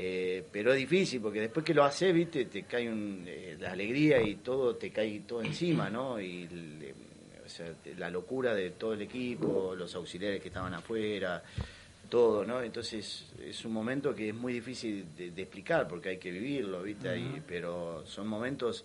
Eh, 0.00 0.44
pero 0.52 0.72
es 0.72 0.78
difícil 0.78 1.20
porque 1.20 1.40
después 1.40 1.64
que 1.66 1.74
lo 1.74 1.82
haces, 1.84 2.14
viste, 2.14 2.44
te 2.46 2.62
cae 2.62 2.88
un, 2.88 3.24
eh, 3.26 3.56
la 3.58 3.72
alegría 3.72 4.22
y 4.22 4.36
todo, 4.36 4.76
te 4.76 4.90
cae 4.90 5.20
todo 5.26 5.42
encima, 5.42 5.90
¿no? 5.90 6.20
Y 6.20 6.46
le- 6.48 6.94
o 7.44 7.48
sea, 7.48 7.72
la 7.96 8.08
locura 8.10 8.54
de 8.54 8.70
todo 8.72 8.92
el 8.92 9.02
equipo, 9.02 9.74
los 9.74 9.94
auxiliares 9.94 10.40
que 10.40 10.48
estaban 10.48 10.72
afuera, 10.74 11.42
todo, 12.08 12.44
¿no? 12.44 12.62
Entonces 12.62 13.24
es 13.42 13.64
un 13.64 13.72
momento 13.72 14.14
que 14.14 14.28
es 14.28 14.34
muy 14.34 14.52
difícil 14.52 15.04
de, 15.16 15.30
de 15.32 15.42
explicar 15.42 15.88
porque 15.88 16.10
hay 16.10 16.18
que 16.18 16.30
vivirlo, 16.30 16.82
¿viste? 16.82 17.08
Ahí, 17.08 17.42
pero 17.46 18.04
son 18.06 18.28
momentos 18.28 18.84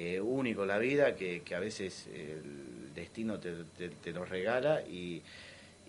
eh, 0.00 0.20
únicos 0.20 0.64
la 0.66 0.78
vida 0.78 1.16
que, 1.16 1.42
que 1.42 1.54
a 1.56 1.58
veces 1.60 2.06
el 2.14 2.94
destino 2.94 3.38
te, 3.40 3.52
te, 3.76 3.88
te 3.88 4.12
los 4.12 4.28
regala 4.28 4.82
y, 4.82 5.20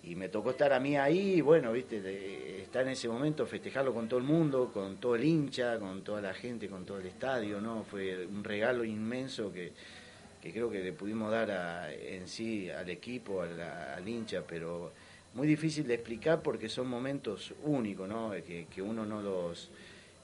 y 0.02 0.14
me 0.16 0.28
tocó 0.28 0.50
estar 0.50 0.72
a 0.72 0.80
mí 0.80 0.96
ahí, 0.96 1.40
bueno, 1.40 1.70
viste, 1.72 2.60
estar 2.60 2.82
en 2.82 2.88
ese 2.90 3.08
momento, 3.08 3.46
festejarlo 3.46 3.94
con 3.94 4.08
todo 4.08 4.18
el 4.18 4.26
mundo, 4.26 4.70
con 4.74 4.96
todo 4.96 5.14
el 5.14 5.22
hincha, 5.24 5.78
con 5.78 6.02
toda 6.02 6.20
la 6.20 6.34
gente, 6.34 6.68
con 6.68 6.84
todo 6.84 6.98
el 6.98 7.06
estadio, 7.06 7.60
¿no? 7.60 7.84
Fue 7.84 8.26
un 8.26 8.42
regalo 8.42 8.84
inmenso 8.84 9.52
que, 9.52 9.72
que 10.42 10.52
creo 10.52 10.70
que 10.70 10.80
le 10.82 10.92
pudimos 10.92 11.30
dar 11.30 11.50
a- 11.50 11.92
en 11.94 12.26
sí 12.26 12.68
al 12.70 12.88
equipo, 12.90 13.42
al 13.42 14.08
hincha, 14.08 14.42
pero 14.46 14.90
muy 15.34 15.46
difícil 15.46 15.86
de 15.86 15.94
explicar 15.94 16.42
porque 16.42 16.68
son 16.68 16.88
momentos 16.88 17.52
únicos, 17.62 18.08
¿no? 18.08 18.32
Que, 18.32 18.66
que 18.74 18.82
uno 18.82 19.04
no 19.06 19.20
los... 19.22 19.70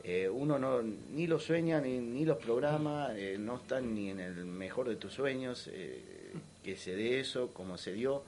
eh, 0.09 0.29
uno 0.29 0.57
no 0.59 0.83
ni 0.83 1.27
los 1.27 1.43
sueña 1.43 1.81
ni, 1.81 1.99
ni 1.99 2.25
los 2.25 2.39
programa, 2.39 3.09
eh, 3.17 3.37
no 3.39 3.57
están 3.57 3.93
ni 3.93 4.11
en 4.11 4.21
el 4.21 4.45
mejor 4.45 4.89
de 4.89 4.95
tus 4.97 5.13
sueños, 5.13 5.69
eh, 5.73 6.01
que 6.63 6.77
se 6.77 6.95
dé 6.95 7.19
eso, 7.21 7.49
como 7.53 7.77
se 7.77 7.93
dio, 7.93 8.23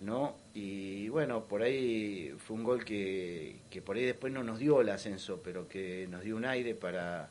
¿no? 0.00 0.34
Y 0.54 1.08
bueno, 1.10 1.44
por 1.44 1.62
ahí 1.62 2.32
fue 2.38 2.56
un 2.56 2.64
gol 2.64 2.84
que, 2.84 3.56
que 3.70 3.82
por 3.82 3.96
ahí 3.96 4.04
después 4.04 4.32
no 4.32 4.42
nos 4.42 4.58
dio 4.58 4.80
el 4.80 4.88
ascenso, 4.88 5.40
pero 5.44 5.68
que 5.68 6.06
nos 6.10 6.22
dio 6.22 6.34
un 6.36 6.44
aire 6.44 6.74
para, 6.74 7.28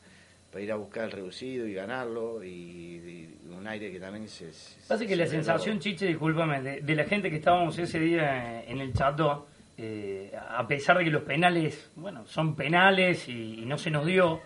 para 0.51 0.63
ir 0.63 0.71
a 0.71 0.75
buscar 0.75 1.05
el 1.05 1.11
reducido 1.11 1.67
y 1.67 1.73
ganarlo, 1.73 2.43
y, 2.43 2.49
y 2.49 3.39
un 3.51 3.67
aire 3.67 3.91
que 3.91 3.99
también 3.99 4.27
se... 4.29 4.53
se- 4.53 4.79
Pasa 4.87 5.03
que 5.03 5.09
se 5.09 5.15
la 5.15 5.25
sensación, 5.27 5.79
Chiche, 5.79 6.05
discúlpame, 6.07 6.61
de, 6.61 6.81
de 6.81 6.95
la 6.95 7.03
gente 7.05 7.29
que 7.29 7.37
estábamos 7.37 7.77
ese 7.79 7.99
día 7.99 8.63
en 8.63 8.79
el 8.79 8.93
chato, 8.93 9.47
eh, 9.83 10.31
a 10.55 10.67
pesar 10.67 10.97
de 10.99 11.05
que 11.05 11.09
los 11.09 11.23
penales, 11.23 11.89
bueno, 11.95 12.23
son 12.27 12.55
penales 12.55 13.27
y, 13.27 13.61
y 13.61 13.65
no 13.65 13.77
se 13.79 13.89
nos 13.89 14.05
dio, 14.05 14.39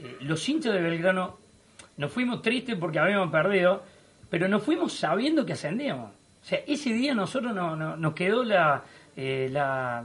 eh, 0.00 0.16
los 0.22 0.48
hinchas 0.48 0.74
de 0.74 0.80
Belgrano 0.80 1.38
nos 1.98 2.10
fuimos 2.10 2.42
tristes 2.42 2.76
porque 2.80 2.98
habíamos 2.98 3.30
perdido, 3.30 3.84
pero 4.28 4.48
nos 4.48 4.62
fuimos 4.64 4.92
sabiendo 4.94 5.46
que 5.46 5.52
ascendíamos. 5.52 6.10
O 6.10 6.44
sea, 6.44 6.58
ese 6.66 6.92
día 6.92 7.14
nosotros 7.14 7.54
no, 7.54 7.76
no- 7.76 7.96
nos 7.96 8.14
quedó 8.14 8.42
la, 8.42 8.82
eh, 9.16 9.48
la, 9.52 10.04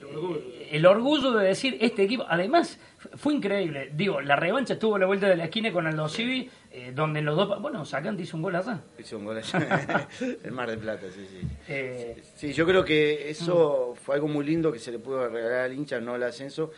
eh, 0.00 0.68
el 0.72 0.84
orgullo 0.86 1.30
de 1.32 1.46
decir 1.46 1.76
este 1.80 2.02
equipo. 2.02 2.24
Además, 2.28 2.80
fue 3.14 3.34
increíble. 3.34 3.90
Digo, 3.94 4.20
la 4.20 4.34
revancha 4.34 4.74
estuvo 4.74 4.96
a 4.96 4.98
la 4.98 5.06
vuelta 5.06 5.28
de 5.28 5.36
la 5.36 5.44
esquina 5.44 5.70
con 5.70 5.86
Aldo 5.86 6.08
Civi, 6.08 6.50
eh, 6.78 6.92
donde 6.94 7.22
los 7.22 7.34
dos. 7.34 7.62
Bueno, 7.62 7.86
Sacante 7.86 8.22
hizo 8.22 8.36
un 8.36 8.42
gol 8.42 8.54
allá. 8.54 8.82
Hizo 8.98 9.16
un 9.16 9.24
gol 9.24 9.38
allá. 9.38 10.06
el 10.44 10.52
Mar 10.52 10.68
del 10.68 10.78
Plata, 10.78 11.06
sí, 11.10 11.26
sí. 11.26 11.46
Eh, 11.68 12.22
Sí, 12.34 12.52
yo 12.52 12.66
creo 12.66 12.84
que 12.84 13.30
eso 13.30 13.94
fue 13.94 14.16
algo 14.16 14.28
muy 14.28 14.44
lindo 14.44 14.70
que 14.70 14.78
se 14.78 14.92
le 14.92 14.98
pudo 14.98 15.26
regalar 15.26 15.60
al 15.60 15.72
hincha, 15.72 15.98
no 16.00 16.16
el 16.16 16.22
ascenso, 16.22 16.70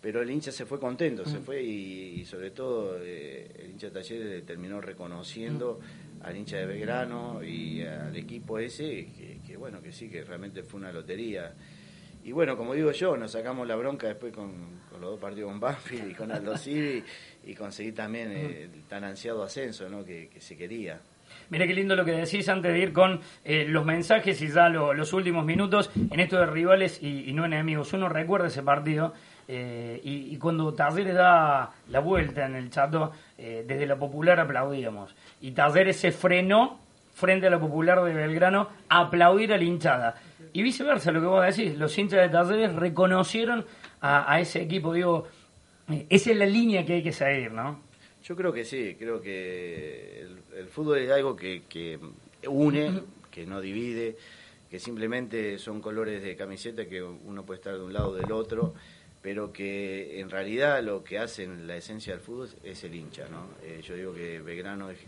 pero 0.00 0.22
el 0.22 0.30
hincha 0.32 0.50
se 0.50 0.66
fue 0.66 0.80
contento, 0.80 1.24
se 1.24 1.38
fue 1.38 1.62
y, 1.62 2.20
y 2.20 2.24
sobre 2.24 2.50
todo 2.50 2.98
eh, 3.00 3.48
el 3.60 3.70
hincha 3.70 3.86
de 3.86 3.92
Talleres 3.92 4.44
terminó 4.44 4.80
reconociendo 4.80 5.78
al 6.24 6.36
hincha 6.36 6.56
de 6.56 6.66
Belgrano 6.66 7.40
y 7.44 7.82
al 7.82 8.16
equipo 8.16 8.58
ese, 8.58 9.06
que, 9.16 9.38
que 9.46 9.56
bueno, 9.56 9.80
que 9.80 9.92
sí, 9.92 10.10
que 10.10 10.24
realmente 10.24 10.64
fue 10.64 10.80
una 10.80 10.90
lotería. 10.90 11.54
Y 12.24 12.32
bueno, 12.32 12.56
como 12.56 12.74
digo 12.74 12.90
yo, 12.90 13.16
nos 13.16 13.32
sacamos 13.32 13.68
la 13.68 13.76
bronca 13.76 14.08
después 14.08 14.32
con, 14.32 14.50
con 14.90 15.00
los 15.00 15.10
dos 15.12 15.20
partidos 15.20 15.50
con 15.50 15.60
Banfield 15.60 16.10
y 16.10 16.14
con 16.14 16.32
Aldo 16.32 16.56
Civi 16.56 17.04
y 17.46 17.54
conseguí 17.54 17.92
también 17.92 18.30
eh, 18.32 18.68
el 18.72 18.82
tan 18.84 19.04
ansiado 19.04 19.42
ascenso 19.42 19.88
¿no? 19.88 20.04
que, 20.04 20.28
que 20.28 20.40
se 20.40 20.56
quería. 20.56 21.00
Mira 21.50 21.66
qué 21.66 21.74
lindo 21.74 21.94
lo 21.96 22.04
que 22.04 22.12
decís 22.12 22.48
antes 22.48 22.72
de 22.72 22.78
ir 22.78 22.92
con 22.92 23.20
eh, 23.44 23.66
los 23.68 23.84
mensajes 23.84 24.40
y 24.40 24.48
ya 24.48 24.68
lo- 24.68 24.94
los 24.94 25.12
últimos 25.12 25.44
minutos 25.44 25.90
en 26.10 26.20
esto 26.20 26.38
de 26.38 26.46
rivales 26.46 27.02
y, 27.02 27.28
y 27.28 27.32
no 27.32 27.44
enemigos. 27.44 27.92
Uno 27.92 28.08
recuerda 28.08 28.46
ese 28.48 28.62
partido 28.62 29.12
eh, 29.48 30.00
y, 30.04 30.34
y 30.34 30.38
cuando 30.38 30.72
Talleres 30.72 31.14
da 31.14 31.70
la 31.88 32.00
vuelta 32.00 32.46
en 32.46 32.54
el 32.56 32.70
chato, 32.70 33.12
eh, 33.36 33.64
desde 33.66 33.86
la 33.86 33.96
popular 33.96 34.40
aplaudíamos. 34.40 35.14
Y 35.42 35.50
Talleres 35.52 35.96
se 35.96 36.12
frenó 36.12 36.78
frente 37.14 37.46
a 37.46 37.50
la 37.50 37.58
popular 37.60 38.02
de 38.04 38.14
Belgrano 38.14 38.68
a 38.88 39.00
aplaudir 39.00 39.52
a 39.52 39.58
la 39.58 39.64
hinchada. 39.64 40.14
Y 40.52 40.62
viceversa, 40.62 41.10
lo 41.12 41.20
que 41.20 41.26
vos 41.26 41.44
decís, 41.44 41.76
los 41.76 41.96
hinchas 41.98 42.20
de 42.20 42.28
Talleres 42.28 42.74
reconocieron 42.74 43.66
a, 44.00 44.32
a 44.32 44.40
ese 44.40 44.62
equipo. 44.62 44.92
Digo, 44.94 45.26
esa 46.08 46.30
es 46.30 46.36
la 46.36 46.46
línea 46.46 46.84
que 46.84 46.94
hay 46.94 47.02
que 47.02 47.12
seguir, 47.12 47.52
¿no? 47.52 47.80
Yo 48.24 48.36
creo 48.36 48.52
que 48.52 48.64
sí, 48.64 48.96
creo 48.98 49.20
que 49.20 50.20
el, 50.22 50.38
el 50.58 50.68
fútbol 50.68 50.98
es 50.98 51.10
algo 51.10 51.36
que, 51.36 51.62
que 51.68 51.98
une, 52.48 53.02
que 53.30 53.44
no 53.46 53.60
divide, 53.60 54.16
que 54.70 54.78
simplemente 54.78 55.58
son 55.58 55.80
colores 55.80 56.22
de 56.22 56.34
camiseta 56.36 56.86
que 56.86 57.02
uno 57.02 57.44
puede 57.44 57.58
estar 57.58 57.74
de 57.74 57.82
un 57.82 57.92
lado 57.92 58.10
o 58.10 58.14
del 58.14 58.32
otro, 58.32 58.74
pero 59.20 59.52
que 59.52 60.20
en 60.20 60.30
realidad 60.30 60.82
lo 60.82 61.04
que 61.04 61.18
hacen 61.18 61.66
la 61.66 61.76
esencia 61.76 62.14
del 62.14 62.22
fútbol 62.22 62.48
es 62.62 62.82
el 62.84 62.94
hincha, 62.94 63.28
¿no? 63.28 63.46
Eh, 63.62 63.82
yo 63.86 63.94
digo 63.94 64.14
que 64.14 64.40
Belgrano 64.40 64.90
es, 64.90 64.98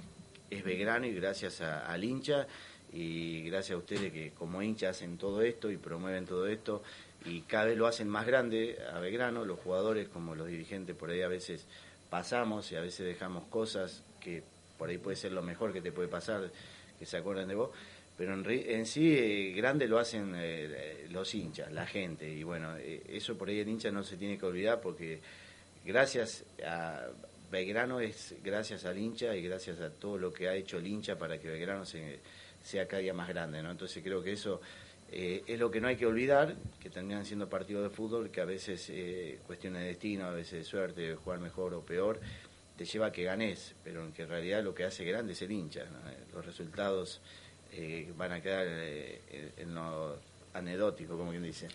es 0.50 0.62
Belgrano 0.62 1.06
y 1.06 1.14
gracias 1.14 1.60
a- 1.62 1.86
al 1.86 2.04
hincha 2.04 2.46
y 2.92 3.42
gracias 3.42 3.74
a 3.76 3.78
ustedes 3.78 4.12
que 4.12 4.30
como 4.30 4.62
hinchas 4.62 4.96
hacen 4.96 5.18
todo 5.18 5.42
esto 5.42 5.70
y 5.70 5.76
promueven 5.76 6.24
todo 6.24 6.46
esto 6.46 6.82
y 7.26 7.40
cada 7.42 7.66
vez 7.66 7.76
lo 7.76 7.86
hacen 7.86 8.08
más 8.08 8.26
grande 8.26 8.78
a 8.92 8.98
Belgrano, 9.00 9.44
los 9.44 9.58
jugadores 9.60 10.08
como 10.08 10.34
los 10.34 10.46
dirigentes 10.48 10.94
por 10.96 11.10
ahí 11.10 11.22
a 11.22 11.28
veces 11.28 11.64
pasamos 12.10 12.70
y 12.72 12.76
a 12.76 12.80
veces 12.80 13.06
dejamos 13.06 13.44
cosas 13.48 14.02
que 14.20 14.42
por 14.78 14.88
ahí 14.88 14.98
puede 14.98 15.16
ser 15.16 15.32
lo 15.32 15.42
mejor 15.42 15.72
que 15.72 15.80
te 15.80 15.92
puede 15.92 16.08
pasar, 16.08 16.50
que 16.98 17.06
se 17.06 17.16
acuerdan 17.16 17.48
de 17.48 17.54
vos, 17.54 17.70
pero 18.16 18.34
en, 18.34 18.44
en 18.48 18.86
sí 18.86 19.14
eh, 19.16 19.52
grande 19.56 19.88
lo 19.88 19.98
hacen 19.98 20.32
eh, 20.36 21.06
los 21.10 21.34
hinchas, 21.34 21.72
la 21.72 21.86
gente, 21.86 22.28
y 22.30 22.42
bueno, 22.42 22.76
eh, 22.78 23.02
eso 23.08 23.36
por 23.36 23.48
ahí 23.48 23.58
el 23.60 23.68
hincha 23.68 23.90
no 23.90 24.02
se 24.04 24.16
tiene 24.16 24.38
que 24.38 24.46
olvidar 24.46 24.80
porque 24.80 25.20
gracias 25.84 26.44
a 26.66 27.06
Belgrano 27.50 28.00
es 28.00 28.34
gracias 28.42 28.84
al 28.84 28.98
hincha 28.98 29.34
y 29.36 29.42
gracias 29.42 29.80
a 29.80 29.90
todo 29.90 30.18
lo 30.18 30.32
que 30.32 30.48
ha 30.48 30.54
hecho 30.54 30.78
el 30.78 30.86
hincha 30.86 31.16
para 31.16 31.38
que 31.38 31.48
Belgrano 31.48 31.84
se- 31.86 32.18
sea 32.62 32.86
cada 32.88 33.00
día 33.02 33.14
más 33.14 33.28
grande, 33.28 33.62
¿no? 33.62 33.70
Entonces 33.70 34.02
creo 34.02 34.22
que 34.22 34.32
eso 34.32 34.60
eh, 35.12 35.44
es 35.46 35.58
lo 35.58 35.70
que 35.70 35.80
no 35.80 35.88
hay 35.88 35.96
que 35.96 36.06
olvidar, 36.06 36.56
que 36.80 36.90
terminan 36.90 37.24
siendo 37.24 37.48
partidos 37.48 37.82
de 37.82 37.90
fútbol, 37.90 38.30
que 38.30 38.40
a 38.40 38.44
veces 38.44 38.88
eh, 38.90 39.38
cuestiones 39.46 39.82
de 39.82 39.88
destino, 39.88 40.26
a 40.26 40.30
veces 40.30 40.52
de 40.52 40.64
suerte, 40.64 41.14
jugar 41.14 41.40
mejor 41.40 41.74
o 41.74 41.82
peor, 41.82 42.20
te 42.76 42.84
lleva 42.84 43.06
a 43.06 43.12
que 43.12 43.24
ganes, 43.24 43.74
pero 43.82 44.04
en 44.04 44.12
que 44.12 44.22
en 44.22 44.28
realidad 44.28 44.62
lo 44.62 44.74
que 44.74 44.84
hace 44.84 45.04
grande 45.04 45.32
es 45.32 45.42
el 45.42 45.50
hincha. 45.50 45.84
¿no? 45.84 46.10
Eh, 46.10 46.16
Los 46.32 46.44
resultados 46.44 47.20
eh, 47.72 48.12
van 48.16 48.32
a 48.32 48.40
quedar 48.40 48.66
eh, 48.68 49.52
en 49.56 49.74
lo 49.74 50.18
anecdótico, 50.54 51.16
como 51.16 51.30
quien 51.30 51.42
dice. 51.42 51.68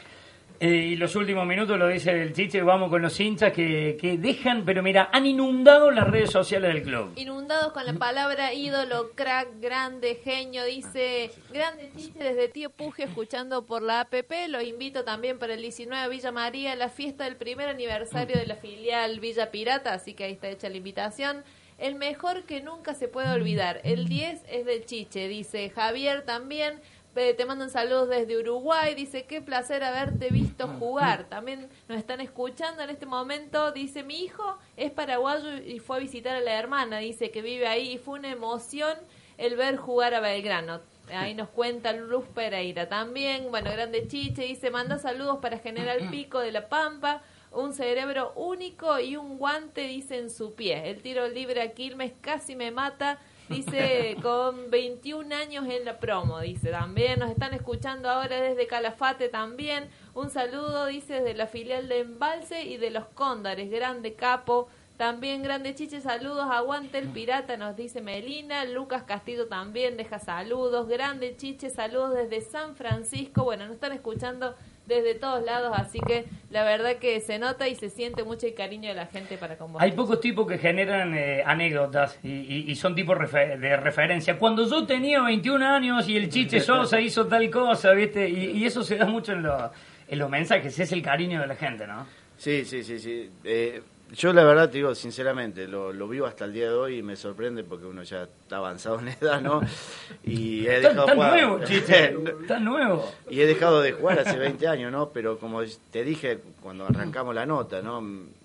Eh, 0.60 0.68
y 0.68 0.96
los 0.96 1.16
últimos 1.16 1.46
minutos 1.46 1.78
lo 1.80 1.88
dice 1.88 2.12
el 2.12 2.34
Chiche, 2.34 2.62
vamos 2.62 2.90
con 2.90 3.02
los 3.02 3.20
hinchas 3.20 3.52
que, 3.52 3.98
que 4.00 4.18
dejan, 4.18 4.64
pero 4.66 4.84
mira, 4.84 5.10
han 5.12 5.26
inundado 5.26 5.90
las 5.92 6.08
redes 6.08 6.32
sociales 6.32 6.74
del 6.74 6.84
club. 6.84 7.14
Inundados 7.16 7.74
con 7.74 7.86
la 7.86 7.94
palabra 7.94 8.54
ídolo, 8.54 9.12
crack, 9.16 9.60
grande, 9.60 10.20
genio, 10.24 10.64
dice 10.66 11.32
grande 11.52 11.92
chiche 11.96 12.20
desde 12.20 12.48
Tío 12.48 12.70
Puje 12.70 13.04
escuchando 13.04 13.66
por 13.66 13.82
la 13.82 14.02
APP. 14.02 14.48
Los 14.50 14.64
invito 14.64 15.04
también 15.04 15.40
para 15.40 15.54
el 15.54 15.62
19 15.62 16.10
Villa 16.10 16.32
María, 16.32 16.76
la 16.76 16.90
fiesta 16.90 17.24
del 17.24 17.36
primer 17.36 17.70
aniversario 17.70 18.38
de 18.38 18.46
la 18.46 18.56
filial 18.56 19.20
Villa 19.20 19.52
Pirata, 19.52 19.94
así 19.94 20.14
que 20.14 20.26
ahí 20.26 20.34
está 20.34 20.50
hecha 20.50 20.70
la 20.70 20.78
invitación. 20.78 21.44
El 21.78 21.96
mejor 21.96 22.44
que 22.44 22.62
nunca 22.62 22.94
se 22.94 23.08
puede 23.08 23.32
olvidar. 23.32 23.82
El 23.84 24.08
10 24.08 24.44
es 24.48 24.66
del 24.68 24.86
Chiche, 24.86 25.28
dice 25.28 25.72
Javier 25.72 26.24
también. 26.24 26.80
Te 27.14 27.46
mandan 27.46 27.70
saludos 27.70 28.08
desde 28.08 28.38
Uruguay. 28.38 28.96
Dice, 28.96 29.26
qué 29.26 29.42
placer 29.42 29.84
haberte 29.84 30.30
visto 30.30 30.70
jugar. 30.80 31.26
También 31.28 31.68
nos 31.90 31.98
están 31.98 32.22
escuchando 32.22 32.84
en 32.84 32.90
este 32.90 33.06
momento. 33.06 33.74
Dice, 33.74 34.04
mi 34.04 34.24
hijo 34.24 34.58
es 34.78 34.92
paraguayo 34.92 35.58
y 35.58 35.80
fue 35.80 35.98
a 35.98 36.00
visitar 36.00 36.36
a 36.38 36.40
la 36.40 36.58
hermana. 36.58 37.00
Dice 37.00 37.30
que 37.30 37.42
vive 37.42 37.68
ahí 37.68 37.94
y 37.94 37.98
fue 37.98 38.20
una 38.20 38.32
emoción 38.32 38.98
el 39.38 39.58
ver 39.58 39.76
jugar 39.76 40.14
a 40.14 40.22
Belgrano. 40.22 40.80
Ahí 41.14 41.34
nos 41.34 41.50
cuenta 41.50 41.92
Luz 41.92 42.26
Pereira. 42.34 42.88
También, 42.88 43.52
bueno, 43.52 43.70
Grande 43.72 44.08
Chiche 44.08 44.44
dice, 44.44 44.72
manda 44.72 44.98
saludos 44.98 45.40
para 45.42 45.60
General 45.60 46.10
Pico 46.10 46.40
de 46.40 46.54
La 46.54 46.70
Pampa. 46.70 47.22
Un 47.52 47.74
cerebro 47.74 48.32
único 48.36 48.98
y 49.00 49.18
un 49.18 49.38
guante, 49.38 49.82
dice, 49.82 50.18
en 50.18 50.30
su 50.30 50.54
pie. 50.54 50.90
El 50.90 51.02
tiro 51.02 51.28
libre 51.28 51.62
a 51.62 51.74
Quilmes 51.74 52.14
casi 52.22 52.56
me 52.56 52.72
mata. 52.72 53.20
Dice, 53.52 54.16
con 54.22 54.72
21 54.72 55.36
años 55.36 55.66
en 55.68 55.84
la 55.84 56.00
promo, 56.00 56.40
dice 56.40 56.72
también. 56.72 57.20
Nos 57.20 57.30
están 57.30 57.54
escuchando 57.54 58.10
ahora 58.10 58.40
desde 58.40 58.66
Calafate 58.66 59.28
también. 59.28 59.90
Un 60.14 60.30
saludo, 60.30 60.86
dice, 60.86 61.16
desde 61.16 61.34
la 61.34 61.48
filial 61.48 61.90
de 61.90 62.00
Embalse 62.00 62.64
y 62.64 62.78
de 62.78 62.92
los 62.92 63.06
Cóndares. 63.08 63.70
Grande 63.70 64.14
capo. 64.14 64.70
También 64.96 65.44
grande 65.44 65.76
chiche, 65.76 66.00
saludos. 66.00 66.46
Aguante 66.50 66.98
el 66.98 67.10
pirata, 67.10 67.58
nos 67.58 67.76
dice 67.76 68.02
Melina. 68.02 68.64
Lucas 68.64 69.04
Castillo 69.04 69.48
también 69.48 69.98
deja 69.98 70.20
saludos. 70.20 70.88
Grande 70.88 71.36
chiche, 71.36 71.70
saludos 71.70 72.14
desde 72.14 72.40
San 72.40 72.78
Francisco. 72.78 73.44
Bueno, 73.44 73.66
nos 73.66 73.74
están 73.74 73.92
escuchando 73.92 74.56
desde 74.92 75.16
todos 75.16 75.44
lados, 75.44 75.72
así 75.76 76.00
que 76.00 76.26
la 76.50 76.64
verdad 76.64 76.98
que 76.98 77.20
se 77.22 77.40
nota 77.40 77.68
y 77.68 77.76
se 77.76 77.90
siente 77.90 78.24
mucho 78.24 78.46
el 78.48 78.54
cariño 78.54 78.90
de 78.90 78.96
la 78.96 79.06
gente 79.08 79.38
para 79.38 79.58
con 79.58 79.72
vos. 79.74 79.82
Hay 79.82 79.94
pocos 79.94 80.20
tipos 80.20 80.46
que 80.48 80.58
generan 80.58 81.14
eh, 81.18 81.42
anécdotas 81.46 82.20
y, 82.24 82.30
y- 82.30 82.66
y 82.72 82.76
son 82.76 82.94
tipos 82.94 83.18
de 83.32 83.78
referencia. 83.78 84.38
Cuando 84.38 84.68
yo 84.68 84.86
tenía 84.86 85.22
21 85.22 85.66
años 85.66 86.08
y 86.10 86.18
el 86.18 86.30
Chiche 86.30 86.60
Sosa 86.60 87.00
hizo 87.02 87.26
tal 87.28 87.50
cosa, 87.50 87.92
¿viste? 87.92 88.28
Y, 88.30 88.52
y 88.58 88.66
eso 88.66 88.84
se 88.84 88.98
da 88.98 89.06
mucho 89.06 89.32
en, 89.34 89.44
lo- 89.44 89.72
en 90.08 90.20
los 90.20 90.30
mensajes, 90.30 90.78
es 90.78 90.92
el 90.92 91.02
cariño 91.02 91.40
de 91.42 91.48
la 91.48 91.56
gente, 91.56 91.88
¿no? 91.88 92.06
Sí, 92.38 92.66
sí, 92.66 92.84
sí, 92.84 93.00
sí. 93.00 93.30
Eh, 93.44 93.82
yo 94.14 94.34
la 94.34 94.44
verdad 94.44 94.70
te 94.70 94.78
digo, 94.78 94.94
sinceramente, 94.96 95.68
lo, 95.68 95.94
lo 95.94 96.08
vivo 96.08 96.26
hasta 96.26 96.46
el 96.46 96.54
día 96.54 96.66
de 96.70 96.74
hoy 96.76 96.98
y 96.98 97.04
me 97.04 97.16
sorprende 97.16 97.64
porque 97.64 97.86
uno 97.86 98.04
ya 98.04 98.24
está 98.24 98.58
avanzado 98.58 99.00
en 99.00 99.08
edad, 99.10 99.42
¿no? 99.42 99.62
Y 100.24 100.66
he 100.68 100.82
dejado 100.82 101.08
jugar- 101.08 101.32
nuevo, 101.32 101.64
Chiche, 101.66 102.16
está 102.42 102.60
nuevo. 102.60 103.12
y 103.30 103.42
he 103.42 103.46
dejado 103.46 103.82
de 103.82 103.94
jugar 103.94 104.20
hace 104.20 104.38
20 104.38 104.68
años, 104.68 104.92
¿no? 104.92 105.10
Pero 105.10 105.38
como 105.40 105.62
te 105.92 106.04
dije 106.04 106.40
cuando 106.62 106.86
arrancamos 106.86 107.34
la 107.34 107.46
nota, 107.46 107.82
¿no? 107.82 108.04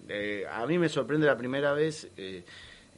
Eh, 0.09 0.45
a 0.51 0.65
mí 0.67 0.79
me 0.79 0.89
sorprende 0.89 1.27
la 1.27 1.37
primera 1.37 1.73
vez, 1.73 2.09
eh, 2.17 2.45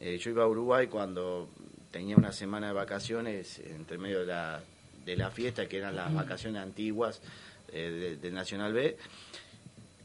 eh, 0.00 0.18
yo 0.18 0.30
iba 0.30 0.44
a 0.44 0.46
Uruguay 0.46 0.86
cuando 0.88 1.48
tenía 1.90 2.16
una 2.16 2.32
semana 2.32 2.66
de 2.68 2.74
vacaciones 2.74 3.58
entre 3.60 3.96
medio 3.98 4.20
de 4.20 4.26
la, 4.26 4.60
de 5.06 5.16
la 5.16 5.30
fiesta, 5.30 5.66
que 5.66 5.78
eran 5.78 5.96
las 5.96 6.12
vacaciones 6.12 6.60
antiguas 6.62 7.22
eh, 7.72 7.90
de- 7.90 8.16
del 8.16 8.34
Nacional 8.34 8.72
B. 8.74 8.96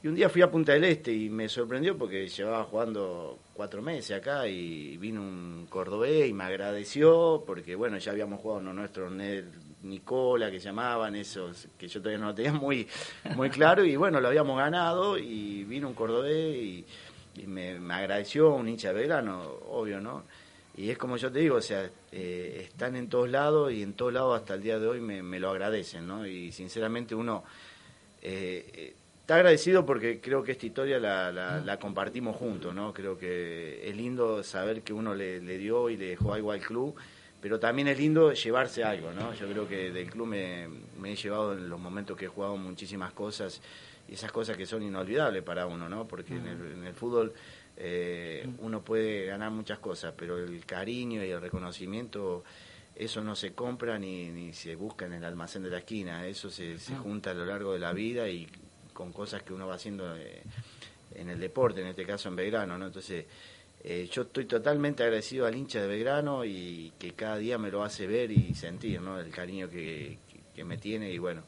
Y 0.04 0.10
un 0.10 0.16
día 0.16 0.28
fui 0.28 0.42
a 0.42 0.52
Punta 0.52 0.74
del 0.74 0.84
Este 0.84 1.14
y 1.14 1.30
me 1.30 1.48
sorprendió 1.48 1.98
porque 1.98 2.28
llevaba 2.28 2.66
jugando 2.66 3.40
cuatro 3.54 3.82
meses 3.82 4.18
acá 4.18 4.46
y 4.50 4.98
vino 4.98 5.22
un 5.22 5.66
cordobés 5.70 6.28
y 6.28 6.34
me 6.34 6.44
agradeció 6.44 7.42
porque, 7.48 7.74
bueno, 7.74 7.98
ya 8.00 8.12
habíamos 8.12 8.42
jugado 8.42 8.60
uno 8.60 8.74
nuestro, 8.74 9.10
Ned 9.10 9.46
Nicola, 9.84 10.52
que 10.52 10.60
llamaban, 10.60 11.16
esos 11.16 11.70
que 11.78 11.88
yo 11.88 12.02
todavía 12.02 12.20
no 12.20 12.28
lo 12.28 12.36
tenía 12.36 12.52
muy, 12.52 12.86
muy 13.34 13.50
claro 13.50 13.86
y, 13.86 13.96
bueno, 13.96 14.20
lo 14.20 14.28
habíamos 14.28 14.58
ganado 14.58 15.18
y 15.18 15.64
vino 15.64 15.88
un 15.88 15.94
cordobés 15.94 16.54
y, 16.54 16.86
me, 17.48 17.78
agradeció, 17.94 18.54
un 18.56 18.68
hincha 18.68 18.90
de 18.90 18.96
Belgrano, 18.96 19.42
obvio, 19.70 20.02
¿no? 20.02 20.24
Y 20.76 20.90
es 20.90 20.98
como 20.98 21.16
yo 21.16 21.32
te 21.32 21.40
digo, 21.40 21.56
o 21.56 21.62
sea, 21.62 21.90
eh, 22.12 22.66
están 22.66 22.98
en 22.98 23.08
todos 23.08 23.30
lados 23.30 23.72
y 23.72 23.82
en 23.82 23.94
todos 23.94 24.12
lados 24.12 24.38
hasta 24.38 24.56
el 24.56 24.64
día 24.64 24.80
de 24.80 24.86
hoy 24.86 25.00
me, 25.00 25.24
me 25.24 25.40
lo 25.40 25.50
agradecen, 25.50 26.06
¿no? 26.06 26.28
Y 26.28 26.52
sinceramente 26.52 27.16
uno 27.16 27.46
eh, 28.26 28.72
eh, 28.74 28.94
está 29.24 29.36
agradecido 29.36 29.86
porque 29.86 30.20
creo 30.20 30.44
que 30.44 30.52
esta 30.52 30.66
historia 30.66 31.00
la, 31.00 31.32
la- 31.32 31.60
la 31.60 31.80
compartimos 31.80 32.36
juntos, 32.36 32.76
¿no? 32.76 32.94
Creo 32.94 33.18
que 33.18 33.88
es 33.90 33.96
lindo 33.96 34.44
saber 34.44 34.82
que 34.82 34.94
uno 34.94 35.16
le, 35.16 35.40
le 35.42 35.58
dio 35.58 35.90
y 35.90 35.98
le 35.98 36.08
dejó 36.10 36.34
algo 36.34 36.52
al 36.52 36.60
club, 36.60 36.94
pero 37.42 37.60
también 37.60 37.88
es 37.88 37.98
lindo 37.98 38.34
llevarse 38.34 38.84
algo, 38.84 39.12
¿no? 39.14 39.34
Yo 39.34 39.48
creo 39.48 39.68
que 39.68 39.92
del 39.92 40.10
club 40.10 40.28
me, 40.28 40.68
me 41.00 41.14
he 41.14 41.16
llevado 41.16 41.54
en 41.54 41.70
los 41.70 41.80
momentos 41.80 42.18
que 42.18 42.26
he 42.26 42.28
jugado 42.28 42.58
muchísimas 42.58 43.14
cosas 43.14 43.62
y 44.10 44.14
esas 44.16 44.32
cosas 44.32 44.58
que 44.58 44.66
son 44.66 44.84
inolvidables 44.84 45.42
para 45.44 45.68
uno, 45.68 45.88
¿no? 45.88 46.06
Porque 46.06 46.36
en, 46.36 46.46
el, 46.48 46.72
en 46.74 46.84
el 46.86 46.94
fútbol 46.94 47.34
eh, 47.78 48.46
uno 48.60 48.82
puede 48.82 49.26
ganar 49.26 49.52
muchas 49.52 49.80
cosas, 49.80 50.14
pero 50.18 50.38
el 50.38 50.66
cariño 50.66 51.24
y 51.24 51.30
el 51.30 51.40
reconocimiento 51.42 52.44
eso 52.96 53.24
no 53.24 53.36
se 53.36 53.54
compra 53.54 53.98
ni, 53.98 54.28
ni 54.30 54.54
se 54.54 54.76
busca 54.76 55.06
en 55.06 55.14
el 55.14 55.24
almacén 55.24 55.64
de 55.64 55.70
la 55.70 55.78
esquina, 55.80 56.28
eso 56.28 56.50
se, 56.52 56.78
se 56.78 56.96
junta 56.96 57.32
a 57.32 57.34
lo 57.34 57.46
largo 57.46 57.74
de 57.74 57.80
la 57.80 57.92
vida 57.94 58.28
y 58.30 58.48
con 58.94 59.12
cosas 59.12 59.42
que 59.44 59.54
uno 59.54 59.68
va 59.68 59.76
haciendo 59.76 60.16
eh, 60.16 60.42
en 61.16 61.30
el 61.30 61.40
deporte, 61.40 61.82
en 61.82 61.88
este 61.88 62.06
caso 62.06 62.30
en 62.30 62.36
Belgrano, 62.36 62.78
¿no? 62.78 62.86
Entonces, 62.88 63.26
eh, 63.84 64.08
yo 64.12 64.22
estoy 64.24 64.46
totalmente 64.46 65.04
agradecido 65.04 65.46
al 65.46 65.56
hincha 65.56 65.82
de 65.82 65.88
Belgrano 65.88 66.46
y 66.46 66.94
que 66.98 67.12
cada 67.14 67.38
día 67.38 67.58
me 67.58 67.70
lo 67.70 67.84
hace 67.84 68.08
ver 68.08 68.32
y 68.32 68.56
sentir, 68.56 69.02
¿no? 69.02 69.20
El 69.20 69.30
cariño 69.30 69.70
que, 69.70 70.18
que- 70.56 70.64
me 70.64 70.78
tiene 70.78 71.12
y 71.12 71.18
bueno, 71.18 71.42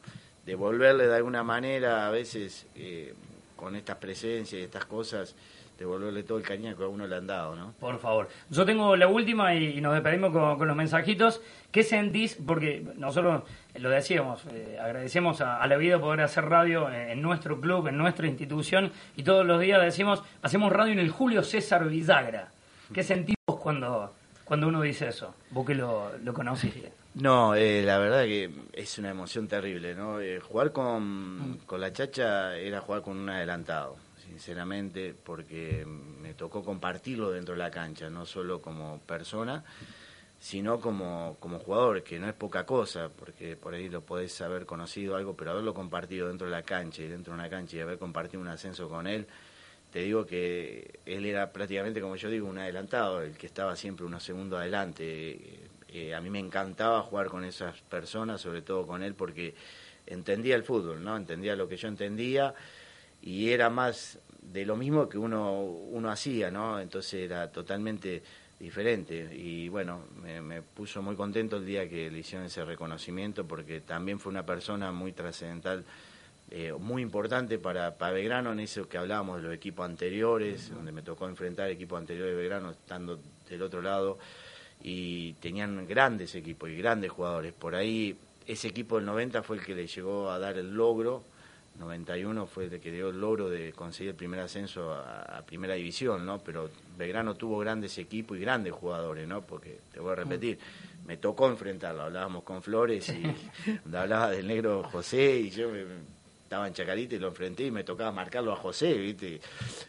devolverle 0.44 1.06
de 1.06 1.14
alguna 1.14 1.42
manera 1.42 2.06
a 2.06 2.10
veces 2.10 2.66
eh, 2.74 3.14
con 3.56 3.74
estas 3.76 3.96
presencias 3.96 4.60
y 4.60 4.64
estas 4.64 4.84
cosas, 4.84 5.34
devolverle 5.78 6.22
todo 6.24 6.38
el 6.38 6.44
cariño 6.44 6.76
que 6.76 6.82
a 6.84 6.88
uno 6.88 7.06
le 7.06 7.16
han 7.16 7.26
dado, 7.26 7.54
¿no? 7.56 7.72
Por 7.80 7.98
favor. 7.98 8.28
Yo 8.50 8.64
tengo 8.66 8.96
la 8.96 9.08
última 9.08 9.54
y, 9.54 9.80
nos 9.80 9.94
despedimos 9.94 10.32
con, 10.32 10.58
con 10.58 10.68
los 10.68 10.76
mensajitos. 10.76 11.40
¿Qué 11.70 11.82
sentís? 11.82 12.36
Porque 12.46 12.84
nosotros 12.96 13.44
lo 13.78 13.90
decíamos, 13.90 14.42
eh, 14.52 14.78
agradecemos 14.80 15.40
a, 15.40 15.66
la 15.66 15.76
vida 15.76 15.98
poder 15.98 16.20
hacer 16.20 16.44
radio 16.44 16.90
en, 16.90 17.20
nuestro 17.22 17.60
club, 17.60 17.88
en 17.88 17.96
nuestra 17.96 18.26
institución, 18.26 18.92
y 19.16 19.22
todos 19.22 19.44
los 19.44 19.60
días 19.60 19.82
decimos, 19.82 20.22
hacemos 20.42 20.72
radio 20.72 20.92
en 20.92 20.98
el 20.98 21.10
Julio 21.10 21.42
César 21.42 21.88
Villagra. 21.88 22.48
¿Qué 22.92 23.02
sentís 23.02 23.36
vos 23.46 23.60
cuando, 23.60 24.14
cuando 24.44 24.68
uno 24.68 24.82
dice 24.82 25.08
eso? 25.08 25.34
Vos 25.50 25.66
que 25.66 25.74
lo, 25.74 26.10
conocís. 26.32 26.74
No, 27.14 27.54
eh, 27.54 27.82
la 27.82 27.98
verdad 27.98 28.24
que 28.24 28.50
es 28.72 28.98
una 28.98 29.10
emoción 29.10 29.48
terrible, 29.48 29.94
¿no? 29.94 30.20
Eh, 30.20 30.40
jugar 30.40 30.72
con, 30.72 31.58
con 31.66 31.80
la 31.80 31.92
chacha 31.92 32.56
era 32.56 32.80
jugar 32.80 33.02
con 33.02 33.16
un 33.16 33.28
adelantado, 33.30 33.96
sinceramente, 34.26 35.14
porque 35.24 35.86
me 35.86 36.34
tocó 36.34 36.62
compartirlo 36.62 37.30
dentro 37.30 37.54
de 37.54 37.58
la 37.58 37.70
cancha, 37.70 38.10
no 38.10 38.26
solo 38.26 38.60
como 38.60 39.00
persona, 39.00 39.64
sino 40.38 40.80
como, 40.80 41.36
como 41.40 41.58
jugador, 41.58 42.02
que 42.02 42.18
no 42.18 42.28
es 42.28 42.34
poca 42.34 42.64
cosa, 42.66 43.08
porque 43.08 43.56
por 43.56 43.74
ahí 43.74 43.88
lo 43.88 44.02
podés 44.02 44.40
haber 44.40 44.66
conocido 44.66 45.16
algo, 45.16 45.34
pero 45.34 45.52
haberlo 45.52 45.74
compartido 45.74 46.28
dentro 46.28 46.46
de 46.46 46.52
la 46.52 46.62
cancha 46.62 47.02
y 47.02 47.08
dentro 47.08 47.32
de 47.32 47.40
una 47.40 47.48
cancha 47.48 47.76
y 47.76 47.80
haber 47.80 47.98
compartido 47.98 48.40
un 48.40 48.48
ascenso 48.48 48.88
con 48.88 49.06
él, 49.06 49.26
te 49.92 50.00
digo 50.00 50.26
que 50.26 51.00
él 51.06 51.24
era 51.24 51.52
prácticamente, 51.52 52.00
como 52.00 52.16
yo 52.16 52.28
digo, 52.28 52.48
un 52.48 52.58
adelantado, 52.58 53.22
el 53.22 53.36
que 53.36 53.46
estaba 53.46 53.76
siempre 53.76 54.04
unos 54.04 54.22
segundos 54.22 54.58
adelante. 54.58 55.68
Eh, 55.88 56.14
a 56.14 56.20
mí 56.20 56.28
me 56.28 56.38
encantaba 56.38 57.00
jugar 57.02 57.28
con 57.28 57.44
esas 57.44 57.80
personas, 57.82 58.40
sobre 58.40 58.62
todo 58.62 58.86
con 58.86 59.02
él, 59.02 59.14
porque 59.14 59.54
entendía 60.06 60.54
el 60.56 60.64
fútbol, 60.64 61.02
¿no? 61.02 61.16
Entendía 61.16 61.56
lo 61.56 61.68
que 61.68 61.76
yo 61.76 61.88
entendía 61.88 62.54
y 63.22 63.50
era 63.50 63.70
más 63.70 64.18
de 64.42 64.64
lo 64.64 64.76
mismo 64.76 65.08
que 65.08 65.18
uno, 65.18 65.62
uno 65.62 66.10
hacía, 66.10 66.50
¿no? 66.50 66.78
Entonces 66.78 67.14
era 67.14 67.50
totalmente 67.50 68.22
diferente 68.58 69.34
y 69.34 69.68
bueno, 69.68 70.00
me, 70.22 70.40
me 70.40 70.62
puso 70.62 71.02
muy 71.02 71.14
contento 71.14 71.58
el 71.58 71.66
día 71.66 71.88
que 71.88 72.10
le 72.10 72.18
hicieron 72.18 72.46
ese 72.46 72.64
reconocimiento 72.64 73.44
porque 73.46 73.80
también 73.80 74.18
fue 74.18 74.30
una 74.30 74.46
persona 74.46 74.92
muy 74.92 75.12
trascendental 75.12 75.84
eh, 76.48 76.72
muy 76.78 77.02
importante 77.02 77.58
para, 77.58 77.96
para 77.96 78.12
Belgrano 78.12 78.52
en 78.52 78.60
eso 78.60 78.88
que 78.88 78.98
hablábamos 78.98 79.38
de 79.38 79.42
los 79.42 79.54
equipos 79.54 79.84
anteriores, 79.84 80.70
donde 80.70 80.92
me 80.92 81.02
tocó 81.02 81.26
enfrentar 81.26 81.68
equipos 81.70 81.98
anteriores 81.98 82.34
de 82.34 82.40
Belgrano 82.40 82.70
estando 82.70 83.18
del 83.48 83.62
otro 83.62 83.82
lado 83.82 84.18
y 84.80 85.32
tenían 85.34 85.88
grandes 85.88 86.36
equipos 86.36 86.70
y 86.70 86.76
grandes 86.76 87.10
jugadores. 87.10 87.52
Por 87.52 87.74
ahí 87.74 88.16
ese 88.46 88.68
equipo 88.68 88.96
del 88.96 89.06
90 89.06 89.42
fue 89.42 89.56
el 89.56 89.64
que 89.64 89.74
le 89.74 89.88
llegó 89.88 90.30
a 90.30 90.38
dar 90.38 90.56
el 90.56 90.72
logro, 90.72 91.24
91 91.80 92.46
fue 92.46 92.66
el 92.66 92.80
que 92.80 92.92
dio 92.92 93.10
el 93.10 93.20
logro 93.20 93.50
de 93.50 93.72
conseguir 93.72 94.10
el 94.10 94.16
primer 94.16 94.38
ascenso 94.38 94.94
a, 94.94 95.22
a 95.22 95.42
primera 95.42 95.74
división, 95.74 96.24
¿no? 96.24 96.38
Pero 96.38 96.70
Belgrano 96.96 97.34
tuvo 97.34 97.58
grandes 97.58 97.96
equipos 97.98 98.36
y 98.38 98.40
grandes 98.40 98.72
jugadores, 98.72 99.26
¿no? 99.28 99.42
Porque, 99.42 99.78
te 99.92 100.00
voy 100.00 100.12
a 100.12 100.16
repetir, 100.16 100.58
me 101.06 101.16
tocó 101.16 101.48
enfrentarlo, 101.48 102.02
hablábamos 102.02 102.42
con 102.42 102.62
Flores 102.62 103.08
y 103.10 103.22
hablaba 103.96 104.30
del 104.30 104.46
negro 104.46 104.82
José 104.84 105.36
y 105.38 105.50
yo 105.50 105.68
me, 105.70 105.84
estaba 106.44 106.66
en 106.68 106.74
Chacarita 106.74 107.14
y 107.16 107.18
lo 107.18 107.28
enfrenté 107.28 107.64
y 107.66 107.70
me 107.70 107.82
tocaba 107.84 108.12
marcarlo 108.12 108.52
a 108.52 108.56
José, 108.56 108.94
¿viste? 108.94 109.40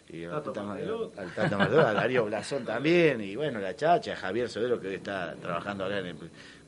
Y 0.10 0.24
al 0.26 0.32
Tato 0.32 0.52
Tata 0.52 0.64
Ma- 0.64 0.74
Martelotto. 0.74 1.22
al 1.22 1.34
Tata 1.34 1.58
Martelotto, 1.58 1.88
a 1.88 1.94
Darío 1.94 2.26
Blasón 2.26 2.66
también, 2.66 3.22
y 3.22 3.36
bueno, 3.36 3.60
la 3.60 3.76
Chacha, 3.76 4.16
Javier 4.16 4.50
Sodero, 4.50 4.80
que 4.80 4.88
hoy 4.90 4.96
está 4.96 5.36
trabajando 5.36 5.86
acá 5.86 6.00
en 6.00 6.08
el 6.08 6.16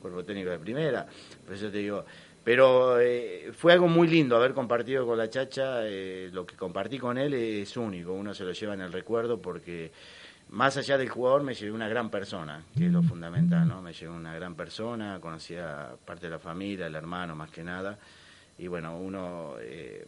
cuerpo 0.00 0.24
técnico 0.24 0.50
de 0.50 0.58
primera. 0.58 1.06
Por 1.44 1.54
eso 1.56 1.70
te 1.70 1.78
digo, 1.78 2.04
pero 2.44 2.98
eh, 3.00 3.50
fue 3.52 3.72
algo 3.72 3.88
muy 3.88 4.06
lindo 4.08 4.36
haber 4.36 4.54
compartido 4.54 5.04
con 5.06 5.18
la 5.18 5.28
Chacha, 5.28 5.80
eh, 5.86 6.30
lo 6.32 6.46
que 6.46 6.56
compartí 6.56 6.98
con 6.98 7.18
él 7.18 7.34
es 7.34 7.76
único, 7.76 8.12
uno 8.12 8.32
se 8.32 8.44
lo 8.44 8.52
lleva 8.52 8.74
en 8.74 8.80
el 8.82 8.92
recuerdo 8.92 9.38
porque 9.42 9.90
más 10.50 10.76
allá 10.76 10.98
del 10.98 11.08
jugador 11.08 11.42
me 11.42 11.54
llevé 11.54 11.72
una 11.72 11.88
gran 11.88 12.10
persona, 12.10 12.62
que 12.76 12.86
es 12.86 12.92
lo 12.92 13.02
fundamental, 13.02 13.66
¿no? 13.68 13.80
Me 13.82 13.92
llevé 13.92 14.12
una 14.12 14.34
gran 14.34 14.54
persona, 14.54 15.18
conocía 15.20 15.90
parte 16.04 16.26
de 16.26 16.30
la 16.30 16.38
familia, 16.38 16.86
el 16.86 16.94
hermano 16.94 17.34
más 17.36 17.50
que 17.50 17.62
nada, 17.62 17.98
y 18.58 18.66
bueno, 18.66 18.98
uno 18.98 19.54
eh, 19.60 20.06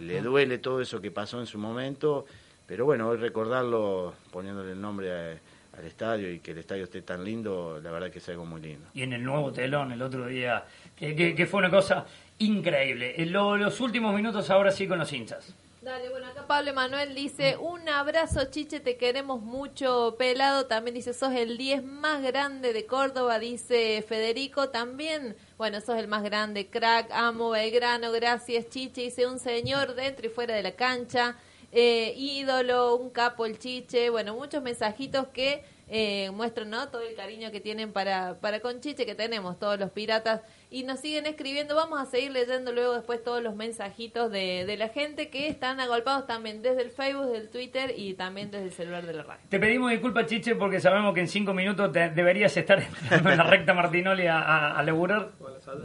le 0.00 0.20
duele 0.22 0.58
todo 0.58 0.80
eso 0.80 1.00
que 1.00 1.10
pasó 1.10 1.40
en 1.40 1.46
su 1.46 1.58
momento, 1.58 2.24
pero 2.66 2.84
bueno, 2.84 3.08
hoy 3.08 3.16
recordarlo 3.18 4.14
poniéndole 4.32 4.72
el 4.72 4.80
nombre 4.80 5.12
a- 5.12 5.38
al 5.76 5.84
estadio 5.84 6.30
y 6.30 6.38
que 6.38 6.52
el 6.52 6.58
estadio 6.58 6.84
esté 6.84 7.02
tan 7.02 7.24
lindo, 7.24 7.80
la 7.82 7.90
verdad 7.90 8.10
que 8.10 8.18
es 8.18 8.28
algo 8.28 8.46
muy 8.46 8.60
lindo. 8.60 8.86
y 8.94 9.02
en 9.02 9.12
el 9.12 9.24
nuevo 9.24 9.52
telón 9.52 9.90
el 9.90 10.02
otro 10.02 10.26
día, 10.26 10.64
que, 10.96 11.16
que- 11.34 11.46
fue 11.46 11.58
una 11.58 11.70
cosa 11.70 12.06
increíble. 12.38 13.14
Lo- 13.26 13.56
los 13.56 13.80
últimos 13.80 14.14
minutos 14.14 14.48
ahora 14.50 14.70
sí 14.70 14.86
con 14.86 14.98
los 15.00 15.12
hinchas. 15.12 15.52
Dale, 15.84 16.08
bueno, 16.08 16.28
acá 16.28 16.46
Pablo 16.46 16.72
Manuel 16.72 17.14
dice, 17.14 17.58
un 17.58 17.86
abrazo 17.90 18.46
Chiche, 18.46 18.80
te 18.80 18.96
queremos 18.96 19.42
mucho, 19.42 20.16
pelado, 20.16 20.64
también 20.64 20.94
dice, 20.94 21.12
sos 21.12 21.34
el 21.34 21.58
10 21.58 21.84
más 21.84 22.22
grande 22.22 22.72
de 22.72 22.86
Córdoba, 22.86 23.38
dice 23.38 24.02
Federico, 24.08 24.70
también, 24.70 25.36
bueno, 25.58 25.82
sos 25.82 25.98
el 25.98 26.08
más 26.08 26.22
grande, 26.22 26.70
crack, 26.70 27.10
amo 27.12 27.50
Belgrano, 27.50 28.12
gracias 28.12 28.70
Chiche, 28.70 29.02
dice 29.02 29.26
un 29.26 29.38
señor 29.38 29.94
dentro 29.94 30.26
y 30.26 30.30
fuera 30.30 30.54
de 30.54 30.62
la 30.62 30.72
cancha, 30.72 31.36
eh, 31.70 32.14
ídolo, 32.16 32.96
un 32.96 33.10
capo 33.10 33.44
el 33.44 33.58
Chiche, 33.58 34.08
bueno, 34.08 34.34
muchos 34.34 34.62
mensajitos 34.62 35.26
que 35.34 35.64
eh, 35.88 36.30
muestran 36.30 36.70
¿no? 36.70 36.88
todo 36.88 37.02
el 37.02 37.14
cariño 37.14 37.50
que 37.50 37.60
tienen 37.60 37.92
para, 37.92 38.40
para 38.40 38.60
con 38.60 38.80
Chiche, 38.80 39.04
que 39.04 39.14
tenemos 39.14 39.58
todos 39.58 39.78
los 39.78 39.90
piratas, 39.90 40.40
y 40.74 40.82
nos 40.82 40.98
siguen 41.00 41.26
escribiendo. 41.26 41.76
Vamos 41.76 42.00
a 42.00 42.06
seguir 42.06 42.32
leyendo 42.32 42.72
luego 42.72 42.94
después 42.94 43.22
todos 43.22 43.40
los 43.42 43.54
mensajitos 43.54 44.30
de, 44.30 44.64
de 44.66 44.76
la 44.76 44.88
gente 44.88 45.28
que 45.30 45.46
están 45.46 45.78
agolpados 45.78 46.26
también 46.26 46.62
desde 46.62 46.82
el 46.82 46.90
Facebook, 46.90 47.30
del 47.30 47.48
Twitter 47.48 47.94
y 47.96 48.14
también 48.14 48.50
desde 48.50 48.66
el 48.66 48.72
celular 48.72 49.06
de 49.06 49.12
la 49.12 49.22
radio. 49.22 49.40
Te 49.48 49.60
pedimos 49.60 49.90
disculpas, 49.92 50.26
Chiche, 50.26 50.56
porque 50.56 50.80
sabemos 50.80 51.14
que 51.14 51.20
en 51.20 51.28
cinco 51.28 51.54
minutos 51.54 51.92
te- 51.92 52.10
deberías 52.10 52.56
estar 52.56 52.82
entrando 53.02 53.30
en 53.30 53.38
la 53.38 53.44
recta 53.44 53.72
Martinoli 53.72 54.26
a, 54.26 54.38
a, 54.40 54.78
a 54.78 54.82
laburar. 54.82 55.30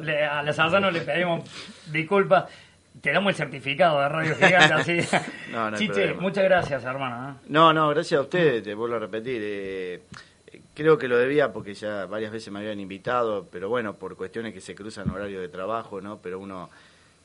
Le- 0.02 0.26
a 0.26 0.42
la 0.42 0.54
Sazano 0.54 0.90
le 0.90 1.02
pedimos 1.02 1.48
disculpas. 1.92 2.46
Te 3.02 3.14
damos 3.14 3.30
el 3.32 3.36
certificado 3.38 4.02
de 4.02 4.10
Radio 4.10 4.36
Gigante. 4.36 4.74
Así. 4.74 5.00
No, 5.52 5.70
no 5.72 5.78
hay 5.78 5.82
Chiche, 5.82 5.94
problema. 5.94 6.22
muchas 6.22 6.44
gracias, 6.44 6.84
hermano. 6.84 7.30
¿eh? 7.32 7.34
No, 7.48 7.74
no, 7.74 7.90
gracias 7.90 8.20
a 8.20 8.22
ustedes, 8.24 8.62
te 8.64 8.74
vuelvo 8.76 8.96
a 8.98 9.00
repetir. 9.00 9.42
eh, 9.44 10.02
creo 10.80 10.98
que 10.98 11.10
lo 11.10 11.18
debía 11.18 11.52
porque 11.52 11.74
ya 11.74 12.06
varias 12.06 12.32
veces 12.32 12.54
me 12.54 12.60
habían 12.60 12.80
invitado, 12.80 13.48
pero 13.52 13.68
bueno, 13.68 13.96
por 13.96 14.16
cuestiones 14.16 14.54
que 14.54 14.62
se 14.62 14.76
cruzan 14.76 15.10
horario 15.10 15.42
de 15.42 15.50
trabajo, 15.50 16.00
¿no? 16.00 16.20
Pero 16.22 16.40
uno 16.40 16.70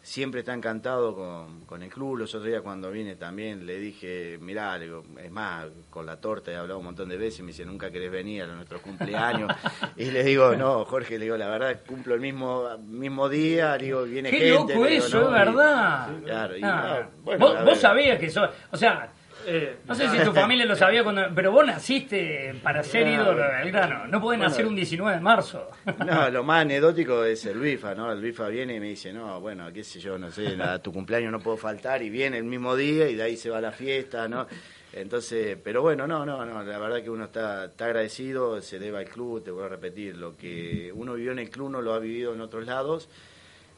siempre 0.03 0.41
está 0.41 0.53
encantado 0.53 1.15
con, 1.15 1.61
con 1.65 1.83
el 1.83 1.89
club. 1.89 2.17
Los 2.17 2.35
otros 2.35 2.49
días 2.49 2.63
cuando 2.63 2.91
vine 2.91 3.15
también 3.17 3.65
le 3.65 3.79
dije, 3.79 4.39
mirá, 4.41 4.77
le 4.77 4.87
digo, 4.87 5.05
es 5.23 5.31
más, 5.31 5.67
con 5.89 6.05
la 6.05 6.21
torta 6.21 6.51
he 6.51 6.57
hablado 6.57 6.79
un 6.81 6.87
montón 6.87 7.09
de 7.09 7.17
veces, 7.17 7.41
me 7.43 7.49
dice, 7.53 7.65
nunca 7.65 7.91
querés 7.93 8.11
venir 8.11 8.43
a 8.43 8.47
nuestros 8.49 8.81
cumpleaños. 8.83 9.51
y 9.97 10.11
le 10.11 10.25
digo, 10.25 10.57
no, 10.57 10.85
Jorge, 10.85 11.17
le 11.19 11.25
digo, 11.27 11.37
la 11.37 11.49
verdad, 11.49 11.81
cumplo 11.87 12.15
el 12.15 12.21
mismo 12.21 12.69
mismo 12.87 13.29
día, 13.29 13.79
le 13.79 13.85
digo, 13.85 14.03
viene 14.03 14.31
Qué 14.31 14.39
gente. 14.41 14.75
loco 14.75 14.87
digo, 14.87 14.87
eso, 15.07 15.21
¿no? 15.21 15.25
es 15.25 15.31
Y- 15.31 15.33
verdad. 15.47 16.09
claro, 16.25 16.57
y, 16.59 16.61
Ah, 16.65 16.99
no, 17.15 17.23
bueno, 17.23 17.47
vos, 17.47 17.65
vos 17.65 17.79
sabías 17.79 18.19
que 18.19 18.29
sos. 18.31 18.51
O 18.73 18.77
sea, 18.77 19.11
Eh, 19.47 19.77
no 19.87 19.95
sé 19.95 20.09
si 20.09 20.19
tu 20.25 20.33
familia 20.33 20.65
lo 20.65 20.77
sabía 20.77 21.03
cuando. 21.03 21.23
Pero 21.35 21.53
vos 21.53 21.67
naciste 21.67 22.55
para 22.63 22.83
ser 22.83 23.07
ídolo 23.07 23.35
de 23.35 23.49
Belgrano. 23.65 24.07
No 24.07 24.21
podés 24.21 24.39
Bueno. 24.39 24.51
nacer 24.51 24.67
un 24.67 24.75
19 24.75 25.17
de 25.17 25.21
marzo. 25.23 25.71
No, 26.05 26.29
lo 26.31 26.43
más 26.45 26.63
anecdótico 26.63 27.25
es 27.25 27.45
el 27.47 27.59
Bifa, 27.59 27.95
¿no? 27.95 28.11
El 28.13 28.21
Bifa 28.21 28.49
viene 28.49 28.77
y 28.77 28.81
me 28.81 28.87
dice, 28.89 29.13
no, 29.13 29.41
bueno, 29.41 29.73
qué 29.73 29.83
sé 29.85 30.01
yo, 30.01 30.19
no 30.19 30.31
sé, 30.31 30.61
a 30.61 30.79
tu 30.81 30.93
cumpleaños 30.93 31.31
no 31.33 31.41
puedo 31.41 31.57
faltar 31.57 32.03
y 32.03 32.11
viene 32.11 32.39
el 32.39 32.45
mismo 32.45 32.75
día 32.77 33.09
y 33.09 33.15
de 33.15 33.23
ahí 33.23 33.37
se 33.37 33.51
va 33.51 33.59
a 33.59 33.61
la 33.61 33.73
fiesta, 33.73 34.29
¿no? 34.29 34.47
Entonces, 34.93 35.57
pero 35.63 35.83
bueno, 35.83 36.07
no, 36.07 36.25
no, 36.25 36.45
no, 36.45 36.63
la 36.63 36.79
verdad 36.79 37.03
que 37.03 37.11
uno 37.11 37.25
está, 37.25 37.65
está 37.67 37.87
agradecido, 37.87 38.61
se 38.63 38.79
debe 38.79 38.99
al 38.99 39.07
club, 39.07 39.43
te 39.43 39.51
voy 39.51 39.65
a 39.65 39.69
repetir, 39.69 40.17
lo 40.17 40.37
que 40.37 40.93
uno 40.95 41.15
vivió 41.15 41.33
en 41.33 41.41
el 41.41 41.51
club 41.51 41.71
no 41.71 41.83
lo 41.83 41.95
ha 41.95 41.99
vivido 41.99 42.33
en 42.33 42.41
otros 42.41 42.65
lados 42.67 43.09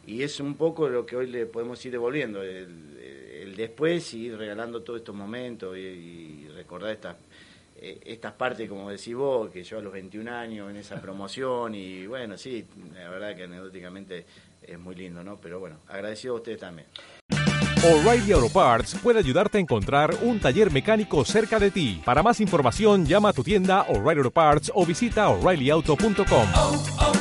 y 0.06 0.22
es 0.22 0.40
un 0.40 0.56
poco 0.56 0.88
lo 0.88 1.06
que 1.06 1.16
hoy 1.16 1.26
le 1.28 1.46
podemos 1.46 1.84
ir 1.86 1.92
devolviendo, 1.92 2.42
el 2.42 2.68
después 3.56 4.12
y 4.14 4.26
ir 4.26 4.36
regalando 4.36 4.82
todos 4.82 5.00
estos 5.00 5.14
momentos 5.14 5.76
y, 5.76 5.80
y 5.80 6.48
recordar 6.54 6.90
estas 6.90 7.16
eh, 7.78 8.00
estas 8.06 8.32
partes, 8.32 8.68
como 8.68 8.90
decís 8.90 9.14
vos, 9.14 9.50
que 9.50 9.62
yo 9.62 9.78
a 9.78 9.82
los 9.82 9.92
21 9.92 10.30
años 10.30 10.70
en 10.70 10.76
esa 10.76 11.00
promoción 11.00 11.74
y 11.74 12.06
bueno, 12.06 12.38
sí, 12.38 12.64
la 12.94 13.10
verdad 13.10 13.36
que 13.36 13.44
anecdóticamente 13.44 14.24
es 14.62 14.78
muy 14.78 14.94
lindo, 14.94 15.22
¿no? 15.22 15.36
Pero 15.36 15.60
bueno, 15.60 15.76
agradecido 15.88 16.34
a 16.34 16.36
ustedes 16.38 16.60
también. 16.60 16.88
O'Reilly 17.84 18.32
Auto 18.32 18.48
Parts 18.48 18.96
puede 19.00 19.18
ayudarte 19.18 19.58
a 19.58 19.60
encontrar 19.60 20.16
un 20.22 20.40
taller 20.40 20.72
mecánico 20.72 21.24
cerca 21.24 21.60
de 21.60 21.70
ti. 21.70 22.02
Para 22.04 22.22
más 22.22 22.40
información, 22.40 23.04
llama 23.06 23.28
a 23.28 23.32
tu 23.32 23.44
tienda 23.44 23.82
O'Reilly 23.82 24.18
Auto 24.18 24.30
Parts 24.30 24.72
o 24.74 24.84
visita 24.84 25.28
oreillyauto.com. 25.28 26.48
oh, 26.56 26.86
oh. 27.00 27.16